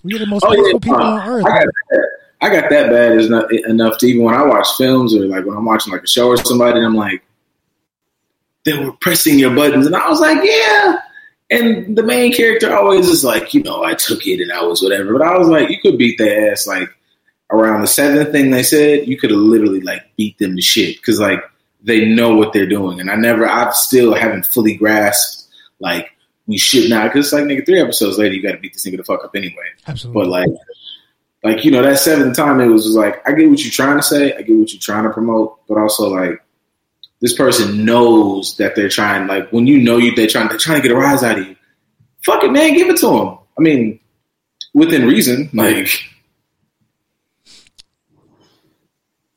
we're 0.02 0.18
the 0.18 0.24
most 0.24 0.44
Oh, 0.46 0.54
yeah. 0.54 0.72
people 0.78 0.94
Uh, 0.94 1.20
on 1.20 1.28
earth 1.28 1.44
I 1.44 1.50
got 1.50 1.66
that. 1.90 2.08
I 2.40 2.48
got 2.48 2.70
that 2.70 2.90
bad 2.90 3.18
is 3.18 3.28
not 3.28 3.52
enough 3.52 3.98
to 3.98 4.06
even 4.06 4.24
when 4.24 4.34
I 4.34 4.44
watch 4.44 4.66
films 4.78 5.14
or 5.14 5.26
like 5.26 5.44
when 5.44 5.56
I'm 5.56 5.64
watching 5.66 5.92
like 5.92 6.02
a 6.02 6.06
show 6.08 6.26
or 6.28 6.36
somebody, 6.38 6.78
and 6.78 6.84
I'm 6.86 6.96
like, 6.96 7.22
they 8.64 8.76
were 8.76 8.90
pressing 9.00 9.38
your 9.38 9.54
buttons, 9.54 9.86
and 9.86 9.94
I 9.94 10.08
was 10.08 10.18
like, 10.18 10.38
yeah. 10.42 10.96
And 11.52 11.96
the 11.96 12.02
main 12.02 12.32
character 12.32 12.74
always 12.74 13.08
is 13.08 13.22
like, 13.22 13.52
you 13.52 13.62
know, 13.62 13.84
I 13.84 13.94
took 13.94 14.26
it 14.26 14.40
and 14.40 14.50
I 14.50 14.62
was 14.62 14.82
whatever. 14.82 15.12
But 15.12 15.26
I 15.26 15.36
was 15.36 15.48
like, 15.48 15.68
you 15.68 15.78
could 15.80 15.98
beat 15.98 16.16
their 16.16 16.50
ass 16.50 16.66
like 16.66 16.88
around 17.50 17.82
the 17.82 17.86
seventh 17.86 18.32
thing 18.32 18.50
they 18.50 18.62
said. 18.62 19.06
You 19.06 19.18
could 19.18 19.30
have 19.30 19.38
literally 19.38 19.80
like 19.80 20.02
beat 20.16 20.38
them 20.38 20.56
to 20.56 20.62
shit 20.62 20.96
because 20.96 21.20
like 21.20 21.40
they 21.82 22.06
know 22.06 22.34
what 22.34 22.54
they're 22.54 22.66
doing. 22.66 23.00
And 23.00 23.10
I 23.10 23.16
never, 23.16 23.46
I've 23.46 23.74
still 23.74 24.14
haven't 24.14 24.46
fully 24.46 24.76
grasped 24.76 25.46
like 25.78 26.10
we 26.46 26.56
should 26.56 26.88
not 26.88 27.12
because 27.12 27.26
it's 27.26 27.32
like 27.32 27.44
nigga, 27.44 27.66
three 27.66 27.80
episodes 27.80 28.18
later, 28.18 28.34
you 28.34 28.42
got 28.42 28.52
to 28.52 28.58
beat 28.58 28.72
this 28.72 28.86
nigga 28.86 28.96
the 28.96 29.04
fuck 29.04 29.22
up 29.22 29.36
anyway. 29.36 29.66
absolutely 29.86 30.22
But 30.22 30.30
like, 30.30 30.50
like 31.44 31.64
you 31.64 31.70
know, 31.70 31.82
that 31.82 31.98
seventh 31.98 32.36
time 32.36 32.60
it 32.60 32.66
was 32.66 32.84
just 32.84 32.96
like, 32.96 33.26
I 33.28 33.32
get 33.32 33.50
what 33.50 33.60
you're 33.60 33.70
trying 33.70 33.98
to 33.98 34.02
say, 34.02 34.32
I 34.34 34.42
get 34.42 34.56
what 34.56 34.72
you're 34.72 34.80
trying 34.80 35.04
to 35.04 35.10
promote, 35.10 35.60
but 35.68 35.76
also 35.76 36.08
like, 36.08 36.42
this 37.22 37.34
person 37.34 37.86
knows 37.86 38.56
that 38.58 38.76
they're 38.76 38.90
trying. 38.90 39.26
Like 39.26 39.50
when 39.50 39.66
you 39.66 39.80
know 39.80 39.96
you, 39.96 40.14
they're 40.14 40.26
trying, 40.26 40.48
they're 40.48 40.58
trying 40.58 40.82
to 40.82 40.86
get 40.86 40.94
a 40.94 40.98
rise 40.98 41.22
out 41.22 41.38
of 41.38 41.46
you. 41.46 41.56
Fuck 42.26 42.44
it, 42.44 42.52
man, 42.52 42.74
give 42.74 42.90
it 42.90 42.98
to 42.98 43.06
them. 43.06 43.38
I 43.58 43.62
mean, 43.62 43.98
within 44.74 45.06
reason. 45.06 45.48
Like, 45.54 45.88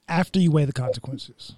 after 0.07 0.39
you 0.39 0.51
weigh 0.51 0.65
the 0.65 0.73
consequences 0.73 1.55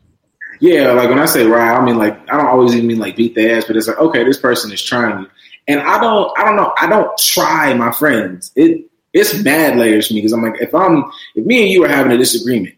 yeah, 0.59 0.91
like 0.91 1.09
when 1.09 1.19
I 1.19 1.25
say 1.25 1.45
right, 1.45 1.77
I 1.77 1.83
mean 1.83 1.97
like 1.97 2.17
I 2.31 2.37
don't 2.37 2.47
always 2.47 2.73
even 2.73 2.87
mean 2.87 2.99
like 2.99 3.15
beat 3.15 3.35
their 3.35 3.57
ass, 3.57 3.65
but 3.65 3.75
it's 3.75 3.87
like 3.87 3.97
okay, 3.97 4.23
this 4.23 4.39
person 4.39 4.71
is 4.71 4.81
trying 4.81 5.19
you, 5.19 5.27
and 5.67 5.79
I 5.81 5.99
don't, 5.99 6.31
I 6.37 6.45
don't 6.45 6.55
know, 6.55 6.73
I 6.77 6.87
don't 6.87 7.17
try 7.17 7.73
my 7.73 7.91
friends. 7.91 8.51
It 8.55 8.89
it's 9.13 9.41
mad 9.43 9.77
layers 9.77 10.07
to 10.07 10.13
me 10.13 10.21
because 10.21 10.33
I'm 10.33 10.41
like, 10.41 10.59
if 10.61 10.73
I'm, 10.73 11.05
if 11.35 11.45
me 11.45 11.63
and 11.63 11.71
you 11.71 11.83
are 11.83 11.87
having 11.87 12.11
a 12.11 12.17
disagreement, 12.17 12.75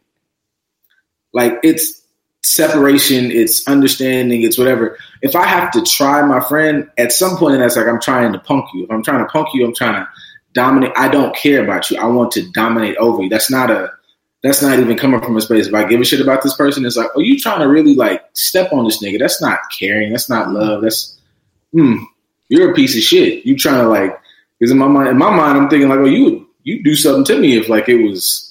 like 1.33 1.59
it's 1.63 1.98
separation, 2.43 3.31
it's 3.31 3.67
understanding, 3.67 4.43
it's 4.43 4.57
whatever. 4.57 4.97
If 5.21 5.35
I 5.35 5.45
have 5.45 5.71
to 5.71 5.81
try 5.83 6.21
my 6.25 6.39
friend, 6.39 6.89
at 6.97 7.11
some 7.11 7.37
point, 7.37 7.59
that's 7.59 7.75
like 7.75 7.87
I'm 7.87 7.99
trying 7.99 8.33
to 8.33 8.39
punk 8.39 8.65
you. 8.73 8.83
If 8.83 8.91
I'm 8.91 9.03
trying 9.03 9.25
to 9.25 9.31
punk 9.31 9.49
you, 9.53 9.65
I'm 9.65 9.75
trying 9.75 9.95
to 9.95 10.07
dominate. 10.53 10.93
I 10.95 11.09
don't 11.09 11.35
care 11.35 11.63
about 11.63 11.89
you. 11.91 11.97
I 11.99 12.05
want 12.05 12.31
to 12.33 12.49
dominate 12.51 12.97
over 12.97 13.23
you. 13.23 13.29
That's 13.29 13.51
not 13.51 13.69
a 13.69 13.91
that's 14.41 14.61
not 14.61 14.79
even 14.79 14.97
coming 14.97 15.21
from 15.21 15.35
a 15.35 15.41
space. 15.41 15.67
If 15.67 15.73
I 15.73 15.83
give 15.83 15.99
a 15.99 16.05
shit 16.05 16.21
about 16.21 16.43
this 16.43 16.55
person, 16.55 16.85
it's 16.85 16.95
like, 16.95 17.09
oh, 17.15 17.19
you 17.19 17.37
trying 17.37 17.59
to 17.59 17.67
really 17.67 17.93
like 17.93 18.23
step 18.33 18.71
on 18.71 18.85
this 18.85 19.03
nigga. 19.03 19.19
That's 19.19 19.41
not 19.41 19.59
caring. 19.77 20.11
That's 20.11 20.29
not 20.29 20.51
love. 20.51 20.81
That's, 20.81 21.19
hmm, 21.73 21.97
you're 22.47 22.71
a 22.71 22.73
piece 22.73 22.95
of 22.95 23.03
shit. 23.03 23.45
You 23.45 23.57
trying 23.57 23.83
to 23.83 23.89
like, 23.89 24.17
because 24.57 24.71
in 24.71 24.77
my 24.77 24.87
mind, 24.87 25.09
in 25.09 25.17
my 25.17 25.29
mind, 25.29 25.57
I'm 25.57 25.69
thinking 25.69 25.89
like, 25.89 25.99
oh, 25.99 26.05
you 26.05 26.47
you 26.63 26.83
do 26.83 26.95
something 26.95 27.25
to 27.25 27.41
me 27.41 27.57
if 27.57 27.67
like 27.67 27.89
it 27.89 28.01
was, 28.01 28.48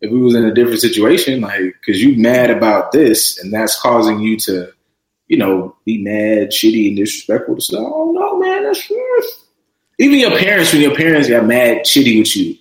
if 0.00 0.10
we 0.10 0.20
was 0.20 0.34
in 0.34 0.44
a 0.44 0.54
different 0.54 0.80
situation, 0.80 1.40
like, 1.40 1.60
because 1.80 2.02
you 2.02 2.16
mad 2.16 2.50
about 2.50 2.92
this 2.92 3.38
and 3.42 3.52
that's 3.52 3.80
causing 3.80 4.20
you 4.20 4.36
to, 4.38 4.72
you 5.26 5.36
know, 5.36 5.76
be 5.84 6.02
mad, 6.02 6.50
shitty, 6.50 6.88
and 6.88 6.96
disrespectful 6.96 7.56
to 7.56 7.60
stuff. 7.60 7.84
Oh 7.84 8.12
no, 8.12 8.38
man, 8.38 8.64
that's 8.64 8.88
even 9.98 10.18
your 10.18 10.38
parents. 10.38 10.72
When 10.72 10.82
your 10.82 10.94
parents 10.94 11.28
got 11.28 11.44
mad, 11.44 11.78
shitty 11.78 12.18
with 12.18 12.36
you, 12.36 12.56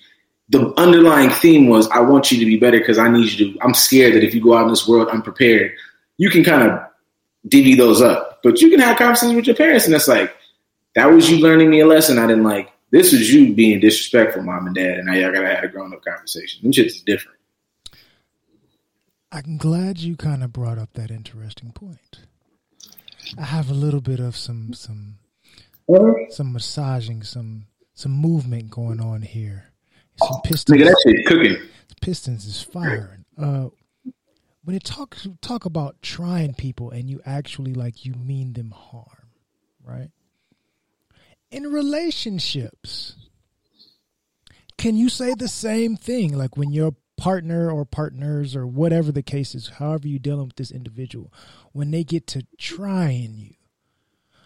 the 0.50 0.74
underlying 0.80 1.30
theme 1.30 1.68
was 1.68 1.88
I 1.90 2.00
want 2.00 2.32
you 2.32 2.40
to 2.40 2.46
be 2.46 2.58
better 2.58 2.80
because 2.80 2.98
I 2.98 3.10
need 3.10 3.32
you 3.32 3.54
to. 3.54 3.60
I'm 3.62 3.74
scared 3.74 4.16
that 4.16 4.24
if 4.24 4.34
you 4.34 4.42
go 4.42 4.56
out 4.56 4.64
in 4.64 4.70
this 4.70 4.88
world 4.88 5.10
unprepared, 5.10 5.74
you 6.18 6.30
can 6.30 6.44
kind 6.44 6.70
of 6.70 6.80
divvy 7.48 7.76
those 7.76 8.02
up. 8.02 8.40
But 8.44 8.62
you 8.62 8.70
can 8.70 8.80
have 8.80 8.98
conversations 8.98 9.36
with 9.36 9.46
your 9.48 9.56
parents, 9.56 9.86
and 9.86 9.94
it's 9.94 10.08
like 10.08 10.36
that 10.96 11.06
was 11.12 11.30
you 11.30 11.38
learning 11.38 11.70
me 11.70 11.82
a 11.82 11.86
lesson 11.86 12.18
I 12.18 12.28
didn't 12.28 12.44
like. 12.44 12.72
This 12.90 13.12
was 13.12 13.32
you 13.34 13.54
being 13.54 13.80
disrespectful, 13.80 14.44
mom 14.44 14.68
and 14.68 14.76
dad, 14.76 14.98
and 14.98 15.08
now 15.08 15.14
y'all 15.14 15.34
gotta 15.34 15.48
have 15.48 15.64
a 15.64 15.68
grown 15.68 15.94
up 15.94 16.04
conversation. 16.04 16.64
Them 16.64 16.72
shit's 16.72 17.02
different. 17.02 17.38
i'm 19.32 19.58
glad 19.58 19.98
you 20.00 20.16
kind 20.16 20.42
of 20.42 20.54
brought 20.54 20.78
up 20.78 20.94
that 20.94 21.12
interesting 21.12 21.72
point 21.72 22.20
I 23.38 23.44
have 23.44 23.70
a 23.70 23.74
little 23.74 24.02
bit 24.02 24.20
of 24.20 24.36
some 24.36 24.74
some 24.74 25.18
some 26.30 26.54
massaging, 26.54 27.24
some 27.24 27.66
some 27.94 28.12
movement 28.12 28.70
going 28.70 29.02
on 29.02 29.22
here. 29.22 29.72
Some 30.24 30.42
pistons. 30.44 30.78
Nigga, 30.78 30.86
that 30.86 31.02
shit 31.04 31.26
cooking. 31.26 31.58
Pistons 32.02 32.46
is 32.46 32.62
firing. 32.62 33.26
Uh, 33.38 33.70
when 34.64 34.76
it 34.76 34.84
talk 34.84 35.18
talk 35.42 35.66
about 35.66 36.02
trying 36.02 36.54
people 36.54 36.92
and 36.92 37.10
you 37.10 37.22
actually 37.26 37.74
like 37.74 38.06
you 38.06 38.14
mean 38.14 38.54
them 38.54 38.72
harm, 38.72 39.30
right? 39.84 40.10
In 41.50 41.64
relationships, 41.72 43.16
can 44.78 44.98
you 44.98 45.10
say 45.10 45.34
the 45.34 45.48
same 45.48 45.96
thing? 45.96 46.38
Like 46.38 46.58
when 46.58 46.72
your 46.72 46.96
partner 47.16 47.72
or 47.72 47.86
partners 47.86 48.56
or 48.56 48.68
whatever 48.68 49.12
the 49.12 49.24
case 49.24 49.56
is, 49.56 49.70
however 49.70 50.08
you're 50.08 50.20
dealing 50.20 50.48
with 50.48 50.56
this 50.56 50.72
individual, 50.72 51.34
when 51.72 51.92
they 51.92 52.04
get 52.04 52.28
to 52.28 52.46
trying 52.58 53.36
you, 53.38 53.54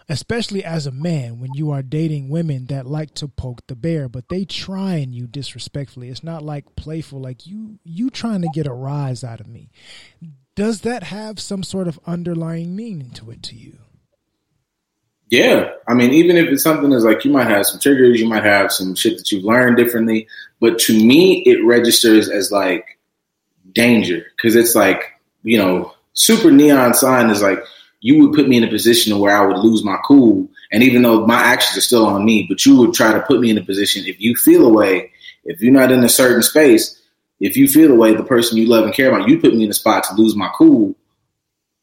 especially 0.08 0.64
as 0.64 0.86
a 0.86 0.92
man 0.92 1.40
when 1.40 1.54
you 1.54 1.72
are 1.72 1.82
dating 1.82 2.30
women 2.30 2.66
that 2.66 2.86
like 2.86 3.14
to 3.14 3.28
poke 3.28 3.66
the 3.68 3.76
bear 3.76 4.10
but 4.10 4.28
they 4.30 4.44
trying 4.44 5.14
you 5.14 5.26
disrespectfully. 5.26 6.10
It's 6.10 6.24
not 6.24 6.44
like 6.44 6.76
playful 6.76 7.22
like 7.22 7.48
you 7.48 7.80
you 7.84 8.10
trying 8.10 8.42
to 8.42 8.50
get 8.54 8.68
a 8.68 8.74
rise 8.74 9.24
out 9.24 9.40
of 9.40 9.48
me. 9.48 9.70
Does 10.56 10.82
that 10.82 11.04
have 11.04 11.40
some 11.40 11.64
sort 11.64 11.88
of 11.88 12.00
underlying 12.06 12.76
meaning 12.76 13.12
to 13.12 13.32
it 13.32 13.42
to 13.44 13.56
you 13.56 13.78
Yeah, 15.32 15.72
I 15.88 15.94
mean, 15.94 16.12
even 16.12 16.36
if 16.36 16.50
it's 16.50 16.62
something 16.62 16.90
that's 16.90 17.06
like 17.06 17.24
you 17.24 17.32
might 17.32 17.48
have 17.48 17.66
some 17.66 17.80
triggers, 17.80 18.20
you 18.20 18.28
might 18.28 18.44
have 18.44 18.70
some 18.70 18.96
shit 18.96 19.18
that 19.18 19.32
you've 19.32 19.46
learned 19.46 19.78
differently, 19.78 20.28
but 20.60 20.78
to 20.80 20.94
me, 20.94 21.42
it 21.44 21.66
registers 21.66 22.30
as 22.30 22.52
like 22.52 23.00
danger. 23.72 24.26
Because 24.36 24.58
it's 24.58 24.76
like 24.76 25.14
you 25.44 25.58
know, 25.58 25.94
super 26.14 26.52
neon 26.52 26.94
sign 26.94 27.30
is 27.30 27.42
like 27.42 27.60
you 28.02 28.20
would 28.20 28.36
put 28.36 28.50
me 28.50 28.58
in 28.58 28.66
a 28.66 28.70
position 28.70 29.18
where 29.20 29.36
I 29.36 29.46
would 29.46 29.60
lose 29.60 29.86
my 29.86 29.98
cool, 30.04 30.50
and 30.70 30.84
even 30.84 31.02
though 31.02 31.26
my 31.26 31.40
actions 31.42 31.78
are 31.78 31.88
still 31.88 32.08
on 32.08 32.26
me, 32.26 32.46
but 32.50 32.66
you 32.66 32.76
would 32.78 32.94
try 32.94 33.14
to 33.14 33.22
put 33.22 33.40
me 33.40 33.50
in 33.50 33.58
a 33.58 33.64
position 33.64 34.04
if 34.06 34.20
you 34.20 34.36
feel 34.36 34.66
a 34.66 34.74
way, 34.74 35.14
if 35.46 35.62
you're 35.62 35.72
not 35.72 35.94
in 35.94 36.04
a 36.04 36.10
certain 36.10 36.44
space, 36.44 37.02
if 37.40 37.56
you 37.56 37.70
feel 37.70 37.88
the 37.88 37.96
way 37.96 38.14
the 38.14 38.22
person 38.22 38.58
you 38.58 38.66
love 38.68 38.84
and 38.84 38.94
care 38.94 39.08
about, 39.08 39.30
you 39.30 39.40
put 39.40 39.56
me 39.56 39.64
in 39.64 39.70
a 39.70 39.74
spot 39.74 40.04
to 40.04 40.14
lose 40.14 40.36
my 40.36 40.52
cool, 40.56 40.94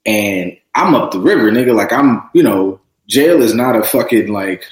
and 0.05 0.55
I'm 0.75 0.95
up 0.95 1.13
the 1.13 1.21
river, 1.21 1.51
nigga. 1.51 1.75
Like 1.75 1.95
I'm, 1.95 2.29
you 2.35 2.43
know, 2.43 2.81
jail 3.09 3.43
is 3.43 3.55
not 3.55 3.77
a 3.77 3.83
fucking 3.83 4.29
like 4.29 4.65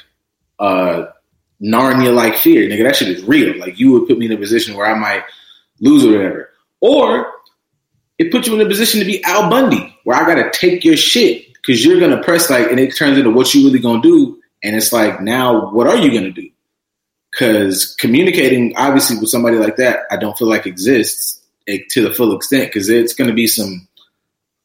uh 0.58 1.06
Narnia 1.62 2.14
like 2.14 2.36
fear, 2.36 2.68
nigga. 2.68 2.84
That 2.84 2.96
shit 2.96 3.08
is 3.08 3.24
real. 3.24 3.58
Like 3.58 3.78
you 3.78 3.92
would 3.92 4.06
put 4.06 4.18
me 4.18 4.26
in 4.26 4.32
a 4.32 4.36
position 4.36 4.76
where 4.76 4.86
I 4.86 4.98
might 4.98 5.22
lose 5.80 6.04
or 6.04 6.12
whatever. 6.12 6.50
Or 6.80 7.32
it 8.18 8.30
puts 8.30 8.46
you 8.46 8.54
in 8.54 8.66
a 8.66 8.68
position 8.68 9.00
to 9.00 9.06
be 9.06 9.22
Al 9.24 9.48
Bundy, 9.48 9.96
where 10.04 10.16
I 10.16 10.26
gotta 10.26 10.50
take 10.50 10.84
your 10.84 10.96
shit 10.96 11.52
because 11.54 11.84
you're 11.84 12.00
gonna 12.00 12.22
press 12.22 12.50
like, 12.50 12.70
and 12.70 12.78
it 12.78 12.94
turns 12.94 13.18
into 13.18 13.30
what 13.30 13.54
you 13.54 13.64
really 13.64 13.78
gonna 13.78 14.02
do, 14.02 14.40
and 14.62 14.76
it's 14.76 14.92
like 14.92 15.20
now 15.20 15.70
what 15.70 15.86
are 15.86 15.96
you 15.96 16.12
gonna 16.12 16.30
do? 16.30 16.48
Because 17.32 17.94
communicating 17.96 18.74
obviously 18.76 19.18
with 19.18 19.30
somebody 19.30 19.56
like 19.56 19.76
that, 19.76 20.00
I 20.10 20.16
don't 20.16 20.36
feel 20.36 20.48
like 20.48 20.66
exists 20.66 21.42
eh, 21.66 21.78
to 21.90 22.02
the 22.02 22.14
full 22.14 22.34
extent 22.36 22.66
because 22.66 22.88
it's 22.88 23.14
gonna 23.14 23.34
be 23.34 23.46
some. 23.46 23.88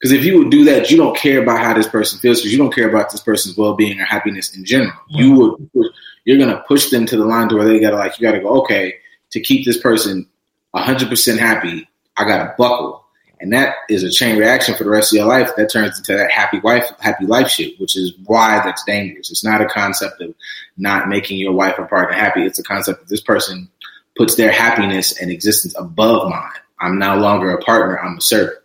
Because 0.02 0.18
if 0.18 0.26
you 0.26 0.40
would 0.40 0.50
do 0.50 0.66
that, 0.66 0.90
you 0.90 0.98
don't 0.98 1.16
care 1.16 1.44
about 1.44 1.60
how 1.60 1.76
this 1.76 1.88
person 1.88 2.18
feels 2.20 2.40
because 2.40 2.52
you 2.52 2.58
don't 2.58 2.74
care 2.74 2.90
about 2.90 3.12
this 3.12 3.22
person's 3.22 3.56
well 3.56 3.76
being 3.76 4.00
or 4.02 4.06
happiness 4.06 4.56
in 4.56 4.66
general. 4.66 4.98
You 5.10 5.32
would 5.74 5.92
you're 6.26 6.40
gonna 6.40 6.64
push 6.68 6.90
them 6.90 7.06
to 7.06 7.18
the 7.18 7.26
line 7.26 7.50
to 7.50 7.56
where 7.56 7.66
they 7.66 7.80
gotta 7.80 7.98
like 7.98 8.20
you 8.20 8.26
gotta 8.26 8.40
go 8.40 8.62
okay 8.62 8.96
to 9.30 9.40
keep 9.40 9.64
this 9.64 9.78
person 9.78 10.28
hundred 10.74 11.08
percent 11.10 11.40
happy. 11.40 11.88
I 12.18 12.24
gotta 12.24 12.56
buckle, 12.58 13.06
and 13.42 13.54
that 13.54 13.76
is 13.90 14.02
a 14.02 14.10
chain 14.10 14.40
reaction 14.40 14.74
for 14.74 14.84
the 14.86 14.90
rest 14.90 15.14
of 15.14 15.18
your 15.18 15.28
life. 15.28 15.52
That 15.56 15.72
turns 15.72 16.00
into 16.00 16.18
that 16.18 16.32
happy 16.32 16.60
wife, 16.62 16.90
happy 17.00 17.28
life 17.28 17.50
shit, 17.50 17.80
which 17.80 17.96
is 17.96 18.14
why 18.26 18.60
that's 18.64 18.84
dangerous. 18.84 19.30
It's 19.30 19.44
not 19.44 19.62
a 19.62 19.68
concept 19.68 20.20
of 20.22 20.34
not 20.78 21.10
making 21.10 21.38
your 21.38 21.54
wife 21.54 21.76
or 21.78 21.86
partner 21.86 22.16
happy. 22.16 22.44
It's 22.44 22.58
a 22.58 22.64
concept 22.64 23.02
that 23.02 23.10
this 23.10 23.22
person 23.22 23.70
puts 24.18 24.34
their 24.34 24.52
happiness 24.52 25.22
and 25.22 25.30
existence 25.30 25.76
above 25.78 26.28
mine. 26.28 26.52
I'm 26.80 26.98
no 26.98 27.18
longer 27.18 27.52
a 27.52 27.62
partner. 27.62 28.00
I'm 28.00 28.18
a 28.18 28.22
servant, 28.22 28.58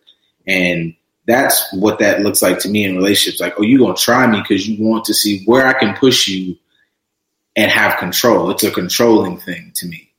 and 0.47 0.95
that's 1.27 1.66
what 1.72 1.99
that 1.99 2.20
looks 2.20 2.43
like 2.43 2.59
to 2.61 2.68
me 2.68 2.85
in 2.85 2.97
relationships. 2.97 3.41
Like, 3.41 3.55
oh, 3.59 3.62
you 3.62 3.79
gonna 3.79 3.95
try 3.95 4.27
me 4.27 4.41
because 4.41 4.68
you 4.68 4.85
want 4.85 5.05
to 5.07 5.14
see 5.14 5.45
where 5.45 5.66
I 5.66 5.72
can 5.72 5.95
push 5.97 6.29
you 6.29 6.57
and 7.57 7.70
have 7.70 7.99
control. 7.99 8.51
It's 8.51 8.64
a 8.64 8.70
controlling 8.70 9.39
thing 9.39 9.72
to 9.77 9.87
me. 9.87 10.12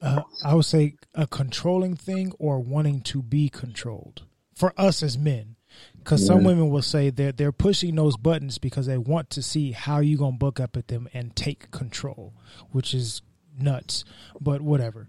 uh, 0.00 0.22
i 0.44 0.54
would 0.54 0.64
say 0.64 0.94
a 1.14 1.26
controlling 1.26 1.96
thing 1.96 2.32
or 2.38 2.60
wanting 2.60 3.00
to 3.00 3.22
be 3.22 3.48
controlled 3.48 4.22
for 4.54 4.72
us 4.76 5.02
as 5.02 5.18
men 5.18 5.56
because 5.98 6.24
some 6.24 6.44
women 6.44 6.70
will 6.70 6.82
say 6.82 7.10
they're 7.10 7.32
they're 7.32 7.52
pushing 7.52 7.94
those 7.96 8.16
buttons 8.16 8.58
because 8.58 8.86
they 8.86 8.96
want 8.98 9.28
to 9.30 9.42
see 9.42 9.72
how 9.72 9.98
you 9.98 10.16
gonna 10.16 10.36
book 10.36 10.60
up 10.60 10.76
at 10.76 10.88
them 10.88 11.08
and 11.12 11.34
take 11.34 11.70
control 11.70 12.32
which 12.70 12.94
is 12.94 13.22
nuts 13.58 14.04
but 14.40 14.60
whatever 14.60 15.08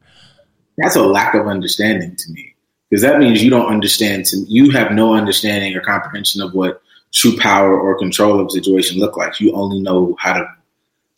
That's 0.78 0.95
a 0.95 1.03
lack 1.03 1.36
of 1.36 1.47
understanding 1.47 2.16
to 2.16 2.32
me 2.32 2.55
because 2.89 3.01
that 3.03 3.19
means 3.19 3.43
you 3.43 3.49
don't 3.49 3.67
understand. 3.71 4.25
You 4.47 4.71
have 4.71 4.91
no 4.91 5.13
understanding 5.13 5.75
or 5.75 5.81
comprehension 5.81 6.41
of 6.41 6.53
what 6.53 6.81
true 7.11 7.37
power 7.37 7.79
or 7.79 7.97
control 7.97 8.39
of 8.39 8.47
a 8.47 8.51
situation 8.51 8.99
look 8.99 9.17
like. 9.17 9.39
You 9.39 9.53
only 9.53 9.81
know 9.81 10.15
how 10.19 10.33
to. 10.33 10.55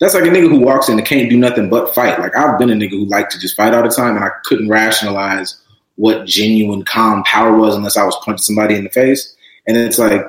That's 0.00 0.14
like 0.14 0.24
a 0.24 0.28
nigga 0.28 0.48
who 0.48 0.58
walks 0.58 0.88
in 0.88 0.98
and 0.98 1.06
can't 1.06 1.30
do 1.30 1.36
nothing 1.36 1.70
but 1.70 1.94
fight. 1.94 2.18
Like 2.18 2.36
I've 2.36 2.58
been 2.58 2.70
a 2.70 2.74
nigga 2.74 2.90
who 2.90 3.06
liked 3.06 3.32
to 3.32 3.38
just 3.38 3.56
fight 3.56 3.74
all 3.74 3.82
the 3.82 3.88
time, 3.88 4.16
and 4.16 4.24
I 4.24 4.30
couldn't 4.44 4.68
rationalize 4.68 5.60
what 5.96 6.26
genuine 6.26 6.84
calm 6.84 7.22
power 7.24 7.56
was 7.56 7.76
unless 7.76 7.96
I 7.96 8.04
was 8.04 8.16
punching 8.24 8.42
somebody 8.42 8.74
in 8.74 8.84
the 8.84 8.90
face. 8.90 9.36
And 9.66 9.76
it's 9.76 9.98
like 9.98 10.22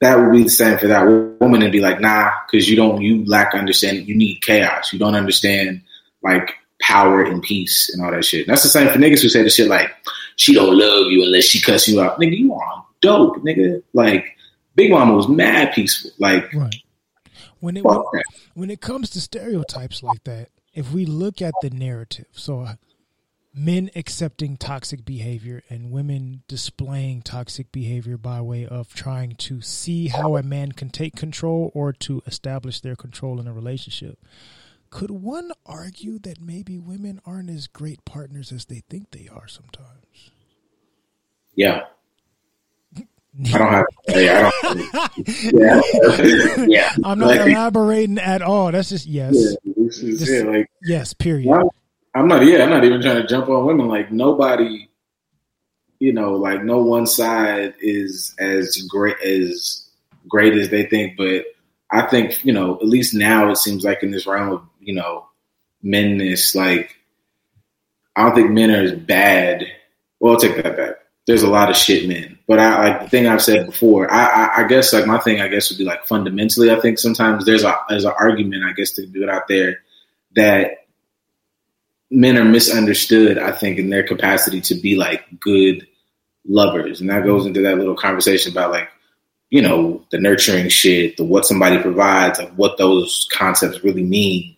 that 0.00 0.18
would 0.18 0.32
be 0.32 0.42
the 0.42 0.50
same 0.50 0.78
for 0.78 0.88
that 0.88 1.06
woman 1.40 1.62
and 1.62 1.72
be 1.72 1.80
like, 1.80 2.00
nah, 2.00 2.30
because 2.46 2.68
you 2.68 2.76
don't, 2.76 3.00
you 3.00 3.24
lack 3.24 3.54
understanding. 3.54 4.04
You 4.06 4.16
need 4.16 4.42
chaos. 4.42 4.92
You 4.92 4.98
don't 4.98 5.14
understand 5.14 5.82
like 6.22 6.54
power 6.80 7.22
and 7.22 7.42
peace 7.42 7.88
and 7.92 8.04
all 8.04 8.10
that 8.10 8.24
shit. 8.24 8.46
And 8.46 8.52
that's 8.52 8.64
the 8.64 8.68
same 8.68 8.88
for 8.88 8.98
niggas 8.98 9.22
who 9.22 9.28
say 9.28 9.42
the 9.42 9.50
shit 9.50 9.68
like, 9.68 9.90
she 10.36 10.54
don't 10.54 10.76
love 10.76 11.10
you 11.10 11.24
unless 11.24 11.44
she 11.44 11.60
cuss 11.60 11.88
you 11.88 12.00
out. 12.00 12.18
Nigga, 12.18 12.38
you 12.38 12.54
are 12.54 12.84
dope, 13.00 13.36
nigga. 13.38 13.82
Like 13.92 14.36
Big 14.74 14.90
Mama 14.90 15.14
was 15.14 15.28
mad 15.28 15.72
peaceful. 15.72 16.10
Like 16.18 16.52
right 16.52 16.74
when 17.62 17.76
it 17.76 17.84
when, 17.84 17.94
fuck 17.94 18.12
that. 18.12 18.24
when 18.54 18.70
it 18.70 18.80
comes 18.80 19.08
to 19.08 19.20
stereotypes 19.20 20.02
like 20.02 20.24
that 20.24 20.48
if 20.74 20.92
we 20.92 21.06
look 21.06 21.40
at 21.40 21.54
the 21.62 21.70
narrative 21.70 22.26
so 22.32 22.60
uh, 22.60 22.74
men 23.54 23.88
accepting 23.94 24.56
toxic 24.56 25.04
behavior 25.04 25.62
and 25.70 25.92
women 25.92 26.42
displaying 26.48 27.22
toxic 27.22 27.70
behavior 27.70 28.16
by 28.16 28.40
way 28.40 28.66
of 28.66 28.92
trying 28.94 29.34
to 29.36 29.60
see 29.60 30.08
how 30.08 30.36
a 30.36 30.42
man 30.42 30.72
can 30.72 30.90
take 30.90 31.14
control 31.14 31.70
or 31.72 31.92
to 31.92 32.20
establish 32.26 32.80
their 32.80 32.96
control 32.96 33.38
in 33.38 33.46
a 33.46 33.52
relationship 33.52 34.18
could 34.92 35.10
one 35.10 35.50
argue 35.64 36.18
that 36.18 36.38
maybe 36.38 36.78
women 36.78 37.18
aren't 37.24 37.48
as 37.48 37.66
great 37.66 38.04
partners 38.04 38.52
as 38.52 38.66
they 38.66 38.82
think 38.90 39.10
they 39.10 39.26
are 39.34 39.48
sometimes 39.48 40.30
Yeah. 41.54 41.84
I 42.94 43.58
don't 43.58 43.72
have. 43.72 43.84
Yeah, 44.08 44.50
I. 44.62 45.08
Yeah, 45.26 45.80
yeah. 46.68 46.92
i'm 47.02 47.18
not 47.18 47.28
Like, 47.28 47.40
elaborating 47.50 48.18
at 48.18 48.42
all 48.42 48.70
that's 48.70 48.90
just 48.90 49.06
yes 49.06 49.34
yeah, 49.64 49.72
this 49.78 50.02
is 50.02 50.18
Just- 50.18 50.30
it. 50.30 50.46
Like 50.46 50.70
yes 50.82 51.14
period 51.14 51.50
I'm, 51.50 51.68
I'm 52.14 52.28
not. 52.28 52.44
Yeah, 52.44 52.62
I'm 52.64 52.68
not 52.70 52.84
even 52.84 53.00
trying 53.00 53.22
to 53.22 53.26
jump 53.26 53.48
on 53.48 53.64
women. 53.64 53.88
Like 53.88 54.12
nobody, 54.12 54.90
you 55.98 56.12
know, 56.12 56.32
like 56.34 56.62
no 56.62 56.82
one 56.82 57.06
side 57.06 57.72
is 57.80 58.34
as 58.38 58.76
great 58.90 59.18
as 59.22 59.88
great 60.28 60.52
as 60.52 60.68
they 60.68 60.84
think. 60.84 61.16
But 61.16 61.46
I 61.92 62.06
think 62.06 62.44
you 62.44 62.52
know, 62.52 62.76
at 62.76 62.86
least 62.86 63.14
now 63.14 63.50
it 63.50 63.56
seems 63.56 63.84
like 63.84 64.02
in 64.02 64.10
this 64.10 64.26
realm 64.26 64.52
of 64.52 64.62
you 64.80 64.94
know, 64.94 65.26
menness, 65.84 66.54
like 66.54 66.96
I 68.16 68.24
don't 68.24 68.34
think 68.34 68.50
men 68.50 68.70
are 68.70 68.82
as 68.82 68.92
bad. 68.92 69.66
Well, 70.20 70.34
I'll 70.34 70.40
take 70.40 70.62
that 70.62 70.76
back. 70.76 70.94
There's 71.26 71.42
a 71.42 71.50
lot 71.50 71.70
of 71.70 71.76
shit 71.76 72.08
men, 72.08 72.38
but 72.48 72.58
I 72.58 72.88
like 72.88 73.02
the 73.02 73.08
thing 73.08 73.28
I've 73.28 73.42
said 73.42 73.66
before. 73.66 74.12
I, 74.12 74.24
I, 74.24 74.62
I 74.62 74.66
guess 74.66 74.92
like 74.92 75.06
my 75.06 75.18
thing, 75.18 75.40
I 75.40 75.48
guess 75.48 75.70
would 75.70 75.78
be 75.78 75.84
like 75.84 76.04
fundamentally. 76.04 76.70
I 76.70 76.80
think 76.80 76.98
sometimes 76.98 77.44
there's 77.44 77.62
a 77.62 77.76
there's 77.88 78.04
an 78.04 78.12
argument, 78.18 78.64
I 78.64 78.72
guess, 78.72 78.90
to 78.92 79.06
do 79.06 79.22
it 79.22 79.28
out 79.28 79.46
there 79.48 79.78
that 80.34 80.86
men 82.10 82.36
are 82.36 82.44
misunderstood. 82.44 83.38
I 83.38 83.52
think 83.52 83.78
in 83.78 83.88
their 83.88 84.02
capacity 84.02 84.60
to 84.62 84.74
be 84.74 84.96
like 84.96 85.24
good 85.38 85.86
lovers, 86.44 87.00
and 87.00 87.08
that 87.10 87.24
goes 87.24 87.46
into 87.46 87.62
that 87.62 87.78
little 87.78 87.96
conversation 87.96 88.50
about 88.50 88.72
like 88.72 88.88
you 89.52 89.60
know 89.60 90.02
the 90.10 90.18
nurturing 90.18 90.70
shit, 90.70 91.18
the 91.18 91.24
what 91.24 91.44
somebody 91.44 91.76
provides, 91.76 92.38
like 92.38 92.54
what 92.54 92.78
those 92.78 93.28
concepts 93.30 93.84
really 93.84 94.02
mean, 94.02 94.56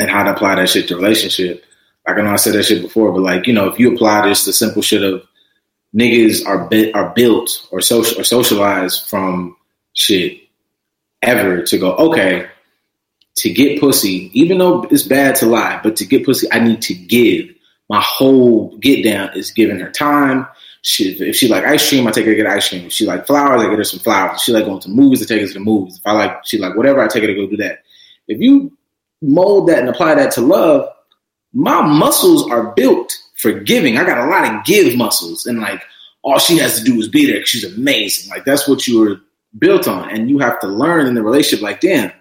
and 0.00 0.10
how 0.10 0.24
to 0.24 0.32
apply 0.32 0.56
that 0.56 0.68
shit 0.68 0.88
to 0.88 0.96
relationship. 0.96 1.64
Like 2.04 2.18
I 2.18 2.22
know 2.22 2.32
I 2.32 2.36
said 2.36 2.54
that 2.54 2.64
shit 2.64 2.82
before, 2.82 3.12
but 3.12 3.20
like 3.20 3.46
you 3.46 3.52
know 3.52 3.68
if 3.68 3.78
you 3.78 3.94
apply 3.94 4.28
this 4.28 4.44
the 4.44 4.52
simple 4.52 4.82
shit 4.82 5.04
of 5.04 5.22
niggas 5.94 6.44
are 6.44 6.68
bi- 6.68 6.90
are 6.94 7.14
built 7.14 7.68
or 7.70 7.80
social 7.80 8.20
or 8.20 8.24
socialized 8.24 9.08
from 9.08 9.56
shit 9.92 10.40
ever 11.22 11.62
to 11.62 11.78
go 11.78 11.92
okay 11.94 12.48
to 13.36 13.52
get 13.52 13.80
pussy 13.80 14.30
even 14.32 14.58
though 14.58 14.82
it's 14.90 15.04
bad 15.04 15.34
to 15.36 15.46
lie 15.46 15.80
but 15.82 15.96
to 15.96 16.04
get 16.04 16.24
pussy 16.24 16.46
I 16.52 16.58
need 16.58 16.82
to 16.82 16.94
give 16.94 17.48
my 17.88 18.00
whole 18.00 18.76
get 18.78 19.02
down 19.02 19.36
is 19.36 19.50
giving 19.50 19.80
her 19.80 19.90
time 19.90 20.46
She, 20.82 21.10
if 21.10 21.36
she 21.36 21.48
like 21.48 21.64
ice 21.64 21.88
cream, 21.88 22.06
I 22.06 22.10
take 22.12 22.24
her 22.26 22.32
to 22.32 22.36
get 22.36 22.46
ice 22.46 22.68
cream. 22.68 22.86
If 22.86 22.92
she 22.92 23.04
like 23.04 23.26
flowers, 23.26 23.62
I 23.62 23.68
get 23.68 23.78
her 23.78 23.84
some 23.84 24.00
flowers. 24.00 24.36
If 24.36 24.42
she 24.42 24.52
like 24.52 24.64
going 24.64 24.80
to 24.80 24.88
movies, 24.88 25.22
I 25.22 25.26
take 25.26 25.40
her 25.40 25.46
to 25.48 25.52
the 25.52 25.60
movies. 25.60 25.98
If 25.98 26.06
I 26.06 26.12
like, 26.12 26.46
she 26.46 26.58
like 26.58 26.76
whatever, 26.76 27.00
I 27.02 27.08
take 27.08 27.22
her 27.22 27.26
to 27.26 27.34
go 27.34 27.46
do 27.46 27.56
that. 27.58 27.82
If 28.28 28.40
you 28.40 28.76
mold 29.20 29.68
that 29.68 29.80
and 29.80 29.88
apply 29.88 30.14
that 30.14 30.32
to 30.32 30.40
love, 30.40 30.88
my 31.52 31.80
muscles 31.82 32.48
are 32.50 32.72
built 32.74 33.12
for 33.36 33.52
giving. 33.52 33.96
I 33.96 34.04
got 34.04 34.18
a 34.18 34.30
lot 34.30 34.52
of 34.52 34.64
give 34.64 34.96
muscles, 34.96 35.46
and 35.46 35.60
like 35.60 35.82
all 36.22 36.38
she 36.38 36.58
has 36.58 36.78
to 36.78 36.84
do 36.84 36.98
is 37.00 37.08
be 37.08 37.30
there. 37.30 37.44
She's 37.46 37.64
amazing. 37.64 38.30
Like 38.30 38.44
that's 38.44 38.68
what 38.68 38.86
you 38.86 39.00
were 39.00 39.20
built 39.58 39.88
on, 39.88 40.10
and 40.10 40.28
you 40.28 40.38
have 40.38 40.60
to 40.60 40.66
learn 40.66 41.06
in 41.06 41.14
the 41.14 41.22
relationship. 41.22 41.62
Like, 41.62 41.80
damn, 41.80 42.12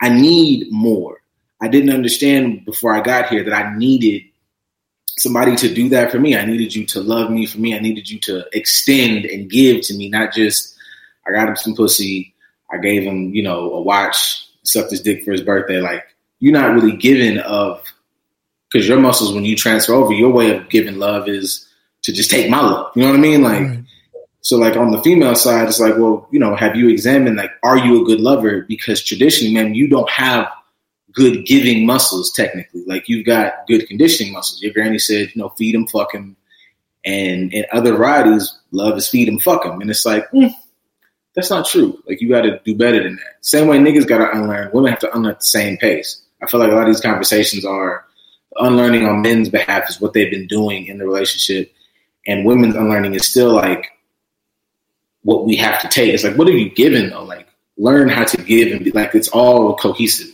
I 0.00 0.08
need 0.08 0.70
more. 0.72 1.20
I 1.60 1.68
didn't 1.68 1.90
understand 1.90 2.64
before 2.64 2.94
I 2.94 3.02
got 3.02 3.28
here 3.28 3.44
that 3.44 3.52
I 3.52 3.76
needed 3.76 4.22
somebody 5.20 5.54
to 5.56 5.72
do 5.72 5.88
that 5.90 6.10
for 6.10 6.18
me. 6.18 6.36
I 6.36 6.44
needed 6.44 6.74
you 6.74 6.86
to 6.86 7.00
love 7.00 7.30
me 7.30 7.46
for 7.46 7.58
me. 7.58 7.74
I 7.74 7.78
needed 7.80 8.10
you 8.10 8.18
to 8.20 8.46
extend 8.52 9.24
and 9.26 9.50
give 9.50 9.82
to 9.82 9.94
me, 9.94 10.08
not 10.08 10.32
just 10.32 10.74
I 11.26 11.32
got 11.32 11.48
him 11.48 11.56
some 11.56 11.74
pussy. 11.74 12.34
I 12.72 12.78
gave 12.78 13.02
him, 13.02 13.34
you 13.34 13.42
know, 13.42 13.72
a 13.72 13.80
watch, 13.80 14.46
sucked 14.62 14.90
his 14.90 15.02
dick 15.02 15.24
for 15.24 15.32
his 15.32 15.42
birthday. 15.42 15.80
Like 15.80 16.04
you're 16.38 16.52
not 16.52 16.72
really 16.74 16.96
giving 16.96 17.38
of 17.38 17.82
because 18.70 18.88
your 18.88 19.00
muscles 19.00 19.34
when 19.34 19.44
you 19.44 19.56
transfer 19.56 19.94
over, 19.94 20.12
your 20.12 20.30
way 20.30 20.56
of 20.56 20.68
giving 20.70 20.98
love 20.98 21.28
is 21.28 21.68
to 22.02 22.12
just 22.12 22.30
take 22.30 22.48
my 22.50 22.60
love. 22.60 22.92
You 22.96 23.02
know 23.02 23.10
what 23.10 23.18
I 23.18 23.20
mean? 23.22 23.42
Like 23.42 23.60
Right. 23.60 23.84
so 24.40 24.56
like 24.56 24.76
on 24.76 24.90
the 24.90 25.02
female 25.02 25.34
side, 25.34 25.68
it's 25.68 25.80
like, 25.80 25.98
well, 25.98 26.28
you 26.30 26.38
know, 26.38 26.54
have 26.56 26.76
you 26.76 26.88
examined 26.88 27.36
like 27.36 27.50
are 27.62 27.78
you 27.78 28.00
a 28.02 28.06
good 28.06 28.20
lover? 28.20 28.62
Because 28.62 29.02
traditionally, 29.02 29.52
man, 29.52 29.74
you 29.74 29.88
don't 29.88 30.08
have 30.10 30.48
good 31.12 31.46
giving 31.46 31.86
muscles 31.86 32.30
technically. 32.32 32.84
Like 32.86 33.08
you've 33.08 33.26
got 33.26 33.66
good 33.66 33.86
conditioning 33.86 34.32
muscles. 34.32 34.62
Your 34.62 34.72
granny 34.72 34.98
said, 34.98 35.30
you 35.34 35.42
know, 35.42 35.50
feed 35.50 35.74
him, 35.74 35.86
fuck 35.86 36.14
him. 36.14 36.36
And 37.04 37.52
in 37.52 37.64
other 37.72 37.94
varieties, 37.94 38.58
love 38.72 38.96
is 38.98 39.08
feed 39.08 39.28
him, 39.28 39.38
fuck 39.38 39.64
him. 39.64 39.80
And 39.80 39.90
it's 39.90 40.04
like, 40.04 40.30
mm, 40.30 40.54
that's 41.34 41.50
not 41.50 41.66
true. 41.66 42.02
Like 42.06 42.20
you 42.20 42.28
got 42.28 42.42
to 42.42 42.60
do 42.64 42.74
better 42.74 43.02
than 43.02 43.16
that. 43.16 43.44
Same 43.44 43.68
way 43.68 43.78
niggas 43.78 44.06
got 44.06 44.18
to 44.18 44.30
unlearn. 44.30 44.70
Women 44.72 44.90
have 44.90 45.00
to 45.00 45.14
unlearn 45.14 45.32
at 45.32 45.40
the 45.40 45.46
same 45.46 45.76
pace. 45.78 46.22
I 46.42 46.46
feel 46.46 46.60
like 46.60 46.70
a 46.70 46.74
lot 46.74 46.82
of 46.82 46.94
these 46.94 47.00
conversations 47.00 47.64
are 47.64 48.04
unlearning 48.56 49.06
on 49.06 49.22
men's 49.22 49.48
behalf 49.48 49.88
is 49.88 50.00
what 50.00 50.12
they've 50.12 50.30
been 50.30 50.46
doing 50.46 50.86
in 50.86 50.98
the 50.98 51.04
relationship, 51.04 51.72
and 52.26 52.44
women's 52.44 52.74
unlearning 52.74 53.14
is 53.14 53.26
still 53.26 53.52
like 53.52 53.86
what 55.22 55.44
we 55.44 55.56
have 55.56 55.80
to 55.82 55.88
take. 55.88 56.12
It's 56.12 56.24
like, 56.24 56.36
what 56.36 56.48
are 56.48 56.52
you 56.52 56.70
given 56.70 57.10
though? 57.10 57.24
Like, 57.24 57.48
learn 57.76 58.08
how 58.08 58.24
to 58.24 58.36
give 58.38 58.72
and 58.72 58.84
be 58.84 58.90
like 58.90 59.14
it's 59.14 59.28
all 59.28 59.76
cohesive. 59.76 60.29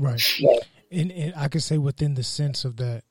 Right. 0.00 0.22
And, 0.90 1.12
and 1.12 1.34
I 1.36 1.48
could 1.48 1.62
say 1.62 1.78
within 1.78 2.14
the 2.14 2.22
sense 2.22 2.64
of 2.64 2.76
that, 2.78 3.04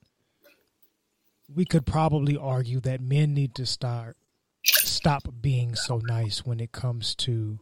we 1.54 1.66
could 1.66 1.86
probably 1.86 2.38
argue 2.38 2.80
that 2.82 3.02
men 3.02 3.34
need 3.34 3.56
to 3.56 3.66
start 3.66 4.18
stop 4.66 5.24
being 5.42 5.74
so 5.76 6.02
nice 6.04 6.46
when 6.46 6.60
it 6.60 6.72
comes 6.72 7.16
to 7.16 7.60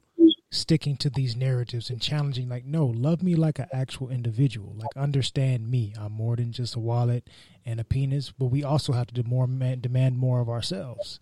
sticking 0.50 0.98
to 0.98 1.10
these 1.10 1.36
narratives 1.36 1.90
and 1.90 2.02
challenging 2.02 2.50
like 2.50 2.66
no 2.66 2.86
love 2.86 3.22
me 3.22 3.36
like 3.36 3.60
an 3.60 3.68
actual 3.72 4.10
individual. 4.10 4.74
Like 4.76 4.96
understand 4.96 5.70
me. 5.70 5.94
I'm 6.00 6.14
more 6.14 6.36
than 6.36 6.52
just 6.52 6.76
a 6.76 6.80
wallet 6.80 7.30
and 7.66 7.80
a 7.80 7.84
penis 7.84 8.32
but 8.32 8.48
we 8.48 8.64
also 8.64 8.94
have 8.94 9.08
to 9.08 9.24
more 9.24 9.46
demand 9.46 10.18
more 10.18 10.40
of 10.40 10.50
ourselves 10.50 11.20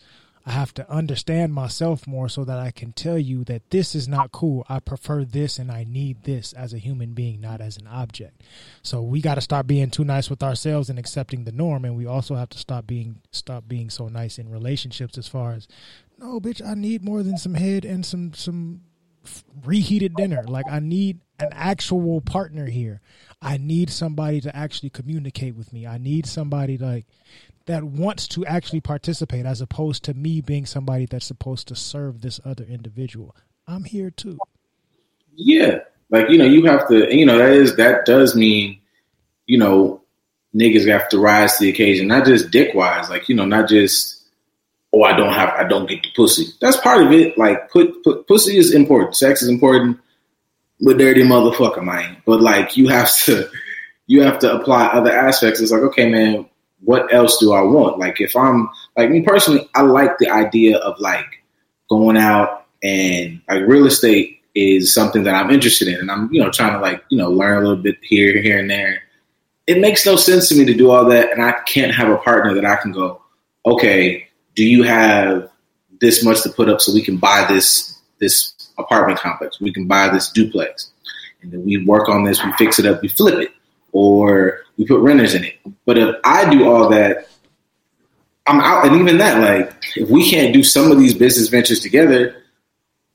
I 0.48 0.52
have 0.52 0.76
to 0.76 0.90
understand 0.92 1.54
myself 1.54 2.06
more 2.06 2.30
so 2.30 2.44
that 2.46 2.60
I 2.60 2.70
can 2.70 2.94
tell 2.94 3.18
you 3.18 3.44
that 3.46 3.72
this 3.72 3.96
is 3.96 4.08
not 4.08 4.32
cool. 4.32 4.64
I 4.70 4.80
prefer 4.80 5.26
this 5.26 5.58
and 5.58 5.72
I 5.72 5.86
need 5.86 6.24
this 6.24 6.54
as 6.54 6.72
a 6.72 6.78
human 6.78 7.14
being, 7.14 7.42
not 7.42 7.62
as 7.62 7.78
an 7.78 7.88
object. 7.88 8.44
So 8.84 9.02
we 9.02 9.22
got 9.22 9.36
to 9.36 9.42
start 9.42 9.66
being 9.66 9.90
too 9.90 10.06
nice 10.06 10.30
with 10.30 10.44
ourselves 10.44 10.90
and 10.90 11.00
accepting 11.00 11.46
the 11.46 11.52
norm, 11.52 11.84
and 11.84 11.98
we 11.98 12.06
also 12.06 12.36
have 12.36 12.50
to 12.50 12.60
stop 12.60 12.86
being 12.86 13.22
stop 13.32 13.68
being 13.68 13.90
so 13.90 14.08
nice 14.08 14.38
in 14.38 14.50
relationships. 14.50 15.18
As 15.18 15.28
far 15.28 15.54
as 15.54 15.68
no, 16.20 16.40
bitch, 16.40 16.66
I 16.66 16.76
need 16.76 17.04
more 17.04 17.24
than 17.24 17.38
some 17.38 17.56
head 17.56 17.84
and 17.84 18.06
some 18.06 18.34
some 18.34 18.82
reheated 19.64 20.16
dinner. 20.16 20.44
Like 20.44 20.66
I 20.70 20.80
need 20.80 21.22
an 21.40 21.50
actual 21.52 22.22
partner 22.22 22.68
here. 22.68 23.02
I 23.42 23.58
need 23.58 23.90
somebody 23.90 24.42
to 24.42 24.56
actually 24.56 24.92
communicate 24.92 25.56
with 25.56 25.74
me. 25.74 25.88
I 25.88 25.98
need 25.98 26.26
somebody 26.26 26.78
like 26.78 27.06
that 27.66 27.84
wants 27.84 28.28
to 28.30 28.46
actually 28.46 28.82
participate 28.82 29.46
as 29.46 29.62
opposed 29.62 30.04
to 30.04 30.14
me 30.14 30.42
being 30.42 30.66
somebody 30.66 31.06
that's 31.06 31.26
supposed 31.26 31.68
to 31.68 31.76
serve 31.76 32.22
this 32.22 32.40
other 32.46 32.64
individual. 32.64 33.36
I'm 33.68 33.84
here 33.84 34.12
too. 34.12 34.38
Yeah, 35.36 35.80
like 36.10 36.30
you 36.30 36.38
know, 36.38 36.46
you 36.46 36.66
have 36.66 36.88
to. 36.90 37.14
You 37.16 37.26
know, 37.26 37.38
that 37.38 37.52
is 37.52 37.76
that 37.78 38.06
does 38.06 38.36
mean, 38.36 38.80
you 39.48 39.58
know, 39.58 40.02
niggas 40.56 40.88
have 40.88 41.10
to 41.10 41.20
rise 41.20 41.58
to 41.58 41.64
the 41.64 41.70
occasion, 41.70 42.08
not 42.08 42.26
just 42.26 42.52
dick 42.52 42.74
wise. 42.74 43.10
Like 43.10 43.28
you 43.28 43.36
know, 43.36 43.46
not 43.46 43.68
just 43.68 44.16
oh, 44.96 45.04
I 45.04 45.16
don't 45.16 45.34
have, 45.34 45.50
I 45.50 45.66
don't 45.66 45.88
get 45.88 46.04
the 46.04 46.10
pussy. 46.16 46.46
That's 46.62 46.78
part 46.78 47.04
of 47.04 47.12
it. 47.12 47.38
Like 47.38 47.70
put 47.70 48.04
put 48.04 48.28
pussy 48.28 48.58
is 48.58 48.74
important. 48.74 49.16
Sex 49.16 49.42
is 49.42 49.50
important. 49.50 50.00
But 50.82 50.98
dirty 50.98 51.24
motherfucker, 51.24 51.84
man. 51.84 52.18
But 52.26 52.42
like 52.42 52.76
you 52.78 52.88
have 52.90 53.16
to, 53.20 53.50
you 54.08 54.22
have 54.24 54.40
to 54.40 54.54
apply 54.54 54.88
other 54.88 55.12
aspects. 55.12 55.60
It's 55.60 55.72
like 55.72 55.82
okay, 55.82 56.10
man. 56.10 56.50
What 56.82 57.14
else 57.14 57.38
do 57.40 57.54
I 57.54 57.62
want? 57.62 58.00
Like 58.00 58.22
if 58.22 58.36
I'm 58.36 58.70
like 58.98 59.10
me 59.10 59.22
personally, 59.22 59.68
I 59.76 59.82
like 59.82 60.18
the 60.18 60.30
idea 60.30 60.78
of 60.78 61.00
like 61.00 61.44
going 61.90 62.18
out 62.18 62.66
and 62.84 63.42
like 63.50 63.68
real 63.68 63.86
estate 63.86 64.42
is 64.56 64.94
something 64.94 65.24
that 65.24 65.36
I'm 65.36 65.52
interested 65.52 65.88
in, 65.88 66.00
and 66.00 66.10
I'm 66.10 66.32
you 66.34 66.42
know 66.42 66.50
trying 66.50 66.74
to 66.74 66.80
like 66.80 67.04
you 67.10 67.18
know 67.18 67.30
learn 67.30 67.58
a 67.58 67.68
little 67.68 67.84
bit 67.84 67.98
here, 68.02 68.42
here, 68.42 68.60
and 68.60 68.70
there. 68.70 69.02
It 69.68 69.80
makes 69.80 70.06
no 70.06 70.16
sense 70.16 70.50
to 70.50 70.56
me 70.56 70.66
to 70.66 70.74
do 70.74 70.92
all 70.92 71.06
that, 71.06 71.32
and 71.32 71.42
I 71.42 71.54
can't 71.66 71.94
have 71.94 72.10
a 72.10 72.18
partner 72.18 72.54
that 72.54 72.66
I 72.66 72.76
can 72.76 72.92
go, 72.92 73.22
okay, 73.66 74.28
do 74.54 74.64
you 74.64 74.84
have 74.84 75.50
this 76.00 76.24
much 76.24 76.44
to 76.44 76.50
put 76.50 76.70
up 76.70 76.82
so 76.82 76.94
we 76.94 77.02
can 77.02 77.18
buy 77.18 77.46
this 77.50 78.00
this 78.20 78.54
apartment 78.78 79.20
complex, 79.20 79.60
we 79.60 79.74
can 79.74 79.88
buy 79.88 80.10
this 80.10 80.32
duplex, 80.32 80.92
and 81.42 81.52
then 81.52 81.66
we 81.66 81.84
work 81.86 82.08
on 82.10 82.24
this, 82.24 82.44
we 82.44 82.52
fix 82.54 82.80
it 82.80 82.86
up, 82.86 83.02
we 83.02 83.08
flip 83.08 83.40
it, 83.40 83.52
or 83.92 84.60
we 84.78 84.86
put 84.86 85.00
renters 85.00 85.36
in 85.36 85.44
it. 85.44 85.56
But 85.86 85.98
if 85.98 86.16
I 86.24 86.50
do 86.50 86.70
all 86.70 86.90
that, 86.90 87.28
I'm 88.48 88.60
out, 88.60 88.86
and 88.86 88.96
even 89.02 89.18
that, 89.18 89.42
like 89.42 89.76
if 89.96 90.10
we 90.10 90.30
can't 90.30 90.54
do 90.54 90.64
some 90.64 90.92
of 90.92 91.00
these 91.00 91.14
business 91.14 91.48
ventures 91.48 91.80
together 91.80 92.44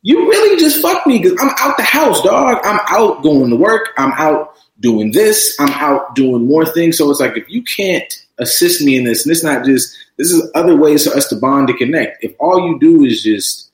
you 0.02 0.28
really 0.28 0.58
just 0.58 0.80
fuck 0.80 1.06
me 1.06 1.18
because 1.18 1.36
I'm 1.40 1.50
out 1.58 1.76
the 1.76 1.82
house, 1.82 2.22
dog. 2.22 2.58
I'm 2.64 2.80
out 2.88 3.22
going 3.22 3.50
to 3.50 3.56
work. 3.56 3.90
I'm 3.98 4.12
out 4.12 4.54
doing 4.80 5.12
this. 5.12 5.54
I'm 5.60 5.72
out 5.72 6.14
doing 6.14 6.46
more 6.46 6.64
things. 6.64 6.96
So 6.96 7.10
it's 7.10 7.20
like 7.20 7.36
if 7.36 7.48
you 7.50 7.62
can't 7.62 8.26
assist 8.38 8.82
me 8.82 8.96
in 8.96 9.04
this, 9.04 9.24
and 9.24 9.32
it's 9.32 9.44
not 9.44 9.64
just 9.64 9.96
this 10.16 10.32
is 10.32 10.50
other 10.54 10.76
ways 10.76 11.06
for 11.06 11.16
us 11.16 11.28
to 11.28 11.36
bond 11.36 11.68
to 11.68 11.74
connect. 11.74 12.24
If 12.24 12.34
all 12.40 12.66
you 12.66 12.78
do 12.78 13.04
is 13.04 13.22
just 13.22 13.70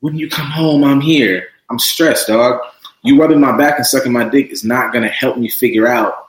when 0.00 0.16
you 0.16 0.30
come 0.30 0.50
home, 0.50 0.84
I'm 0.84 1.00
here. 1.00 1.48
I'm 1.68 1.80
stressed, 1.80 2.28
dog. 2.28 2.60
You 3.02 3.20
rubbing 3.20 3.40
my 3.40 3.56
back 3.56 3.76
and 3.76 3.86
sucking 3.86 4.12
my 4.12 4.28
dick 4.28 4.50
is 4.52 4.62
not 4.62 4.92
gonna 4.92 5.08
help 5.08 5.36
me 5.36 5.48
figure 5.48 5.88
out 5.88 6.27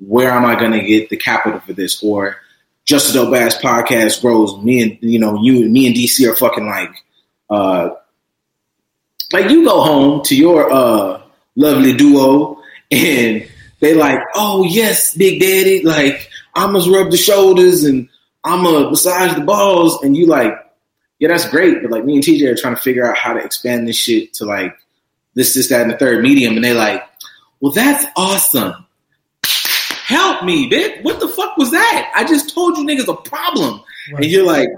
where 0.00 0.30
am 0.30 0.44
I 0.44 0.58
gonna 0.58 0.82
get 0.82 1.10
the 1.10 1.16
capital 1.16 1.60
for 1.60 1.72
this 1.72 2.02
or 2.02 2.36
just 2.84 3.10
a 3.10 3.12
dope 3.12 3.34
ass 3.34 3.56
podcast 3.56 4.20
grows. 4.20 4.56
Me 4.62 4.82
and 4.82 4.98
you 5.00 5.18
know 5.18 5.40
you 5.40 5.62
and 5.62 5.72
me 5.72 5.86
and 5.86 5.94
DC 5.94 6.28
are 6.28 6.34
fucking 6.34 6.66
like 6.66 6.90
uh 7.48 7.90
like 9.32 9.50
you 9.50 9.64
go 9.64 9.80
home 9.82 10.22
to 10.24 10.36
your 10.36 10.72
uh 10.72 11.22
lovely 11.56 11.94
duo 11.94 12.60
and 12.90 13.46
they 13.80 13.94
like, 13.94 14.20
oh 14.34 14.64
yes, 14.64 15.14
big 15.14 15.40
daddy, 15.40 15.82
like 15.82 16.28
I'ma 16.54 16.80
rub 16.86 17.10
the 17.10 17.16
shoulders 17.16 17.84
and 17.84 18.08
I'ma 18.44 18.90
massage 18.90 19.34
the 19.34 19.42
balls, 19.42 20.02
and 20.02 20.16
you 20.16 20.26
like, 20.26 20.54
yeah, 21.18 21.28
that's 21.28 21.48
great, 21.48 21.82
but 21.82 21.90
like 21.90 22.04
me 22.04 22.14
and 22.14 22.24
TJ 22.24 22.46
are 22.48 22.56
trying 22.56 22.74
to 22.74 22.80
figure 22.80 23.08
out 23.08 23.16
how 23.16 23.32
to 23.32 23.44
expand 23.44 23.86
this 23.86 23.96
shit 23.96 24.34
to 24.34 24.44
like 24.44 24.76
this, 25.34 25.54
this, 25.54 25.68
that, 25.68 25.82
and 25.82 25.90
the 25.90 25.98
third 25.98 26.22
medium, 26.22 26.56
and 26.56 26.64
they 26.64 26.74
like, 26.74 27.02
well, 27.60 27.72
that's 27.72 28.04
awesome. 28.16 28.86
Help 30.10 30.42
me, 30.44 30.68
bitch. 30.68 31.04
What 31.04 31.20
the 31.20 31.28
fuck 31.28 31.56
was 31.56 31.70
that? 31.70 32.12
I 32.16 32.24
just 32.24 32.52
told 32.52 32.76
you 32.76 32.84
niggas 32.84 33.06
a 33.06 33.14
problem. 33.14 33.80
Right. 34.12 34.24
And 34.24 34.32
you're 34.32 34.44
like, 34.44 34.68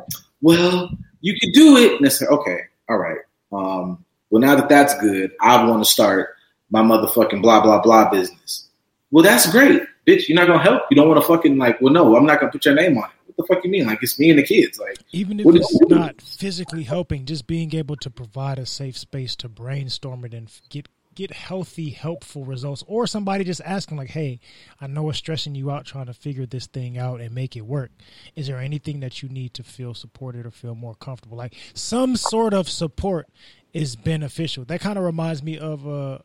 well, 0.43 0.91
you 1.23 1.35
can 1.41 1.51
do 1.53 1.79
it. 1.79 1.97
And 1.97 2.07
it's 2.07 2.21
like, 2.21 2.31
okay, 2.31 2.59
all 2.91 2.99
right. 2.99 3.17
Um, 3.51 4.05
well, 4.29 4.43
now 4.43 4.57
that 4.57 4.69
that's 4.69 4.93
good, 5.01 5.33
I 5.41 5.65
want 5.65 5.83
to 5.83 5.91
start 5.91 6.37
my 6.71 6.83
motherfucking 6.83 7.41
blah 7.41 7.63
blah 7.63 7.81
blah 7.81 8.11
business. 8.11 8.69
Well, 9.11 9.25
that's 9.25 9.51
great, 9.51 9.81
bitch. 10.07 10.29
You're 10.29 10.37
not 10.37 10.49
gonna 10.49 10.63
help. 10.63 10.83
You 10.91 10.97
don't 10.97 11.09
want 11.09 11.23
to 11.23 11.27
fucking 11.27 11.57
like. 11.57 11.81
Well, 11.81 11.95
no, 11.95 12.15
I'm 12.15 12.27
not 12.27 12.39
gonna 12.39 12.53
put 12.53 12.67
your 12.67 12.75
name 12.75 12.99
on 12.99 13.05
it. 13.05 13.17
What 13.25 13.49
the 13.49 13.55
fuck 13.55 13.65
you 13.65 13.71
mean? 13.71 13.87
Like 13.87 14.03
it's 14.03 14.19
me 14.19 14.29
and 14.29 14.39
the 14.39 14.43
kids. 14.43 14.79
Like 14.79 14.99
Even 15.13 15.41
if 15.41 15.47
it's 15.47 15.81
not 15.89 16.21
physically 16.21 16.83
helping, 16.83 17.25
just 17.25 17.47
being 17.47 17.75
able 17.75 17.97
to 17.97 18.11
provide 18.11 18.59
a 18.59 18.67
safe 18.67 18.99
space 18.99 19.35
to 19.37 19.49
brainstorm 19.49 20.27
it 20.27 20.35
and 20.35 20.53
get 20.69 20.89
get 21.15 21.33
healthy, 21.33 21.91
helpful 21.91 22.45
results, 22.45 22.83
or 22.87 23.07
somebody 23.07 23.45
just 23.45 23.61
asking 23.65 23.97
like, 23.97 24.11
"Hey, 24.11 24.41
I 24.81 24.87
know 24.87 25.09
it's 25.09 25.19
stressing 25.19 25.55
you 25.55 25.71
out 25.71 25.87
trying 25.87 26.07
to 26.07 26.15
figure 26.15 26.47
this 26.47 26.67
thing 26.67 26.99
out 26.99 27.21
and 27.21 27.35
make 27.35 27.57
it 27.57 27.67
work. 27.67 27.91
Is 28.37 28.47
there 28.47 28.59
anything 28.59 29.01
that 29.01 29.23
you 29.23 29.29
need 29.29 29.55
to 29.55 29.63
feel 29.63 29.95
supported 29.95 30.47
or 30.47 30.51
feel 30.51 30.75
more 30.75 30.95
comfortable? 30.95 31.37
Like 31.37 31.55
some 31.75 32.17
sort 32.17 32.55
of 32.55 32.69
support 32.69 33.29
is 33.73 33.97
beneficial." 33.97 34.65
That 34.65 34.81
kind 34.81 34.99
of 34.99 35.05
reminds 35.05 35.43
me 35.43 35.59
of 35.59 35.87
uh 35.87 36.19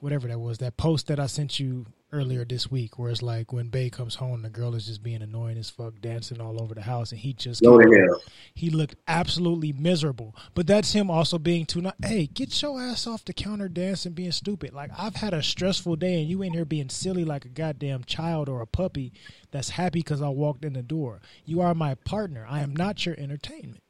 whatever 0.00 0.28
that 0.28 0.38
was, 0.38 0.58
that 0.58 0.76
post 0.76 1.06
that 1.08 1.20
I 1.20 1.26
sent 1.26 1.58
you 1.58 1.86
earlier 2.12 2.44
this 2.44 2.70
week, 2.70 2.98
where 2.98 3.10
it's 3.10 3.22
like 3.22 3.52
when 3.52 3.68
Bay 3.68 3.90
comes 3.90 4.14
home, 4.14 4.42
the 4.42 4.48
girl 4.48 4.74
is 4.74 4.86
just 4.86 5.02
being 5.02 5.22
annoying 5.22 5.58
as 5.58 5.68
fuck, 5.68 6.00
dancing 6.00 6.40
all 6.40 6.62
over 6.62 6.74
the 6.74 6.82
house, 6.82 7.12
and 7.12 7.20
he 7.20 7.32
just 7.32 7.62
to 7.82 8.20
he 8.54 8.70
looked 8.70 8.96
absolutely 9.06 9.72
miserable. 9.72 10.34
But 10.54 10.66
that's 10.66 10.92
him 10.92 11.10
also 11.10 11.38
being 11.38 11.66
too 11.66 11.82
not. 11.82 11.96
Hey, 12.02 12.26
get 12.26 12.60
your 12.62 12.80
ass 12.80 13.06
off 13.06 13.24
the 13.24 13.32
counter 13.32 13.68
dancing, 13.68 14.12
being 14.12 14.32
stupid. 14.32 14.72
Like 14.72 14.90
I've 14.98 15.16
had 15.16 15.34
a 15.34 15.42
stressful 15.42 15.96
day, 15.96 16.20
and 16.20 16.30
you 16.30 16.42
in 16.42 16.52
here 16.52 16.64
being 16.64 16.88
silly 16.88 17.24
like 17.24 17.44
a 17.44 17.48
goddamn 17.48 18.04
child 18.04 18.48
or 18.48 18.62
a 18.62 18.66
puppy 18.66 19.12
that's 19.50 19.70
happy 19.70 20.00
because 20.00 20.22
I 20.22 20.28
walked 20.28 20.64
in 20.64 20.72
the 20.72 20.82
door. 20.82 21.20
You 21.44 21.60
are 21.60 21.74
my 21.74 21.94
partner. 21.94 22.46
I 22.48 22.60
am 22.60 22.74
not 22.74 23.04
your 23.04 23.16
entertainment. 23.18 23.82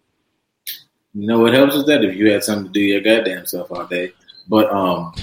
You 1.14 1.26
know 1.26 1.40
what 1.40 1.54
helps 1.54 1.74
is 1.74 1.86
that 1.86 2.04
if 2.04 2.14
you 2.14 2.30
had 2.30 2.44
something 2.44 2.66
to 2.66 2.72
do 2.72 2.80
your 2.80 3.00
goddamn 3.00 3.46
self 3.46 3.72
all 3.72 3.86
day. 3.86 4.12
But 4.48 4.70
um, 4.70 5.14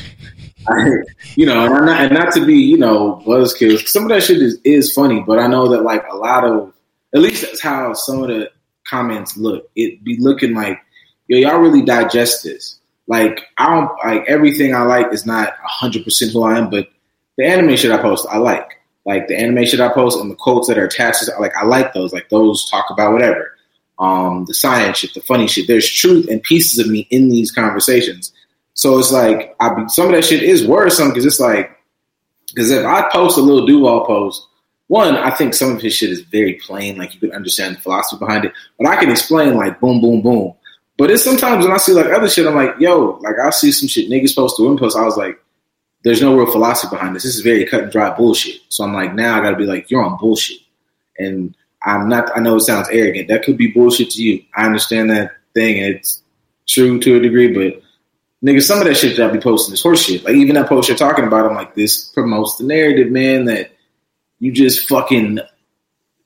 I, 0.67 0.97
you 1.35 1.45
know, 1.45 1.65
and, 1.65 1.85
not, 1.85 2.01
and 2.01 2.13
not 2.13 2.33
to 2.33 2.45
be 2.45 2.55
you 2.55 2.77
know 2.77 3.21
buzzkills. 3.25 3.87
Some 3.87 4.03
of 4.03 4.09
that 4.09 4.23
shit 4.23 4.41
is 4.41 4.59
is 4.63 4.93
funny, 4.93 5.21
but 5.21 5.39
I 5.39 5.47
know 5.47 5.67
that 5.69 5.83
like 5.83 6.05
a 6.11 6.15
lot 6.15 6.43
of 6.43 6.73
at 7.13 7.21
least 7.21 7.43
that's 7.43 7.61
how 7.61 7.93
some 7.93 8.23
of 8.23 8.29
the 8.29 8.51
comments 8.87 9.37
look. 9.37 9.69
It 9.75 10.03
be 10.03 10.17
looking 10.19 10.53
like 10.53 10.79
yo, 11.27 11.37
y'all 11.37 11.59
really 11.59 11.81
digest 11.81 12.43
this. 12.43 12.79
Like 13.07 13.45
I 13.57 13.73
don't 13.73 13.91
like 14.03 14.25
everything 14.27 14.73
I 14.73 14.81
like 14.83 15.13
is 15.13 15.25
not 15.25 15.53
hundred 15.63 16.03
percent 16.03 16.31
who 16.31 16.43
I 16.43 16.57
am, 16.57 16.69
but 16.69 16.89
the 17.37 17.45
anime 17.45 17.75
shit 17.75 17.91
I 17.91 18.01
post 18.01 18.27
I 18.29 18.37
like. 18.37 18.71
Like 19.05 19.27
the 19.27 19.37
anime 19.37 19.65
shit 19.65 19.79
I 19.79 19.89
post 19.89 20.19
and 20.19 20.31
the 20.31 20.35
quotes 20.35 20.67
that 20.67 20.79
are 20.79 20.85
attached 20.85 21.25
to 21.25 21.31
like 21.39 21.55
I 21.55 21.65
like 21.65 21.93
those. 21.93 22.13
Like 22.13 22.29
those 22.29 22.69
talk 22.69 22.85
about 22.89 23.13
whatever. 23.13 23.51
Um, 23.97 24.45
the 24.45 24.53
science 24.53 24.97
shit, 24.97 25.13
the 25.13 25.21
funny 25.21 25.47
shit. 25.47 25.67
There's 25.67 25.89
truth 25.89 26.27
and 26.29 26.43
pieces 26.43 26.79
of 26.79 26.87
me 26.87 27.07
in 27.11 27.29
these 27.29 27.51
conversations. 27.51 28.33
So 28.75 28.99
it's 28.99 29.11
like 29.11 29.55
I 29.59 29.73
be, 29.73 29.87
some 29.87 30.07
of 30.07 30.11
that 30.11 30.25
shit 30.25 30.43
is 30.43 30.67
worrisome 30.67 31.09
because 31.09 31.25
it's 31.25 31.39
like 31.39 31.71
because 32.49 32.69
if 32.71 32.85
I 32.85 33.09
post 33.09 33.37
a 33.37 33.41
little 33.41 33.65
Duval 33.65 34.05
post, 34.05 34.47
one 34.87 35.15
I 35.15 35.31
think 35.31 35.53
some 35.53 35.71
of 35.75 35.81
his 35.81 35.95
shit 35.95 36.11
is 36.11 36.21
very 36.21 36.53
plain, 36.55 36.97
like 36.97 37.13
you 37.13 37.19
can 37.19 37.31
understand 37.31 37.77
the 37.77 37.81
philosophy 37.81 38.19
behind 38.19 38.45
it, 38.45 38.53
but 38.77 38.87
I 38.87 38.97
can 38.97 39.09
explain 39.09 39.55
like 39.55 39.79
boom, 39.79 40.01
boom, 40.01 40.21
boom. 40.21 40.53
But 40.97 41.09
it's 41.09 41.23
sometimes 41.23 41.65
when 41.65 41.73
I 41.73 41.77
see 41.77 41.93
like 41.93 42.07
other 42.07 42.29
shit, 42.29 42.47
I'm 42.47 42.55
like, 42.55 42.75
yo, 42.79 43.19
like 43.21 43.35
I 43.43 43.49
see 43.49 43.71
some 43.71 43.87
shit 43.87 44.09
niggas 44.09 44.35
post 44.35 44.57
to 44.57 44.63
women 44.63 44.77
post. 44.77 44.97
I 44.97 45.03
was 45.03 45.17
like, 45.17 45.39
there's 46.03 46.21
no 46.21 46.37
real 46.37 46.51
philosophy 46.51 46.95
behind 46.95 47.15
this. 47.15 47.23
This 47.23 47.35
is 47.35 47.41
very 47.41 47.65
cut 47.65 47.83
and 47.83 47.91
dry 47.91 48.15
bullshit. 48.15 48.61
So 48.69 48.83
I'm 48.83 48.93
like, 48.93 49.15
now 49.15 49.37
I 49.37 49.41
got 49.41 49.51
to 49.51 49.57
be 49.57 49.65
like, 49.65 49.89
you're 49.89 50.03
on 50.03 50.17
bullshit, 50.17 50.59
and 51.17 51.55
I'm 51.83 52.09
not. 52.09 52.35
I 52.37 52.41
know 52.41 52.57
it 52.57 52.61
sounds 52.61 52.89
arrogant. 52.91 53.29
That 53.29 53.43
could 53.43 53.57
be 53.57 53.71
bullshit 53.71 54.11
to 54.11 54.21
you. 54.21 54.43
I 54.55 54.65
understand 54.65 55.09
that 55.11 55.31
thing. 55.53 55.77
It's 55.77 56.21
true 56.67 56.99
to 56.99 57.17
a 57.17 57.19
degree, 57.19 57.51
but 57.53 57.81
nigga, 58.45 58.61
some 58.61 58.79
of 58.79 58.85
that 58.85 58.95
shit 58.95 59.17
that 59.17 59.29
I 59.29 59.33
be 59.33 59.39
posting 59.39 59.73
is 59.73 59.83
horseshit. 59.83 60.23
Like 60.23 60.35
even 60.35 60.55
that 60.55 60.69
post 60.69 60.87
you're 60.87 60.97
talking 60.97 61.25
about, 61.25 61.45
I'm 61.45 61.55
like, 61.55 61.73
this 61.73 62.09
promotes 62.09 62.57
the 62.57 62.65
narrative, 62.65 63.11
man. 63.11 63.45
That 63.45 63.71
you 64.39 64.51
just 64.51 64.87
fucking. 64.87 65.39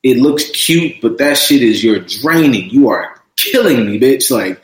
It 0.02 0.18
looks 0.18 0.50
cute, 0.52 1.02
but 1.02 1.18
that 1.18 1.38
shit 1.38 1.62
is 1.62 1.84
you're 1.84 2.00
draining. 2.00 2.70
You 2.70 2.90
are 2.90 3.22
killing 3.36 3.86
me, 3.86 4.00
bitch. 4.00 4.32
Like, 4.32 4.62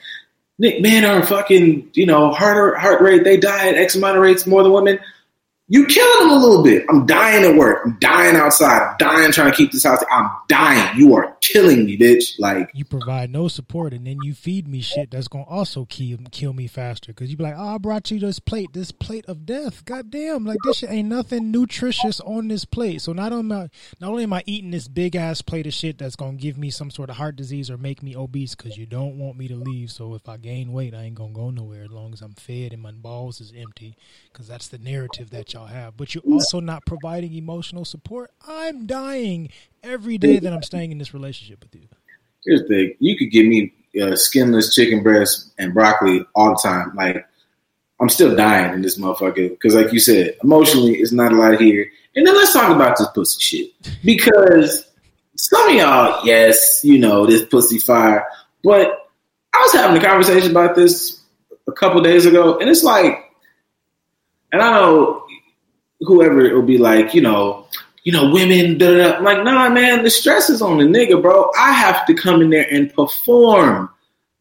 Nick, 0.58 0.82
men 0.82 1.04
are 1.04 1.26
fucking, 1.26 1.90
you 1.94 2.06
know, 2.06 2.32
heart 2.32 2.78
heart 2.78 3.02
rate. 3.02 3.26
They 3.26 3.36
die 3.36 3.70
at 3.70 3.76
X 3.76 3.96
amount 3.96 4.16
of 4.18 4.24
rates 4.24 4.48
more 4.48 4.64
than 4.64 4.72
women. 4.72 5.00
You 5.68 5.88
killing 5.88 6.30
them 6.30 6.38
a 6.38 6.40
little 6.40 6.64
bit. 6.64 6.86
I'm 6.90 7.06
dying 7.06 7.44
at 7.44 7.58
work. 7.58 7.82
I'm 7.86 7.98
dying 8.00 8.36
outside. 8.36 8.82
I'm 8.82 8.96
dying 8.98 9.32
trying 9.32 9.52
to 9.52 9.58
keep 9.58 9.72
this 9.72 9.84
house. 9.84 10.04
I'm 10.10 10.30
dying. 10.48 10.98
You 10.98 11.16
are 11.16 11.35
killing 11.48 11.86
me, 11.86 11.98
bitch. 11.98 12.40
Like, 12.40 12.70
You 12.74 12.86
provide 12.86 13.30
no 13.30 13.48
support, 13.48 13.94
and 13.94 14.06
then 14.06 14.18
you 14.24 14.34
feed 14.34 14.68
me 14.68 14.82
shit 14.82 15.12
that's 15.12 15.28
gonna 15.28 15.46
also 15.46 15.86
kill 15.86 16.18
kill 16.32 16.54
me 16.54 16.68
faster. 16.68 17.14
Because 17.14 17.30
you 17.30 17.38
be 17.38 17.44
like, 17.44 17.56
"Oh, 17.58 17.76
I 17.76 17.78
brought 17.78 18.12
you 18.12 18.20
this 18.20 18.40
plate, 18.40 18.74
this 18.74 18.92
plate 18.92 19.26
of 19.28 19.46
death. 19.46 19.86
God 19.86 20.10
damn, 20.12 20.46
like 20.46 20.58
this 20.64 20.78
shit 20.78 20.90
ain't 20.90 21.10
nothing 21.10 21.52
nutritious 21.52 22.20
on 22.22 22.48
this 22.48 22.66
plate. 22.66 23.02
So 23.02 23.14
not 23.14 23.32
only 23.32 23.56
am 23.56 23.64
I, 23.64 23.70
not 24.00 24.12
only 24.12 24.24
am 24.24 24.34
I 24.34 24.44
eating 24.46 24.72
this 24.72 24.88
big 24.88 25.16
ass 25.16 25.42
plate 25.42 25.68
of 25.68 25.74
shit 25.74 25.98
that's 25.98 26.16
gonna 26.16 26.38
give 26.38 26.58
me 26.58 26.70
some 26.70 26.92
sort 26.92 27.10
of 27.10 27.18
heart 27.18 27.36
disease 27.36 27.70
or 27.70 27.78
make 27.78 28.02
me 28.04 28.16
obese, 28.16 28.56
because 28.56 28.78
you 28.78 28.86
don't 28.86 29.18
want 29.18 29.38
me 29.38 29.48
to 29.48 29.56
leave. 29.56 29.92
So 29.92 30.16
if 30.16 30.28
I 30.28 30.38
gain 30.38 30.72
weight, 30.72 30.94
I 30.94 31.04
ain't 31.04 31.16
gonna 31.16 31.34
go 31.34 31.50
nowhere 31.50 31.84
as 31.84 31.92
long 31.92 32.14
as 32.14 32.22
I'm 32.22 32.34
fed 32.34 32.74
and 32.74 32.82
my 32.82 32.92
balls 32.92 33.42
is 33.42 33.54
empty. 33.56 33.96
Because 34.32 34.48
that's 34.48 34.68
the 34.68 34.78
narrative 34.78 35.30
that 35.32 35.54
y'all 35.54 35.68
have. 35.68 35.98
But 35.98 36.14
you're 36.14 36.24
also 36.24 36.60
not 36.60 36.86
providing 36.86 37.34
emotional 37.34 37.86
support. 37.86 38.32
I'm 38.48 38.86
dying 38.86 39.50
every 39.86 40.18
day 40.18 40.40
that 40.40 40.52
I'm 40.52 40.64
staying 40.64 40.92
in 40.92 40.98
this 40.98 41.14
relationship 41.14 41.64
with 41.64 41.76
you. 41.76 41.88
here's 42.44 42.62
the 42.62 42.68
thing. 42.68 42.96
You 43.00 43.18
could 43.18 43.32
give 43.32 43.46
me 43.46 43.74
uh, 44.02 44.16
skinless 44.16 44.74
chicken 44.74 45.04
breast 45.04 45.54
and 45.58 45.74
broccoli 45.74 46.26
all 46.36 46.50
the 46.50 46.62
time. 46.62 46.94
Like, 46.96 47.26
I'm 48.00 48.10
still 48.10 48.36
dying 48.36 48.74
in 48.74 48.82
this 48.82 48.98
motherfucker. 48.98 49.50
Because, 49.50 49.76
like 49.76 49.94
you 49.94 50.00
said, 50.00 50.36
emotionally, 50.44 50.96
it's 50.96 51.12
not 51.12 51.32
a 51.32 51.36
lot 51.36 51.60
here. 51.60 51.90
And 52.16 52.26
then 52.26 52.36
let's 52.36 52.54
talk 52.54 52.76
about 52.76 52.98
this 52.98 53.08
pussy 53.14 53.40
shit. 53.40 53.72
Because 54.04 54.86
some 55.36 55.70
of 55.70 55.76
y'all, 55.76 56.26
yes, 56.26 56.82
you 56.84 56.98
know, 56.98 57.26
this 57.26 57.46
pussy 57.46 57.80
fire. 57.80 58.26
But 58.64 59.10
I 59.54 59.62
was 59.62 59.74
having 59.74 60.02
a 60.02 60.06
conversation 60.06 60.52
about 60.52 60.76
this 60.76 61.22
a 61.68 61.72
couple 61.72 62.02
days 62.02 62.26
ago. 62.26 62.58
And 62.60 62.70
it's 62.70 62.84
like, 62.84 63.32
and 64.52 64.62
I 64.62 64.72
know 64.72 65.26
whoever 66.02 66.46
it 66.46 66.54
will 66.54 66.62
be 66.62 66.78
like, 66.78 67.14
you 67.14 67.22
know, 67.22 67.68
you 68.06 68.12
know, 68.12 68.30
women, 68.30 68.78
da, 68.78 68.92
da, 68.92 68.98
da. 68.98 69.18
I'm 69.18 69.24
like, 69.24 69.44
nah, 69.44 69.68
man, 69.68 70.04
the 70.04 70.12
stress 70.12 70.50
is 70.52 70.62
on 70.62 70.78
the 70.78 70.84
nigga, 70.86 71.20
bro. 71.20 71.50
I 71.58 71.74
have 71.74 72.06
to 72.06 72.14
come 72.14 72.40
in 72.42 72.52
there 72.52 72.68
and 72.72 72.94
perform. 72.94 73.90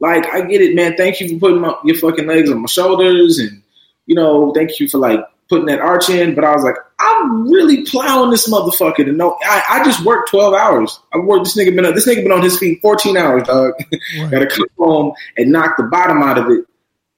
Like, 0.01 0.27
I 0.35 0.43
get 0.43 0.61
it, 0.61 0.75
man. 0.77 0.97
Thank 0.99 1.19
you 1.19 1.31
for 1.31 1.39
putting 1.39 1.61
my, 1.62 1.75
your 1.83 1.97
fucking 1.97 2.27
legs 2.27 2.51
on 2.51 2.61
my 2.61 2.67
shoulders, 2.67 3.39
and 3.39 3.62
you 4.05 4.15
know, 4.15 4.53
thank 4.53 4.79
you 4.79 4.87
for 4.87 4.99
like 4.99 5.21
putting 5.49 5.65
that 5.67 5.81
arch 5.81 6.11
in. 6.11 6.35
But 6.35 6.45
I 6.45 6.55
was 6.55 6.62
like, 6.62 6.77
I'm 7.01 7.51
really 7.51 7.87
plowing 7.87 8.31
this 8.31 8.51
motherfucker 8.51 9.07
to 9.07 9.12
know. 9.12 9.39
I, 9.43 9.62
I 9.71 9.85
just 9.85 10.05
worked 10.05 10.29
12 10.29 10.53
hours. 10.53 11.01
I 11.15 11.19
worked 11.19 11.45
this 11.45 11.57
nigga 11.57 11.75
been 11.75 11.95
this 11.95 12.07
nigga 12.07 12.23
been 12.23 12.33
on 12.33 12.43
his 12.43 12.59
feet 12.59 12.83
14 12.83 13.17
hours, 13.17 13.45
dog. 13.45 13.73
Right. 14.21 14.31
Got 14.31 14.39
to 14.41 14.47
come 14.47 14.67
home 14.79 15.15
and 15.39 15.51
knock 15.51 15.79
the 15.79 15.85
bottom 15.85 16.23
out 16.23 16.37
of 16.37 16.51
it, 16.51 16.67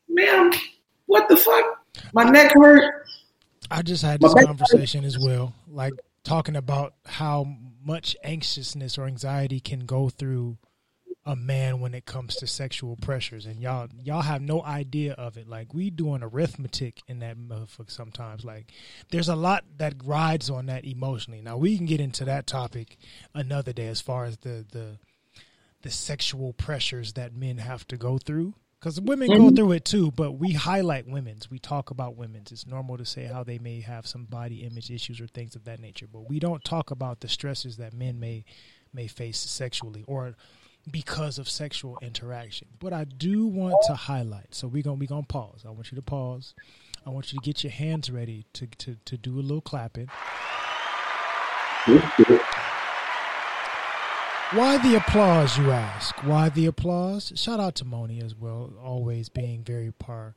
man. 0.09 0.53
What 1.07 1.29
the 1.29 1.37
fuck? 1.37 1.85
My 2.13 2.23
neck 2.23 2.53
hurt. 2.53 3.05
I 3.69 3.83
just 3.83 4.03
had 4.05 4.21
this 4.21 4.33
conversation 4.33 5.05
as 5.05 5.19
well, 5.19 5.53
like 5.69 5.93
talking 6.27 6.57
about 6.57 6.95
how 7.05 7.47
much 7.85 8.17
anxiousness 8.25 8.99
or 8.99 9.07
anxiety 9.07 9.61
can 9.61 9.87
go 9.87 10.09
through 10.09 10.59
a 11.25 11.37
man 11.37 11.81
when 11.81 11.95
it 11.95 12.05
comes 12.05 12.37
to 12.37 12.47
sexual 12.47 12.97
pressures, 12.97 13.47
and 13.47 13.61
y'all 13.61 13.89
y'all 14.03 14.23
have 14.23 14.43
no 14.43 14.63
idea 14.63 15.13
of 15.15 15.37
it. 15.37 15.49
Like 15.49 15.73
we 15.73 15.91
doing 15.91 16.23
arithmetic 16.23 17.01
in 17.07 17.21
that 17.21 17.39
motherfucker 17.39 17.91
sometimes. 17.91 18.45
Like 18.45 18.73
there's 19.11 19.29
a 19.29 19.37
lot 19.37 19.65
that 19.79 19.95
rides 20.05 20.51
on 20.51 20.67
that 20.67 20.85
emotionally. 20.85 21.41
Now 21.41 21.57
we 21.57 21.77
can 21.77 21.87
get 21.87 22.01
into 22.01 22.25
that 22.25 22.47
topic 22.47 22.97
another 23.35 23.73
day 23.73 23.87
as 23.87 24.01
far 24.01 24.25
as 24.25 24.39
the 24.39 24.65
the 24.71 24.99
the 25.83 25.91
sexual 25.91 26.53
pressures 26.53 27.13
that 27.13 27.35
men 27.35 27.59
have 27.59 27.87
to 27.89 27.97
go 27.97 28.19
through 28.19 28.55
because 28.87 29.01
women 29.01 29.27
go 29.27 29.51
through 29.51 29.73
it 29.73 29.85
too 29.85 30.13
but 30.13 30.33
we 30.33 30.53
highlight 30.53 31.09
women's. 31.09 31.51
We 31.51 31.59
talk 31.59 31.91
about 31.91 32.15
women's. 32.15 32.53
It's 32.53 32.69
normal 32.69 32.97
to 32.99 33.05
say 33.05 33.25
how 33.25 33.43
they 33.43 33.59
may 33.59 33.81
have 33.81 34.07
some 34.07 34.27
body 34.27 34.63
image 34.63 34.93
issues 34.93 35.21
or 35.21 35.27
things 35.27 35.57
of 35.57 35.65
that 35.65 35.81
nature 35.81 36.07
but 36.07 36.29
we 36.29 36.39
don't 36.39 36.63
talk 36.63 36.93
about 36.93 37.19
the 37.19 37.27
stresses 37.27 37.79
that 37.79 37.93
men 37.93 38.21
may 38.21 38.45
may 38.95 39.09
face 39.09 39.39
sexually 39.39 40.05
or 40.07 40.37
because 40.89 41.41
of 41.41 41.49
sexual 41.49 41.99
interaction. 42.01 42.69
But 42.79 42.93
i 42.93 43.03
do 43.03 43.49
want 43.49 43.75
to 43.89 43.95
highlight 43.95 44.55
so 44.55 44.69
we're 44.69 44.85
gonna 44.85 44.95
we're 44.95 45.09
gonna 45.09 45.25
pause. 45.25 45.65
I 45.67 45.71
want 45.71 45.91
you 45.91 45.97
to 45.97 46.03
pause. 46.03 46.55
I 47.05 47.11
want 47.11 47.33
you 47.33 47.41
to 47.41 47.45
get 47.45 47.65
your 47.65 47.73
hands 47.73 48.09
ready 48.09 48.47
to 48.53 48.69
to, 48.69 48.97
to 49.05 49.17
do 49.17 49.41
a 49.41 49.43
little 49.43 49.61
clapping 49.61 50.09
Why 54.53 54.79
the 54.79 54.97
applause, 54.97 55.59
you 55.59 55.73
ask? 55.73 56.15
Why 56.23 56.51
the 56.51 56.67
applause? 56.67 57.33
Shout 57.35 57.59
out 57.59 57.75
to 57.77 57.85
Moni 57.85 58.21
as 58.23 58.33
well, 58.35 58.73
always 58.81 59.29
being 59.29 59.65
very 59.65 59.91
par. 59.91 60.37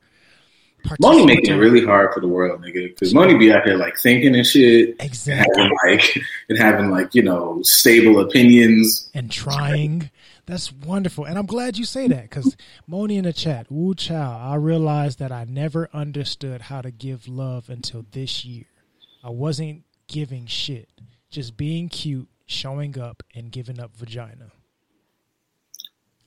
Moni 0.98 1.24
making 1.24 1.54
it 1.54 1.58
really 1.58 1.84
hard 1.84 2.12
for 2.12 2.20
the 2.20 2.26
world, 2.26 2.60
nigga. 2.60 2.88
Because 2.88 3.14
Moni 3.14 3.36
be 3.36 3.52
out 3.52 3.64
here 3.64 3.76
like 3.76 3.96
thinking 3.98 4.34
and 4.34 4.44
shit, 4.44 4.96
and 4.98 5.02
exactly, 5.02 5.62
having 5.62 5.76
like 5.84 6.18
and 6.48 6.58
having 6.58 6.90
like 6.90 7.14
you 7.14 7.22
know 7.22 7.60
stable 7.62 8.18
opinions. 8.20 9.10
and 9.14 9.30
trying. 9.30 10.10
That's 10.46 10.72
wonderful, 10.72 11.26
and 11.26 11.38
I'm 11.38 11.46
glad 11.46 11.78
you 11.78 11.84
say 11.84 12.08
that 12.08 12.22
because 12.24 12.56
Moni 12.88 13.16
in 13.16 13.24
the 13.24 13.32
chat, 13.32 13.70
Wu 13.70 13.94
Chow. 13.94 14.40
I 14.42 14.56
realized 14.56 15.20
that 15.20 15.30
I 15.30 15.44
never 15.44 15.88
understood 15.92 16.62
how 16.62 16.82
to 16.82 16.90
give 16.90 17.28
love 17.28 17.70
until 17.70 18.04
this 18.10 18.44
year. 18.44 18.64
I 19.22 19.30
wasn't 19.30 19.84
giving 20.08 20.46
shit, 20.46 20.88
just 21.30 21.56
being 21.56 21.88
cute, 21.88 22.28
showing 22.50 22.98
up, 22.98 23.22
and 23.34 23.50
giving 23.50 23.78
up 23.80 23.96
vagina. 23.96 24.50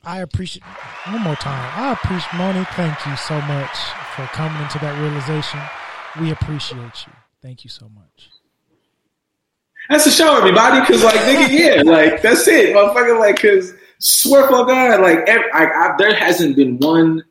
I 0.06 0.20
appreciate 0.20 0.64
one 1.08 1.22
more 1.22 1.36
time. 1.36 1.72
I 1.76 1.94
appreciate 1.94 2.34
Moni. 2.38 2.66
Thank 2.74 3.06
you 3.06 3.16
so 3.16 3.40
much 3.42 3.78
for 4.16 4.26
coming 4.28 4.62
into 4.62 4.80
that 4.80 5.00
realization. 5.00 5.60
We 6.20 6.32
appreciate 6.32 7.08
you. 7.08 7.14
Thank 7.42 7.64
you 7.64 7.70
so 7.70 7.90
much. 7.90 8.30
That's 9.90 10.06
the 10.06 10.12
show, 10.12 10.38
everybody. 10.38 10.82
Because 10.82 11.04
like 11.04 11.16
nigga, 11.16 11.50
yeah, 11.52 11.82
like 11.92 12.22
that's 12.22 12.48
it, 12.48 12.76
motherfucker. 12.76 13.20
Like, 13.20 13.42
cause 13.42 13.74
swear 14.00 14.48
for 14.48 14.66
God, 14.66 15.02
like 15.02 15.20
every, 15.28 15.52
I, 15.54 15.66
I, 15.66 15.96
there 15.98 16.16
hasn't 16.16 16.56
been 16.56 16.78
one. 16.80 17.24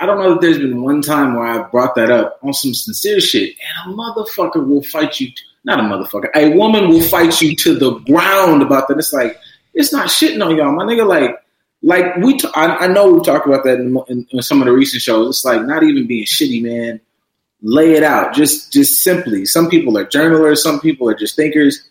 I 0.00 0.06
don't 0.06 0.18
know 0.18 0.34
if 0.34 0.40
there's 0.40 0.58
been 0.58 0.82
one 0.82 1.02
time 1.02 1.34
where 1.34 1.46
I've 1.46 1.70
brought 1.70 1.94
that 1.96 2.10
up 2.10 2.38
on 2.42 2.54
some 2.54 2.72
sincere 2.72 3.20
shit, 3.20 3.56
and 3.84 3.92
a 3.92 3.96
motherfucker 3.96 4.66
will 4.66 4.82
fight 4.82 5.20
you. 5.20 5.28
Not 5.64 5.80
a 5.80 5.82
motherfucker. 5.82 6.28
A 6.34 6.54
woman 6.54 6.88
will 6.88 7.02
fight 7.02 7.40
you 7.40 7.54
to 7.56 7.78
the 7.78 7.98
ground 8.00 8.62
about 8.62 8.88
that. 8.88 8.98
It's 8.98 9.12
like 9.12 9.38
it's 9.74 9.92
not 9.92 10.08
shitting 10.08 10.44
on 10.44 10.56
y'all, 10.56 10.72
my 10.72 10.84
nigga. 10.84 11.06
Like, 11.06 11.36
like 11.82 12.16
we. 12.16 12.38
T- 12.38 12.48
I, 12.54 12.66
I 12.66 12.86
know 12.86 13.12
we've 13.12 13.24
talked 13.24 13.46
about 13.46 13.64
that 13.64 13.78
in, 13.78 13.96
in, 14.08 14.26
in 14.30 14.42
some 14.42 14.60
of 14.60 14.66
the 14.66 14.72
recent 14.72 15.02
shows. 15.02 15.36
It's 15.36 15.44
like 15.44 15.62
not 15.62 15.82
even 15.82 16.06
being 16.06 16.24
shitty, 16.24 16.62
man. 16.62 17.00
Lay 17.60 17.92
it 17.92 18.02
out. 18.02 18.34
Just, 18.34 18.72
just 18.72 19.00
simply. 19.00 19.44
Some 19.44 19.68
people 19.68 19.98
are 19.98 20.04
journalers. 20.04 20.62
Some 20.62 20.80
people 20.80 21.08
are 21.08 21.14
just 21.14 21.36
thinkers. 21.36 21.88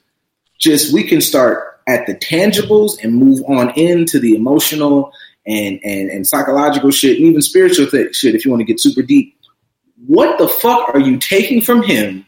Just 0.58 0.94
we 0.94 1.04
can 1.04 1.22
start 1.22 1.82
at 1.88 2.06
the 2.06 2.16
tangibles 2.16 3.02
and 3.04 3.14
move 3.14 3.44
on 3.48 3.70
into 3.72 4.20
the 4.20 4.36
emotional 4.36 5.12
and 5.46 5.80
and, 5.84 6.10
and 6.10 6.28
psychological 6.28 6.92
shit, 6.92 7.18
and 7.18 7.26
even 7.26 7.42
spiritual 7.42 7.88
th- 7.88 8.16
shit. 8.16 8.36
If 8.36 8.44
you 8.44 8.52
want 8.52 8.62
to 8.62 8.66
get 8.66 8.80
super 8.80 9.02
deep, 9.02 9.40
what 10.06 10.38
the 10.38 10.48
fuck 10.48 10.94
are 10.94 11.00
you 11.00 11.18
taking 11.18 11.62
from 11.62 11.82
him, 11.84 12.26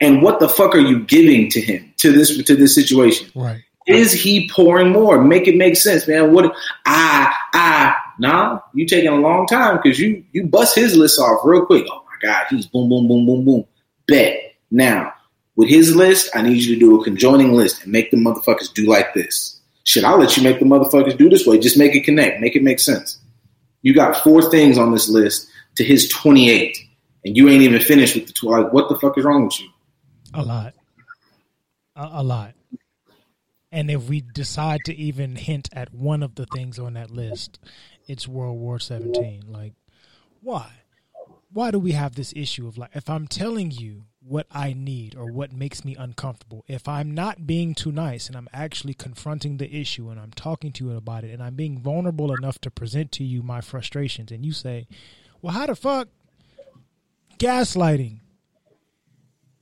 and 0.00 0.22
what 0.22 0.40
the 0.40 0.48
fuck 0.48 0.74
are 0.74 0.80
you 0.80 1.04
giving 1.04 1.50
to 1.50 1.60
him 1.60 1.92
to 1.98 2.12
this 2.12 2.42
to 2.44 2.56
this 2.56 2.74
situation? 2.74 3.30
Right. 3.34 3.62
Is 3.86 4.12
he 4.12 4.48
pouring 4.48 4.90
more? 4.90 5.22
Make 5.22 5.46
it 5.46 5.56
make 5.56 5.76
sense, 5.76 6.08
man. 6.08 6.32
What 6.32 6.54
I 6.86 7.34
I 7.52 7.94
nah, 8.18 8.60
you 8.72 8.86
taking 8.86 9.10
a 9.10 9.16
long 9.16 9.46
time 9.46 9.78
because 9.82 9.98
you 9.98 10.24
you 10.32 10.46
bust 10.46 10.74
his 10.74 10.96
list 10.96 11.18
off 11.18 11.40
real 11.44 11.66
quick. 11.66 11.86
Oh 11.90 12.04
my 12.06 12.28
god, 12.28 12.46
he's 12.50 12.66
boom 12.66 12.88
boom 12.88 13.06
boom 13.08 13.26
boom 13.26 13.44
boom. 13.44 13.64
Bet 14.06 14.54
now 14.70 15.12
with 15.56 15.68
his 15.68 15.94
list, 15.94 16.30
I 16.34 16.42
need 16.42 16.62
you 16.62 16.74
to 16.74 16.80
do 16.80 17.00
a 17.00 17.04
conjoining 17.04 17.52
list 17.52 17.84
and 17.84 17.92
make 17.92 18.10
the 18.10 18.16
motherfuckers 18.16 18.72
do 18.72 18.86
like 18.86 19.14
this. 19.14 19.60
Shit, 19.84 20.04
I'll 20.04 20.18
let 20.18 20.36
you 20.36 20.42
make 20.42 20.58
the 20.58 20.64
motherfuckers 20.64 21.16
do 21.16 21.28
this 21.28 21.46
way. 21.46 21.58
Just 21.58 21.78
make 21.78 21.94
it 21.94 22.04
connect. 22.04 22.40
Make 22.40 22.56
it 22.56 22.62
make 22.62 22.80
sense. 22.80 23.18
You 23.82 23.94
got 23.94 24.16
four 24.16 24.50
things 24.50 24.78
on 24.78 24.92
this 24.92 25.08
list 25.08 25.48
to 25.76 25.84
his 25.84 26.08
28, 26.08 26.76
and 27.24 27.36
you 27.36 27.48
ain't 27.48 27.62
even 27.62 27.80
finished 27.80 28.14
with 28.14 28.26
the 28.26 28.32
12. 28.32 28.64
Like, 28.64 28.72
what 28.72 28.88
the 28.88 28.98
fuck 28.98 29.18
is 29.18 29.24
wrong 29.24 29.44
with 29.44 29.60
you? 29.60 29.68
A 30.34 30.42
lot. 30.42 30.74
A, 31.96 32.08
a 32.14 32.22
lot. 32.22 32.54
And 33.70 33.90
if 33.90 34.08
we 34.08 34.20
decide 34.20 34.80
to 34.84 34.94
even 34.94 35.34
hint 35.34 35.68
at 35.72 35.92
one 35.92 36.22
of 36.22 36.36
the 36.36 36.46
things 36.46 36.78
on 36.78 36.94
that 36.94 37.10
list, 37.10 37.58
it's 38.06 38.28
World 38.28 38.58
War 38.58 38.78
17. 38.78 39.44
Like, 39.48 39.72
why? 40.40 40.70
Why 41.52 41.70
do 41.70 41.78
we 41.78 41.92
have 41.92 42.14
this 42.14 42.32
issue 42.36 42.68
of 42.68 42.78
like, 42.78 42.90
if 42.94 43.10
I'm 43.10 43.26
telling 43.26 43.70
you 43.70 44.04
what 44.20 44.46
I 44.50 44.72
need 44.72 45.16
or 45.16 45.32
what 45.32 45.52
makes 45.52 45.84
me 45.84 45.96
uncomfortable, 45.96 46.64
if 46.68 46.88
I'm 46.88 47.14
not 47.14 47.46
being 47.46 47.74
too 47.74 47.92
nice 47.92 48.28
and 48.28 48.36
I'm 48.36 48.48
actually 48.52 48.94
confronting 48.94 49.56
the 49.56 49.72
issue 49.72 50.08
and 50.08 50.20
I'm 50.20 50.32
talking 50.32 50.72
to 50.72 50.84
you 50.84 50.96
about 50.96 51.24
it 51.24 51.32
and 51.32 51.42
I'm 51.42 51.54
being 51.54 51.80
vulnerable 51.80 52.32
enough 52.32 52.60
to 52.60 52.70
present 52.70 53.12
to 53.12 53.24
you 53.24 53.42
my 53.42 53.60
frustrations 53.60 54.30
and 54.30 54.44
you 54.46 54.52
say, 54.52 54.86
well, 55.42 55.52
how 55.52 55.66
the 55.66 55.74
fuck 55.74 56.08
gaslighting? 57.38 58.20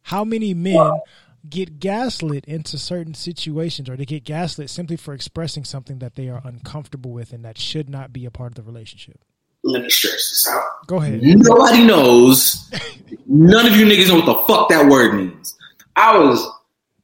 How 0.02 0.24
many 0.24 0.54
men 0.54 1.00
get 1.48 1.80
gaslit 1.80 2.44
into 2.44 2.78
certain 2.78 3.14
situations 3.14 3.88
or 3.88 3.96
they 3.96 4.04
get 4.04 4.24
gaslit 4.24 4.70
simply 4.70 4.96
for 4.96 5.12
expressing 5.14 5.64
something 5.64 5.98
that 5.98 6.14
they 6.14 6.28
are 6.28 6.40
uncomfortable 6.44 7.12
with 7.12 7.32
and 7.32 7.44
that 7.44 7.58
should 7.58 7.88
not 7.88 8.12
be 8.12 8.24
a 8.24 8.30
part 8.30 8.52
of 8.52 8.54
the 8.56 8.62
relationship? 8.62 9.20
Let 9.64 9.82
me 9.82 9.90
stress 9.90 10.30
this 10.30 10.48
out. 10.50 10.86
Go 10.86 10.96
ahead. 10.96 11.20
Nobody 11.22 11.84
knows. 11.84 12.70
None 13.26 13.66
of 13.66 13.76
you 13.76 13.86
niggas 13.86 14.08
know 14.08 14.16
what 14.16 14.26
the 14.26 14.52
fuck 14.52 14.68
that 14.70 14.86
word 14.86 15.14
means. 15.14 15.56
I 15.94 16.18
was, 16.18 16.44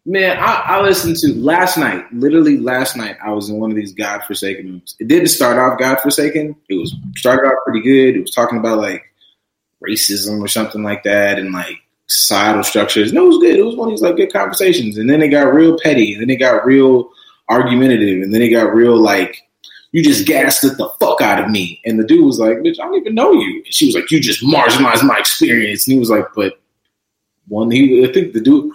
man, 0.05 0.39
I, 0.39 0.63
I 0.67 0.81
listened 0.81 1.17
to 1.19 1.35
last 1.35 1.79
night, 1.79 2.13
literally 2.13 2.59
last 2.59 2.97
night, 2.97 3.17
I 3.23 3.31
was 3.31 3.49
in 3.49 3.61
one 3.61 3.71
of 3.71 3.77
these 3.77 3.93
godforsaken 3.93 4.67
rooms. 4.67 4.97
It 4.99 5.07
didn't 5.07 5.29
start 5.29 5.59
off 5.59 5.79
godforsaken. 5.79 6.57
It 6.69 6.75
was 6.75 6.97
started 7.17 7.47
off 7.47 7.65
pretty 7.65 7.83
good. 7.83 8.17
It 8.17 8.23
was 8.23 8.33
talking 8.33 8.59
about 8.59 8.79
like 8.79 9.05
racism 9.87 10.41
or 10.41 10.49
something 10.49 10.83
like 10.83 11.05
that 11.05 11.39
and 11.39 11.53
like 11.53 11.79
societal 12.09 12.65
structures. 12.65 13.11
And 13.11 13.19
it 13.19 13.23
was 13.23 13.39
good. 13.39 13.57
It 13.57 13.65
was 13.65 13.77
one 13.77 13.89
of 13.89 13.93
these 13.93 14.03
like 14.03 14.17
good 14.17 14.33
conversations. 14.33 14.99
And 14.99 15.09
then 15.09 15.23
it 15.23 15.29
got 15.29 15.53
real 15.53 15.79
petty. 15.79 16.15
And 16.15 16.23
then 16.23 16.31
it 16.31 16.37
got 16.37 16.65
real 16.65 17.11
argumentative. 17.49 18.23
And 18.23 18.35
then 18.35 18.43
it 18.43 18.51
got 18.51 18.75
real 18.75 18.97
like, 18.97 19.43
you 19.93 20.03
just 20.03 20.27
gaslit 20.27 20.77
the 20.77 20.89
fuck 21.01 21.21
out 21.21 21.43
of 21.43 21.51
me. 21.51 21.81
And 21.85 21.99
the 21.99 22.05
dude 22.05 22.25
was 22.25 22.39
like, 22.39 22.59
bitch, 22.59 22.79
I 22.81 22.85
don't 22.85 22.97
even 22.97 23.15
know 23.15 23.33
you. 23.33 23.63
And 23.65 23.75
she 23.75 23.87
was 23.87 23.95
like, 23.95 24.11
you 24.11 24.21
just 24.21 24.43
marginalized 24.43 25.05
my 25.05 25.19
experience. 25.19 25.87
And 25.87 25.95
he 25.95 26.01
was 26.01 26.11
like, 26.11 26.27
but 26.35 26.61
one, 27.47 27.71
he, 27.71 28.07
I 28.07 28.13
think 28.13 28.33
the 28.33 28.41
dude, 28.41 28.73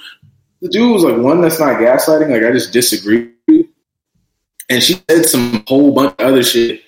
the 0.62 0.70
dude 0.70 0.94
was 0.94 1.04
like, 1.04 1.18
one, 1.18 1.42
that's 1.42 1.60
not 1.60 1.80
gaslighting. 1.80 2.32
Like, 2.32 2.44
I 2.44 2.52
just 2.52 2.74
disagree. 2.74 3.32
And 4.70 4.82
she 4.82 5.02
said 5.10 5.26
some 5.26 5.64
whole 5.68 5.94
bunch 5.94 6.16
of 6.20 6.26
other 6.26 6.44
shit. 6.44 6.82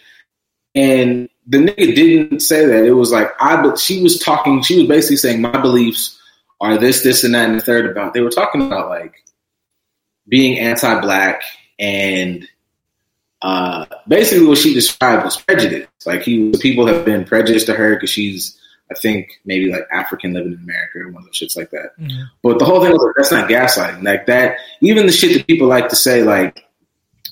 And 0.73 1.29
the 1.45 1.59
nigga 1.59 1.95
didn't 1.95 2.39
say 2.39 2.65
that. 2.65 2.83
It 2.83 2.93
was 2.93 3.11
like, 3.11 3.29
I, 3.39 3.61
but 3.61 3.77
she 3.77 4.01
was 4.01 4.17
talking, 4.17 4.63
she 4.63 4.79
was 4.79 4.87
basically 4.87 5.17
saying, 5.17 5.41
my 5.41 5.61
beliefs 5.61 6.19
are 6.61 6.77
this, 6.77 7.03
this, 7.03 7.23
and 7.23 7.35
that, 7.35 7.49
and 7.49 7.59
the 7.59 7.63
third 7.63 7.85
about, 7.85 8.13
they 8.13 8.21
were 8.21 8.29
talking 8.29 8.65
about 8.65 8.89
like 8.89 9.23
being 10.27 10.57
anti 10.59 10.99
black 11.01 11.41
and, 11.79 12.47
uh, 13.41 13.85
basically 14.07 14.47
what 14.47 14.57
she 14.57 14.73
described 14.73 15.23
was 15.23 15.37
prejudice. 15.37 15.87
Like 16.05 16.23
he, 16.23 16.51
people 16.59 16.87
have 16.87 17.05
been 17.05 17.25
prejudiced 17.25 17.67
to 17.67 17.73
her 17.73 17.95
because 17.95 18.09
she's, 18.09 18.59
I 18.89 18.95
think, 18.95 19.39
maybe 19.45 19.71
like 19.71 19.87
African 19.91 20.33
living 20.33 20.53
in 20.53 20.59
America 20.59 20.99
or 20.99 21.09
one 21.11 21.23
of 21.23 21.25
those 21.25 21.39
shits 21.39 21.57
like 21.57 21.71
that. 21.71 21.97
Mhm. 21.99 22.29
But 22.41 22.59
the 22.59 22.65
whole 22.65 22.81
thing 22.81 22.91
was 22.91 23.01
like, 23.01 23.15
that's 23.17 23.31
not 23.31 23.49
gaslighting. 23.49 24.03
Like 24.03 24.25
that, 24.27 24.57
even 24.81 25.05
the 25.05 25.11
shit 25.11 25.37
that 25.37 25.47
people 25.47 25.67
like 25.67 25.89
to 25.89 25.95
say, 25.95 26.23
like 26.23 26.63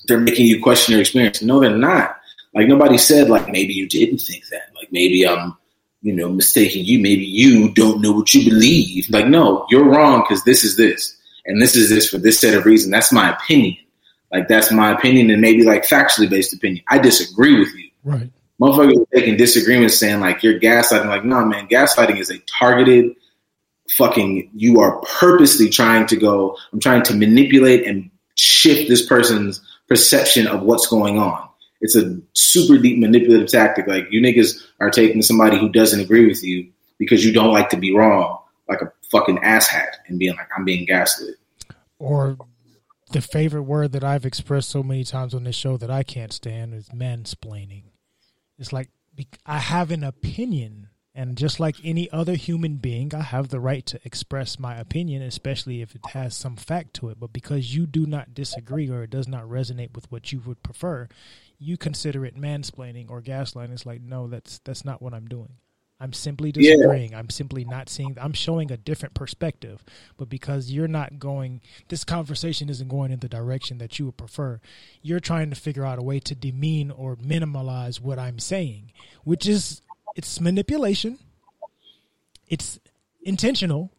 they're 0.06 0.20
making 0.20 0.46
you 0.46 0.62
question 0.62 0.92
your 0.92 1.00
experience. 1.00 1.42
No, 1.42 1.60
they're 1.60 1.76
not. 1.76 2.20
Like 2.54 2.68
nobody 2.68 2.98
said, 2.98 3.28
like 3.28 3.48
maybe 3.48 3.72
you 3.72 3.88
didn't 3.88 4.18
think 4.18 4.46
that. 4.48 4.70
Like 4.74 4.92
maybe 4.92 5.26
I'm, 5.26 5.56
you 6.04 6.12
know, 6.12 6.28
mistaking 6.28 6.84
you. 6.84 6.98
Maybe 6.98 7.24
you 7.24 7.72
don't 7.72 8.02
know 8.02 8.12
what 8.12 8.34
you 8.34 8.48
believe. 8.48 9.08
Like 9.08 9.26
no, 9.26 9.66
you're 9.70 9.88
wrong 9.88 10.20
because 10.20 10.44
this 10.44 10.62
is 10.62 10.76
this 10.76 11.16
and 11.46 11.60
this 11.60 11.74
is 11.74 11.88
this 11.88 12.08
for 12.08 12.18
this 12.18 12.38
set 12.38 12.54
of 12.54 12.66
reason. 12.66 12.90
That's 12.90 13.10
my 13.10 13.32
opinion. 13.32 13.78
Like 14.30 14.46
that's 14.46 14.70
my 14.70 14.92
opinion 14.92 15.30
and 15.30 15.40
maybe 15.40 15.64
like 15.64 15.86
factually 15.86 16.28
based 16.28 16.52
opinion. 16.52 16.84
I 16.88 16.98
disagree 16.98 17.58
with 17.58 17.74
you. 17.74 17.88
Right. 18.04 18.30
Motherfuckers 18.60 19.00
are 19.00 19.18
taking 19.18 19.38
disagreements 19.38 19.98
saying 19.98 20.20
like 20.20 20.42
you're 20.42 20.60
gaslighting. 20.60 21.06
Like, 21.06 21.24
no, 21.24 21.44
man, 21.44 21.68
gaslighting 21.68 22.18
is 22.18 22.30
a 22.30 22.38
targeted 22.58 23.16
fucking 23.92 24.50
you 24.54 24.80
are 24.80 25.00
purposely 25.18 25.70
trying 25.70 26.06
to 26.06 26.16
go, 26.16 26.56
I'm 26.72 26.80
trying 26.80 27.02
to 27.04 27.14
manipulate 27.14 27.86
and 27.86 28.10
shift 28.34 28.88
this 28.88 29.06
person's 29.06 29.60
perception 29.88 30.46
of 30.46 30.62
what's 30.62 30.86
going 30.86 31.18
on. 31.18 31.48
It's 31.84 31.94
a 31.96 32.18
super 32.32 32.78
deep 32.78 32.98
manipulative 32.98 33.48
tactic. 33.48 33.86
Like 33.86 34.06
you 34.10 34.22
niggas 34.22 34.58
are 34.80 34.90
taking 34.90 35.20
somebody 35.20 35.58
who 35.58 35.68
doesn't 35.68 36.00
agree 36.00 36.26
with 36.26 36.42
you 36.42 36.72
because 36.98 37.22
you 37.26 37.30
don't 37.30 37.52
like 37.52 37.68
to 37.68 37.76
be 37.76 37.94
wrong, 37.94 38.40
like 38.70 38.80
a 38.80 38.90
fucking 39.10 39.36
asshat, 39.40 39.88
and 40.06 40.18
being 40.18 40.34
like, 40.34 40.48
I'm 40.56 40.64
being 40.64 40.86
gaslit. 40.86 41.34
Or 41.98 42.38
the 43.12 43.20
favorite 43.20 43.64
word 43.64 43.92
that 43.92 44.02
I've 44.02 44.24
expressed 44.24 44.70
so 44.70 44.82
many 44.82 45.04
times 45.04 45.34
on 45.34 45.44
this 45.44 45.56
show 45.56 45.76
that 45.76 45.90
I 45.90 46.04
can't 46.04 46.32
stand 46.32 46.72
is 46.72 46.88
mansplaining. 46.88 47.84
It's 48.58 48.72
like 48.72 48.88
I 49.44 49.58
have 49.58 49.90
an 49.90 50.04
opinion, 50.04 50.88
and 51.14 51.36
just 51.36 51.60
like 51.60 51.76
any 51.84 52.10
other 52.10 52.34
human 52.34 52.76
being, 52.76 53.14
I 53.14 53.20
have 53.20 53.48
the 53.48 53.60
right 53.60 53.84
to 53.86 54.00
express 54.04 54.58
my 54.58 54.76
opinion, 54.76 55.20
especially 55.20 55.82
if 55.82 55.94
it 55.94 56.06
has 56.14 56.34
some 56.34 56.56
fact 56.56 56.94
to 56.94 57.10
it. 57.10 57.20
But 57.20 57.34
because 57.34 57.76
you 57.76 57.86
do 57.86 58.06
not 58.06 58.32
disagree 58.32 58.88
or 58.88 59.02
it 59.02 59.10
does 59.10 59.28
not 59.28 59.44
resonate 59.44 59.94
with 59.94 60.10
what 60.10 60.32
you 60.32 60.40
would 60.46 60.62
prefer, 60.62 61.08
you 61.64 61.76
consider 61.76 62.24
it 62.24 62.36
mansplaining 62.36 63.10
or 63.10 63.22
gaslighting. 63.22 63.72
It's 63.72 63.86
like, 63.86 64.02
no, 64.02 64.28
that's 64.28 64.58
that's 64.64 64.84
not 64.84 65.00
what 65.00 65.14
I'm 65.14 65.26
doing. 65.26 65.54
I'm 66.00 66.12
simply 66.12 66.52
Yeah. 66.54 66.74
disagreeing. 66.74 67.14
I'm 67.14 67.30
simply 67.30 67.64
not 67.64 67.88
seeing. 67.88 68.16
I'm 68.20 68.32
showing 68.32 68.70
a 68.70 68.76
different 68.76 69.14
perspective. 69.14 69.84
But 70.16 70.28
because 70.28 70.70
you're 70.70 70.88
not 70.88 71.18
going, 71.18 71.62
this 71.88 72.04
conversation 72.04 72.68
isn't 72.68 72.88
going 72.88 73.12
in 73.12 73.20
the 73.20 73.28
direction 73.28 73.78
that 73.78 73.98
you 73.98 74.06
would 74.06 74.16
prefer. 74.16 74.60
You're 75.02 75.20
trying 75.20 75.50
to 75.50 75.56
figure 75.56 75.86
out 75.86 75.98
a 75.98 76.02
way 76.02 76.20
to 76.20 76.34
demean 76.34 76.90
or 76.90 77.16
minimalize 77.16 78.00
what 78.00 78.18
I'm 78.18 78.38
saying, 78.38 78.92
which 79.22 79.46
is 79.46 79.80
it's 80.16 80.40
manipulation. 80.40 81.18
It's 82.48 82.78
intentional 83.22 83.90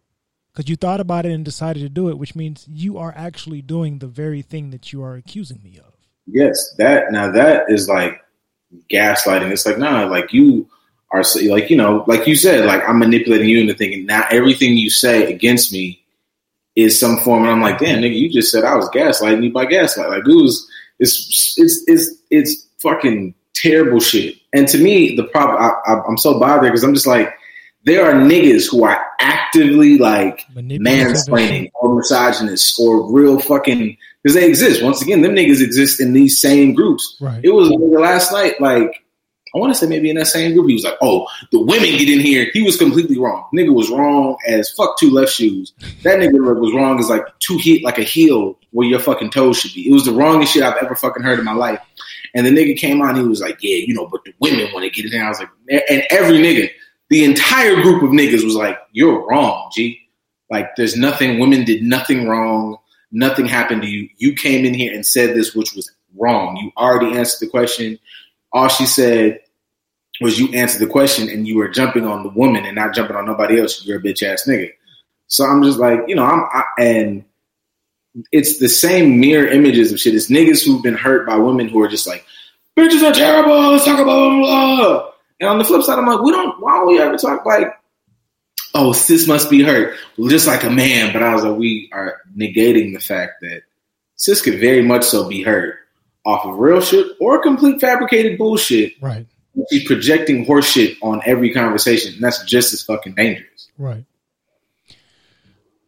because 0.54 0.70
you 0.70 0.76
thought 0.76 1.00
about 1.00 1.26
it 1.26 1.32
and 1.32 1.44
decided 1.44 1.80
to 1.82 1.90
do 1.90 2.10
it, 2.10 2.18
which 2.18 2.36
means 2.36 2.68
you 2.70 2.98
are 2.98 3.14
actually 3.16 3.62
doing 3.62 4.00
the 4.00 4.08
very 4.08 4.42
thing 4.42 4.70
that 4.70 4.94
you 4.94 5.02
are 5.02 5.16
accusing 5.16 5.64
me 5.64 5.80
of. 5.80 5.95
Yes, 6.28 6.74
that 6.78 7.12
now 7.12 7.32
that 7.32 7.70
is 7.70 7.88
like 7.88 8.22
gaslighting. 8.92 9.52
It's 9.52 9.66
like 9.66 9.78
nah, 9.78 10.06
like 10.06 10.34
you 10.34 10.68
are 11.12 11.24
like 11.48 11.70
you 11.70 11.78
know, 11.78 12.04
like 12.08 12.28
you 12.28 12.36
said, 12.36 12.66
like 12.66 12.88
I'm 12.88 13.00
manipulating 13.00 13.48
you 13.48 13.60
into 13.60 13.74
thinking 13.74 14.06
now 14.06 14.26
everything 14.32 14.78
you 14.78 14.90
say 14.90 15.32
against 15.32 15.72
me 15.72 16.02
is 16.76 17.00
some 17.00 17.18
form. 17.20 17.44
And 17.44 17.52
I'm 17.52 17.62
like, 17.62 17.80
damn, 17.80 18.02
nigga, 18.02 18.18
you 18.18 18.30
just 18.30 18.52
said 18.52 18.64
I 18.64 18.76
was 18.76 18.90
gaslighting 18.90 19.44
you 19.44 19.52
by 19.52 19.66
gaslight. 19.66 20.10
Like 20.10 20.28
it 20.28 20.36
was, 20.36 20.70
it's 21.00 21.56
it's 21.58 21.84
it's 21.88 22.16
it's 22.32 22.68
fucking 22.80 23.34
terrible 23.54 24.00
shit. 24.00 24.36
And 24.54 24.68
to 24.70 24.78
me, 24.78 25.16
the 25.16 25.24
problem 25.26 25.62
I, 25.62 25.92
I, 25.92 26.04
I'm 26.08 26.18
so 26.18 26.40
bothered 26.40 26.64
because 26.72 26.84
I'm 26.84 26.94
just 26.94 27.08
like, 27.08 27.34
there 27.86 28.06
are 28.06 28.14
niggas 28.14 28.70
who 28.70 28.84
are 28.84 29.06
actively 29.20 29.98
like 29.98 30.46
mansplaining 30.56 31.72
or 31.76 31.96
misogynist 31.96 32.80
or 32.80 33.12
real 33.12 33.40
fucking 33.40 33.98
because 34.22 34.36
they 34.36 34.48
exist. 34.48 34.84
Once 34.84 35.02
again, 35.02 35.22
them 35.22 35.36
niggas 35.36 35.62
exist 35.62 36.02
in 36.02 36.14
these 36.14 36.40
same 36.40 36.74
groups. 36.74 37.16
Right. 37.22 37.42
It 37.44 37.52
was 37.52 37.70
last 37.70 38.32
night, 38.32 38.60
like 38.60 39.06
I 39.56 39.60
want 39.60 39.74
to 39.74 39.80
say 39.80 39.88
maybe 39.88 40.10
in 40.10 40.18
that 40.18 40.26
same 40.26 40.54
group, 40.54 40.68
he 40.68 40.74
was 40.74 40.84
like, 40.84 40.98
"Oh, 41.02 41.28
the 41.52 41.60
women 41.60 41.98
get 41.98 42.10
in 42.10 42.20
here." 42.20 42.50
He 42.52 42.64
was 42.64 42.76
completely 42.76 43.18
wrong. 43.18 43.48
Nigga 43.54 43.74
was 43.74 43.90
wrong 43.90 44.36
as 44.46 44.70
fuck 44.72 45.00
two 45.00 45.12
left 45.12 45.32
shoes. 45.32 45.72
That 46.04 46.20
nigga 46.20 46.60
was 46.60 46.74
wrong 46.74 47.00
as 47.00 47.10
like 47.10 47.24
two 47.40 47.58
heel, 47.58 47.80
like 47.84 47.98
a 47.98 48.04
heel 48.04 48.60
where 48.72 48.88
your 48.88 49.00
fucking 49.00 49.30
toes 49.30 49.58
should 49.58 49.74
be. 49.74 49.88
It 49.88 49.94
was 49.94 50.06
the 50.06 50.12
wrongest 50.12 50.54
shit 50.54 50.64
I've 50.64 50.84
ever 50.84 50.96
fucking 50.96 51.24
heard 51.24 51.40
in 51.40 51.46
my 51.46 51.54
life. 51.54 51.80
And 52.34 52.46
the 52.46 52.50
nigga 52.50 52.78
came 52.78 53.02
on, 53.02 53.16
he 53.16 53.22
was 53.22 53.40
like, 53.40 53.60
"Yeah, 53.62 53.78
you 53.78 53.94
know, 53.94 54.08
but 54.08 54.26
the 54.26 54.34
women 54.40 54.74
want 54.74 54.84
to 54.84 54.90
get 54.90 55.06
in 55.06 55.12
there." 55.12 55.24
I 55.24 55.30
was 55.30 55.40
like, 55.40 55.50
and 55.90 56.04
every 56.10 56.40
nigga, 56.40 56.70
the 57.10 57.24
entire 57.24 57.82
group 57.82 58.04
of 58.04 58.10
niggas 58.10 58.44
was 58.44 58.56
like, 58.56 58.78
"You're 58.92 59.28
wrong, 59.28 59.70
G. 59.74 60.00
Like, 60.50 60.76
there's 60.76 60.96
nothing. 60.96 61.40
Women 61.40 61.66
did 61.66 61.84
nothing 61.84 62.28
wrong. 62.28 62.78
Nothing 63.12 63.46
happened 63.46 63.82
to 63.84 63.88
you. 63.88 64.10
You 64.18 64.34
came 64.34 64.66
in 64.66 64.74
here 64.74 64.94
and 64.94 65.06
said 65.06 65.36
this, 65.36 65.56
which 65.56 65.74
was 65.74 65.92
wrong. 66.18 66.58
You 66.58 66.72
already 66.78 67.18
answered 67.18 67.46
the 67.46 67.50
question. 67.50 68.00
All 68.52 68.68
she 68.68 68.86
said 68.86 69.40
was 70.22 70.40
you 70.40 70.50
answered 70.54 70.80
the 70.80 70.92
question 70.92 71.30
and 71.30 71.48
you 71.48 71.58
were 71.58 71.68
jumping 71.68 72.06
on 72.06 72.24
the 72.24 72.30
woman 72.30 72.66
and 72.66 72.76
not 72.76 72.94
jumping 72.94 73.16
on 73.16 73.26
nobody 73.26 73.60
else. 73.60 73.86
You're 73.86 74.00
a 74.00 74.02
bitch 74.02 74.24
ass 74.24 74.46
nigga. 74.48 74.72
So 75.28 75.46
I'm 75.46 75.64
just 75.64 75.80
like, 75.80 76.00
you 76.08 76.16
know, 76.16 76.24
I'm 76.24 76.44
I, 76.54 76.64
and 76.80 77.26
it's 78.32 78.60
the 78.60 78.70
same 78.70 79.20
mirror 79.20 79.48
images 79.48 79.92
of 79.92 80.00
shit. 80.00 80.16
It's 80.16 80.30
niggas 80.30 80.66
who've 80.66 80.84
been 80.84 80.96
hurt 80.96 81.28
by 81.28 81.36
women 81.36 81.68
who 81.68 81.82
are 81.82 81.88
just 81.88 82.08
like, 82.08 82.26
bitches 82.78 83.04
are 83.04 83.14
terrible. 83.14 83.72
Let's 83.72 83.86
talk 83.86 84.00
about 84.00 84.06
blah, 84.06 84.40
blah, 84.40 84.76
blah. 84.78 85.12
And 85.40 85.50
on 85.50 85.58
the 85.58 85.64
flip 85.64 85.84
side, 85.84 86.00
I'm 86.00 86.06
like, 86.06 86.22
we 86.22 86.32
don't. 86.32 86.60
Why 86.62 86.78
don't 86.78 86.88
we 86.88 87.00
ever 87.00 87.18
talk 87.18 87.46
like, 87.46 87.68
oh, 88.74 88.94
sis 88.94 89.28
must 89.28 89.50
be 89.50 89.64
hurt, 89.64 89.98
well, 90.18 90.30
just 90.30 90.48
like 90.48 90.64
a 90.64 90.70
man? 90.70 91.12
But 91.14 91.24
I 91.24 91.34
was 91.34 91.44
like, 91.44 91.58
we 91.58 91.90
are 91.92 92.22
negating 92.38 92.94
the 92.94 93.00
fact 93.00 93.42
that 93.42 93.64
sis 94.16 94.42
could 94.42 94.60
very 94.60 94.82
much 94.82 95.04
so 95.04 95.28
be 95.28 95.44
hurt 95.44 95.76
off 96.26 96.46
of 96.46 96.58
real 96.58 96.82
shit 96.82 97.06
or 97.20 97.42
complete 97.42 97.80
fabricated 97.82 98.38
bullshit. 98.38 98.94
Right. 99.02 99.28
She's 99.72 99.86
projecting 99.86 100.46
horseshit 100.46 100.98
on 101.02 101.22
every 101.26 101.54
conversation, 101.54 102.14
and 102.14 102.24
that's 102.24 102.44
just 102.44 102.74
as 102.74 102.82
fucking 102.82 103.16
dangerous. 103.16 103.70
Right. 103.78 104.06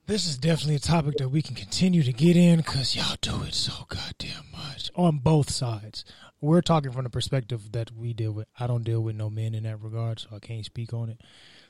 This 0.06 0.26
is 0.26 0.38
definitely 0.38 0.76
a 0.76 0.80
topic 0.80 1.18
that 1.18 1.28
we 1.30 1.42
can 1.42 1.54
continue 1.54 2.02
to 2.02 2.14
get 2.14 2.38
in 2.38 2.58
because 2.58 2.96
y'all 2.96 3.18
do 3.20 3.44
it 3.44 3.54
so 3.54 3.74
goddamn 3.90 4.46
much 4.54 4.90
on 4.96 5.18
both 5.18 5.50
sides. 5.50 6.06
We're 6.42 6.62
talking 6.62 6.92
from 6.92 7.04
the 7.04 7.10
perspective 7.10 7.72
that 7.72 7.92
we 7.92 8.14
deal 8.14 8.32
with. 8.32 8.48
I 8.60 8.68
don't 8.68 8.84
deal 8.84 9.02
with 9.02 9.16
no 9.16 9.30
men 9.30 9.56
in 9.56 9.64
that 9.64 9.82
regard, 9.82 10.20
so 10.20 10.30
I 10.36 10.40
can't 10.40 10.66
speak 10.66 10.94
on 10.94 11.10
it. 11.10 11.22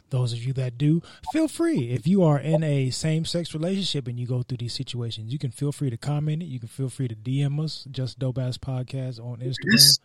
Those 0.09 0.31
of 0.33 0.43
you 0.43 0.53
that 0.53 0.77
do, 0.77 1.01
feel 1.33 1.47
free. 1.49 1.89
If 1.91 2.07
you 2.07 2.23
are 2.23 2.39
in 2.39 2.63
a 2.63 2.89
same 2.91 3.25
sex 3.25 3.53
relationship 3.53 4.07
and 4.07 4.17
you 4.19 4.25
go 4.25 4.41
through 4.41 4.59
these 4.59 4.73
situations, 4.73 5.31
you 5.33 5.39
can 5.39 5.51
feel 5.51 5.71
free 5.73 5.89
to 5.89 5.97
comment 5.97 6.41
it. 6.43 6.45
You 6.45 6.59
can 6.59 6.69
feel 6.69 6.89
free 6.89 7.09
to 7.09 7.15
DM 7.15 7.61
us, 7.61 7.85
just 7.91 8.17
dope 8.19 8.37
ass 8.37 8.57
podcast 8.57 9.19
on 9.19 9.39
Instagram. 9.39 9.71
That's- 9.71 9.99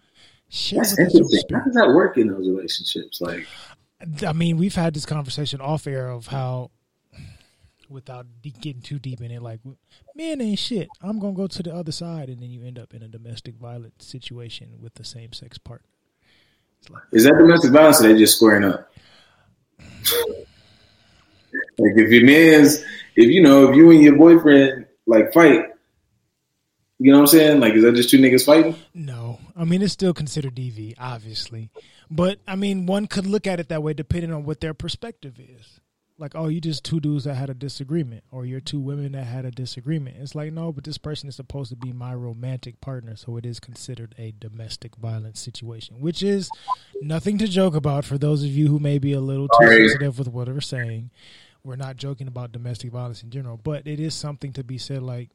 Share 0.49 0.81
That's 0.81 0.91
with 0.99 1.07
us 1.07 1.15
your 1.15 1.23
interesting. 1.23 1.57
How 1.57 1.65
does 1.65 1.75
that 1.77 1.89
work 1.95 2.19
in 2.19 2.27
those 2.27 2.47
relationships? 2.47 3.23
Like, 3.23 3.47
I 4.27 4.35
mean, 4.35 4.59
we've 4.59 4.75
had 4.75 4.93
this 4.93 5.07
conversation 5.07 5.63
off 5.63 5.87
air 5.87 6.09
of 6.11 6.27
how, 6.27 6.71
without 7.93 8.27
de- 8.43 8.51
getting 8.51 8.83
too 8.83 8.99
deep 8.99 9.21
in 9.21 9.31
it, 9.31 9.43
like 9.43 9.61
men 10.15 10.41
ain't 10.41 10.59
shit. 10.59 10.89
I'm 11.01 11.19
gonna 11.19 11.35
go 11.35 11.47
to 11.47 11.63
the 11.63 11.75
other 11.75 11.93
side, 11.93 12.29
and 12.29 12.41
then 12.41 12.51
you 12.51 12.65
end 12.65 12.79
up 12.79 12.95
in 12.95 13.03
a 13.03 13.09
domestic 13.09 13.55
violence 13.55 14.05
situation 14.05 14.79
with 14.81 14.95
the 14.95 15.05
same 15.05 15.33
sex 15.33 15.59
partner. 15.59 15.89
is 17.13 17.25
that 17.25 17.37
domestic 17.39 17.73
violence 17.73 18.01
or 18.01 18.09
they 18.09 18.19
just 18.19 18.37
squaring 18.37 18.65
up? 18.65 18.91
like, 21.79 21.93
if 21.97 22.11
your 22.11 22.25
man's, 22.25 22.79
if 23.17 23.31
you 23.31 23.43
know, 23.43 23.71
if 23.71 23.77
you 23.77 23.91
and 23.91 24.03
your 24.03 24.17
boyfriend 24.17 24.87
like 25.07 25.33
fight, 25.33 25.67
you 26.99 27.11
know 27.11 27.19
what 27.19 27.23
I'm 27.23 27.39
saying? 27.39 27.61
Like, 27.61 27.75
is 27.75 27.83
that 27.83 27.95
just 27.97 28.11
two 28.11 28.19
niggas 28.19 28.47
fighting? 28.47 28.77
No, 28.95 29.41
I 29.57 29.65
mean 29.65 29.83
it's 29.83 29.93
still 29.93 30.15
considered 30.15 30.55
DV, 30.55 30.95
obviously, 30.99 31.71
but 32.11 32.39
I 32.47 32.57
mean 32.57 32.87
one 32.87 33.07
could 33.07 33.27
look 33.27 33.47
at 33.47 33.61
it 33.61 33.69
that 33.69 33.83
way 33.83 33.93
depending 33.93 34.33
on 34.33 34.45
what 34.45 34.61
their 34.61 34.75
perspective 34.75 35.41
is. 35.41 35.81
Like, 36.23 36.37
oh, 36.37 36.47
you 36.47 36.61
just 36.61 36.85
two 36.85 37.01
dudes 37.01 37.25
that 37.25 37.35
had 37.35 37.51
a 37.51 37.55
disagreement, 37.55 38.23
or 38.31 38.47
you're 38.47 38.61
two 38.61 38.79
women 38.79 39.11
that 39.11 39.25
had 39.25 39.45
a 39.45 39.51
disagreement. 39.51 40.19
It's 40.21 40.37
like, 40.37 40.53
no, 40.53 40.71
but 40.71 40.85
this 40.85 40.97
person 40.97 41.29
is 41.29 41.35
supposed 41.35 41.71
to 41.71 41.77
be 41.77 41.93
my 41.93 42.15
romantic 42.15 42.81
partner, 42.81 43.17
so 43.17 43.37
it 43.39 43.45
is 43.45 43.59
considered 43.59 44.15
a 44.17 44.33
domestic 44.39 44.95
violence 44.95 45.41
situation, 45.41 46.01
which 46.01 46.23
is 46.23 46.49
nothing 47.01 47.39
to 47.39 47.49
joke 47.49 47.75
about 47.75 48.05
for 48.05 48.19
those 48.19 48.45
of 48.45 48.51
you 48.51 48.69
who 48.69 48.79
may 48.79 49.01
be 49.01 49.13
a 49.13 49.21
little 49.21 49.49
too 49.49 49.67
Sorry. 49.67 49.89
sensitive 49.89 50.17
with 50.17 50.29
what 50.29 50.47
we're 50.47 50.61
saying. 50.61 51.11
We're 51.65 51.75
not 51.75 51.97
joking 51.97 52.29
about 52.29 52.53
domestic 52.53 52.93
violence 52.93 53.25
in 53.25 53.31
general, 53.31 53.57
but 53.57 53.85
it 53.89 53.99
is 53.99 54.15
something 54.15 54.53
to 54.53 54.63
be 54.63 54.79
said. 54.79 55.03
Like, 55.03 55.31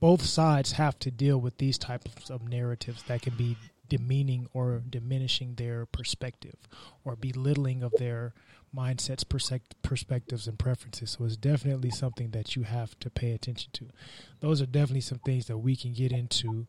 both 0.00 0.22
sides 0.22 0.72
have 0.72 0.98
to 0.98 1.12
deal 1.12 1.38
with 1.38 1.58
these 1.58 1.78
types 1.78 2.30
of 2.30 2.48
narratives 2.48 3.04
that 3.04 3.22
can 3.22 3.36
be 3.36 3.56
demeaning 3.88 4.48
or 4.52 4.82
diminishing 4.90 5.54
their 5.54 5.86
perspective 5.86 6.56
or 7.04 7.14
belittling 7.14 7.84
of 7.84 7.92
their 7.92 8.34
mindsets, 8.74 9.24
perspectives, 9.82 10.46
and 10.46 10.58
preferences. 10.58 11.10
So 11.10 11.24
it's 11.24 11.36
definitely 11.36 11.90
something 11.90 12.30
that 12.30 12.56
you 12.56 12.62
have 12.62 12.98
to 13.00 13.10
pay 13.10 13.32
attention 13.32 13.70
to. 13.74 13.86
Those 14.40 14.62
are 14.62 14.66
definitely 14.66 15.00
some 15.00 15.20
things 15.20 15.46
that 15.46 15.58
we 15.58 15.76
can 15.76 15.92
get 15.92 16.12
into 16.12 16.66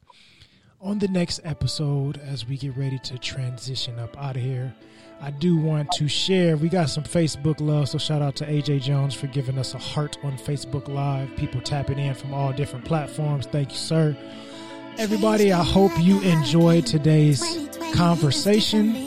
on 0.80 1.00
the 1.00 1.08
next 1.08 1.40
episode 1.44 2.18
as 2.18 2.48
we 2.48 2.58
get 2.58 2.78
ready 2.78 3.00
to 3.00 3.18
transition 3.18 3.98
up 4.00 4.18
out 4.18 4.36
of 4.36 4.42
here. 4.42 4.74
I 5.20 5.32
do 5.32 5.58
want 5.58 5.90
to 5.94 6.08
share. 6.08 6.56
We 6.56 6.70
got 6.70 6.92
some 6.92 7.04
Facebook 7.04 7.60
love, 7.60 7.90
so 7.90 7.98
shout 7.98 8.22
out 8.22 8.36
to 8.36 8.46
AJ 8.46 8.84
Jones 8.84 9.16
for 9.16 9.26
giving 9.26 9.58
us 9.58 9.74
a 9.74 9.80
heart 9.80 10.18
on 10.24 10.38
Facebook 10.38 10.88
Live. 10.88 11.36
People 11.36 11.60
tapping 11.60 11.98
in 11.98 12.14
from 12.14 12.36
all 12.36 12.54
different 12.54 12.86
platforms. 12.86 13.48
Thank 13.48 13.72
you, 13.72 13.78
sir. 13.78 14.16
Everybody, 15.00 15.52
I 15.52 15.64
hope 15.64 15.92
you 16.00 16.22
enjoyed 16.22 16.86
today's 16.86 17.42
conversation. 17.96 19.07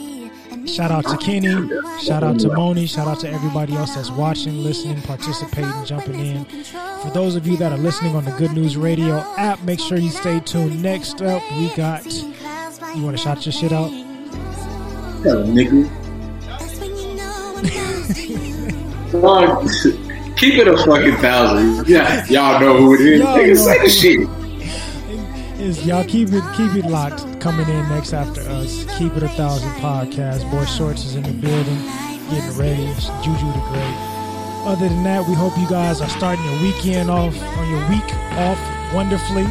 Shout 0.71 0.89
out 0.89 1.05
to 1.07 1.17
Kenny. 1.17 1.69
Shout 2.01 2.23
out 2.23 2.39
to 2.39 2.47
Moni. 2.53 2.87
Shout 2.87 3.05
out 3.05 3.19
to 3.19 3.29
everybody 3.29 3.75
else 3.75 3.93
that's 3.95 4.09
watching, 4.09 4.63
listening, 4.63 5.01
participating, 5.01 5.85
jumping 5.85 6.19
in. 6.19 6.45
For 6.45 7.11
those 7.13 7.35
of 7.35 7.45
you 7.45 7.57
that 7.57 7.73
are 7.73 7.77
listening 7.77 8.15
on 8.15 8.23
the 8.23 8.31
Good 8.31 8.53
News 8.53 8.77
Radio 8.77 9.17
app, 9.37 9.61
make 9.63 9.81
sure 9.81 9.97
you 9.97 10.09
stay 10.09 10.39
tuned. 10.39 10.81
Next 10.81 11.21
up, 11.21 11.43
we 11.51 11.75
got. 11.75 12.05
You 12.95 13.03
want 13.03 13.17
to 13.17 13.23
shout 13.23 13.45
your 13.45 13.51
shit 13.51 13.73
out? 13.73 13.89
Hell, 15.23 15.43
nigga. 15.43 15.89
Keep 20.37 20.55
it 20.55 20.67
a 20.69 20.77
fucking 20.77 21.17
thousand. 21.17 21.87
Yeah, 21.87 22.25
y'all 22.27 22.59
know 22.61 22.77
who 22.77 22.93
it 22.95 23.01
is. 23.01 23.21
Nigga, 23.21 23.57
say 23.57 23.77
the 23.83 23.89
shit. 23.89 24.27
Is 25.59 25.85
y'all 25.85 26.05
keep 26.05 26.29
it 26.31 26.43
keep 26.55 26.73
it 26.73 26.89
locked. 26.89 27.30
Coming 27.41 27.67
in 27.69 27.89
next 27.89 28.13
after 28.13 28.41
us. 28.41 28.85
Keep 28.99 29.17
it 29.17 29.23
a 29.23 29.29
thousand 29.29 29.71
podcast. 29.81 30.49
Boy 30.51 30.63
Shorts 30.65 31.03
is 31.03 31.15
in 31.15 31.23
the 31.23 31.33
building, 31.33 31.77
getting 32.29 32.55
ready. 32.55 32.85
Juju 33.23 33.47
the 33.47 33.65
Great. 33.71 34.11
Other 34.63 34.87
than 34.87 35.01
that, 35.05 35.27
we 35.27 35.33
hope 35.33 35.57
you 35.57 35.67
guys 35.67 36.01
are 36.01 36.09
starting 36.09 36.45
your 36.45 36.61
weekend 36.61 37.09
off 37.09 37.35
on 37.41 37.67
your 37.67 37.89
week 37.89 38.05
off 38.37 38.93
wonderfully. 38.93 39.47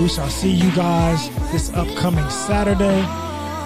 We 0.00 0.08
shall 0.08 0.28
see 0.28 0.52
you 0.52 0.70
guys 0.70 1.28
this 1.50 1.72
upcoming 1.72 2.30
Saturday. 2.30 3.00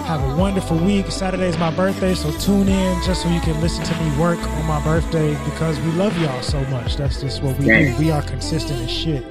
Have 0.07 0.23
a 0.23 0.35
wonderful 0.35 0.77
week. 0.79 1.11
Saturday 1.11 1.45
is 1.45 1.57
my 1.59 1.69
birthday, 1.69 2.15
so 2.15 2.31
tune 2.39 2.67
in 2.67 3.03
just 3.03 3.21
so 3.21 3.29
you 3.29 3.41
can 3.41 3.61
listen 3.61 3.83
to 3.83 4.03
me 4.03 4.19
work 4.19 4.39
on 4.39 4.65
my 4.65 4.83
birthday 4.83 5.35
because 5.45 5.79
we 5.81 5.91
love 5.91 6.17
y'all 6.17 6.41
so 6.41 6.59
much. 6.71 6.95
That's 6.97 7.21
just 7.21 7.43
what 7.43 7.55
we 7.59 7.65
do. 7.65 7.95
We 7.99 8.09
are 8.09 8.23
consistent 8.23 8.79
as 8.81 8.89
shit. 8.89 9.23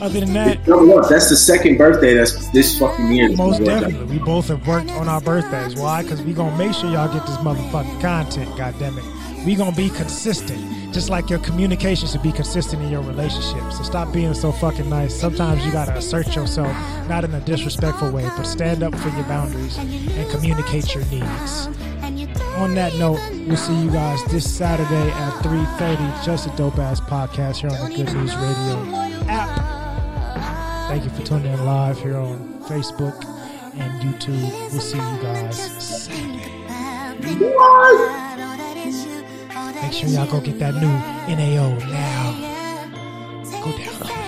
Other 0.00 0.20
than 0.20 0.32
that, 0.34 0.66
No, 0.66 0.78
look, 0.78 1.08
that's 1.08 1.28
the 1.30 1.36
second 1.36 1.78
birthday 1.78 2.14
that's 2.14 2.48
this 2.50 2.78
fucking 2.78 3.12
year. 3.12 3.30
most 3.36 3.64
definitely. 3.64 4.04
We 4.06 4.18
both 4.24 4.48
have 4.48 4.66
worked 4.66 4.90
on 4.90 5.08
our 5.08 5.20
birthdays. 5.20 5.76
Why? 5.76 6.02
Because 6.02 6.22
we 6.22 6.32
gonna 6.32 6.56
make 6.56 6.74
sure 6.74 6.90
y'all 6.90 7.12
get 7.12 7.26
this 7.26 7.36
motherfucking 7.36 8.00
content. 8.00 8.56
God 8.56 8.74
damn 8.78 8.98
it. 8.98 9.04
We 9.46 9.54
gonna 9.56 9.76
be 9.76 9.90
consistent, 9.90 10.92
just 10.94 11.10
like 11.10 11.28
your 11.28 11.38
communication 11.40 12.08
should 12.08 12.22
be 12.22 12.32
consistent 12.32 12.82
in 12.82 12.90
your 12.90 13.02
relationship. 13.02 13.72
So 13.72 13.82
stop 13.82 14.10
being 14.12 14.32
so 14.34 14.52
fucking 14.52 14.88
nice. 14.88 15.14
Sometimes 15.14 15.64
you 15.66 15.70
gotta 15.72 15.94
assert 15.96 16.34
yourself, 16.34 16.74
not 17.08 17.24
in 17.24 17.34
a 17.34 17.40
disrespectful 17.40 18.10
way, 18.10 18.24
but 18.36 18.44
stand 18.44 18.82
up 18.82 18.94
for 18.94 19.08
your 19.10 19.24
boundaries 19.24 19.76
and 19.76 20.30
communicate 20.30 20.94
your 20.94 21.04
needs. 21.06 21.68
On 22.56 22.74
that 22.74 22.94
note, 22.94 23.18
we'll 23.46 23.56
see 23.56 23.74
you 23.74 23.90
guys 23.90 24.22
this 24.26 24.48
Saturday 24.50 25.10
at 25.10 25.42
3:30. 25.42 26.24
Just 26.24 26.46
a 26.46 26.50
dope 26.56 26.78
ass 26.78 27.00
podcast 27.00 27.56
here 27.56 27.70
on 27.70 27.90
the 27.90 27.96
Good 27.96 28.14
News 28.14 28.34
Radio 28.36 28.94
app. 29.28 29.83
Thank 30.94 31.06
you 31.06 31.10
for 31.10 31.26
tuning 31.26 31.52
in 31.52 31.64
live 31.64 31.98
here 31.98 32.16
on 32.16 32.62
Facebook 32.68 33.24
and 33.74 34.00
YouTube. 34.00 34.48
We'll 34.70 34.80
see 34.80 34.96
you 34.96 35.18
guys 35.20 35.58
Saturday. 35.82 36.36
Make 39.82 39.92
sure 39.92 40.08
y'all 40.08 40.30
go 40.30 40.40
get 40.40 40.60
that 40.60 40.74
new 40.74 40.86
NAO 41.34 41.76
now. 41.90 42.34
Go. 43.64 43.72
Just 43.76 44.23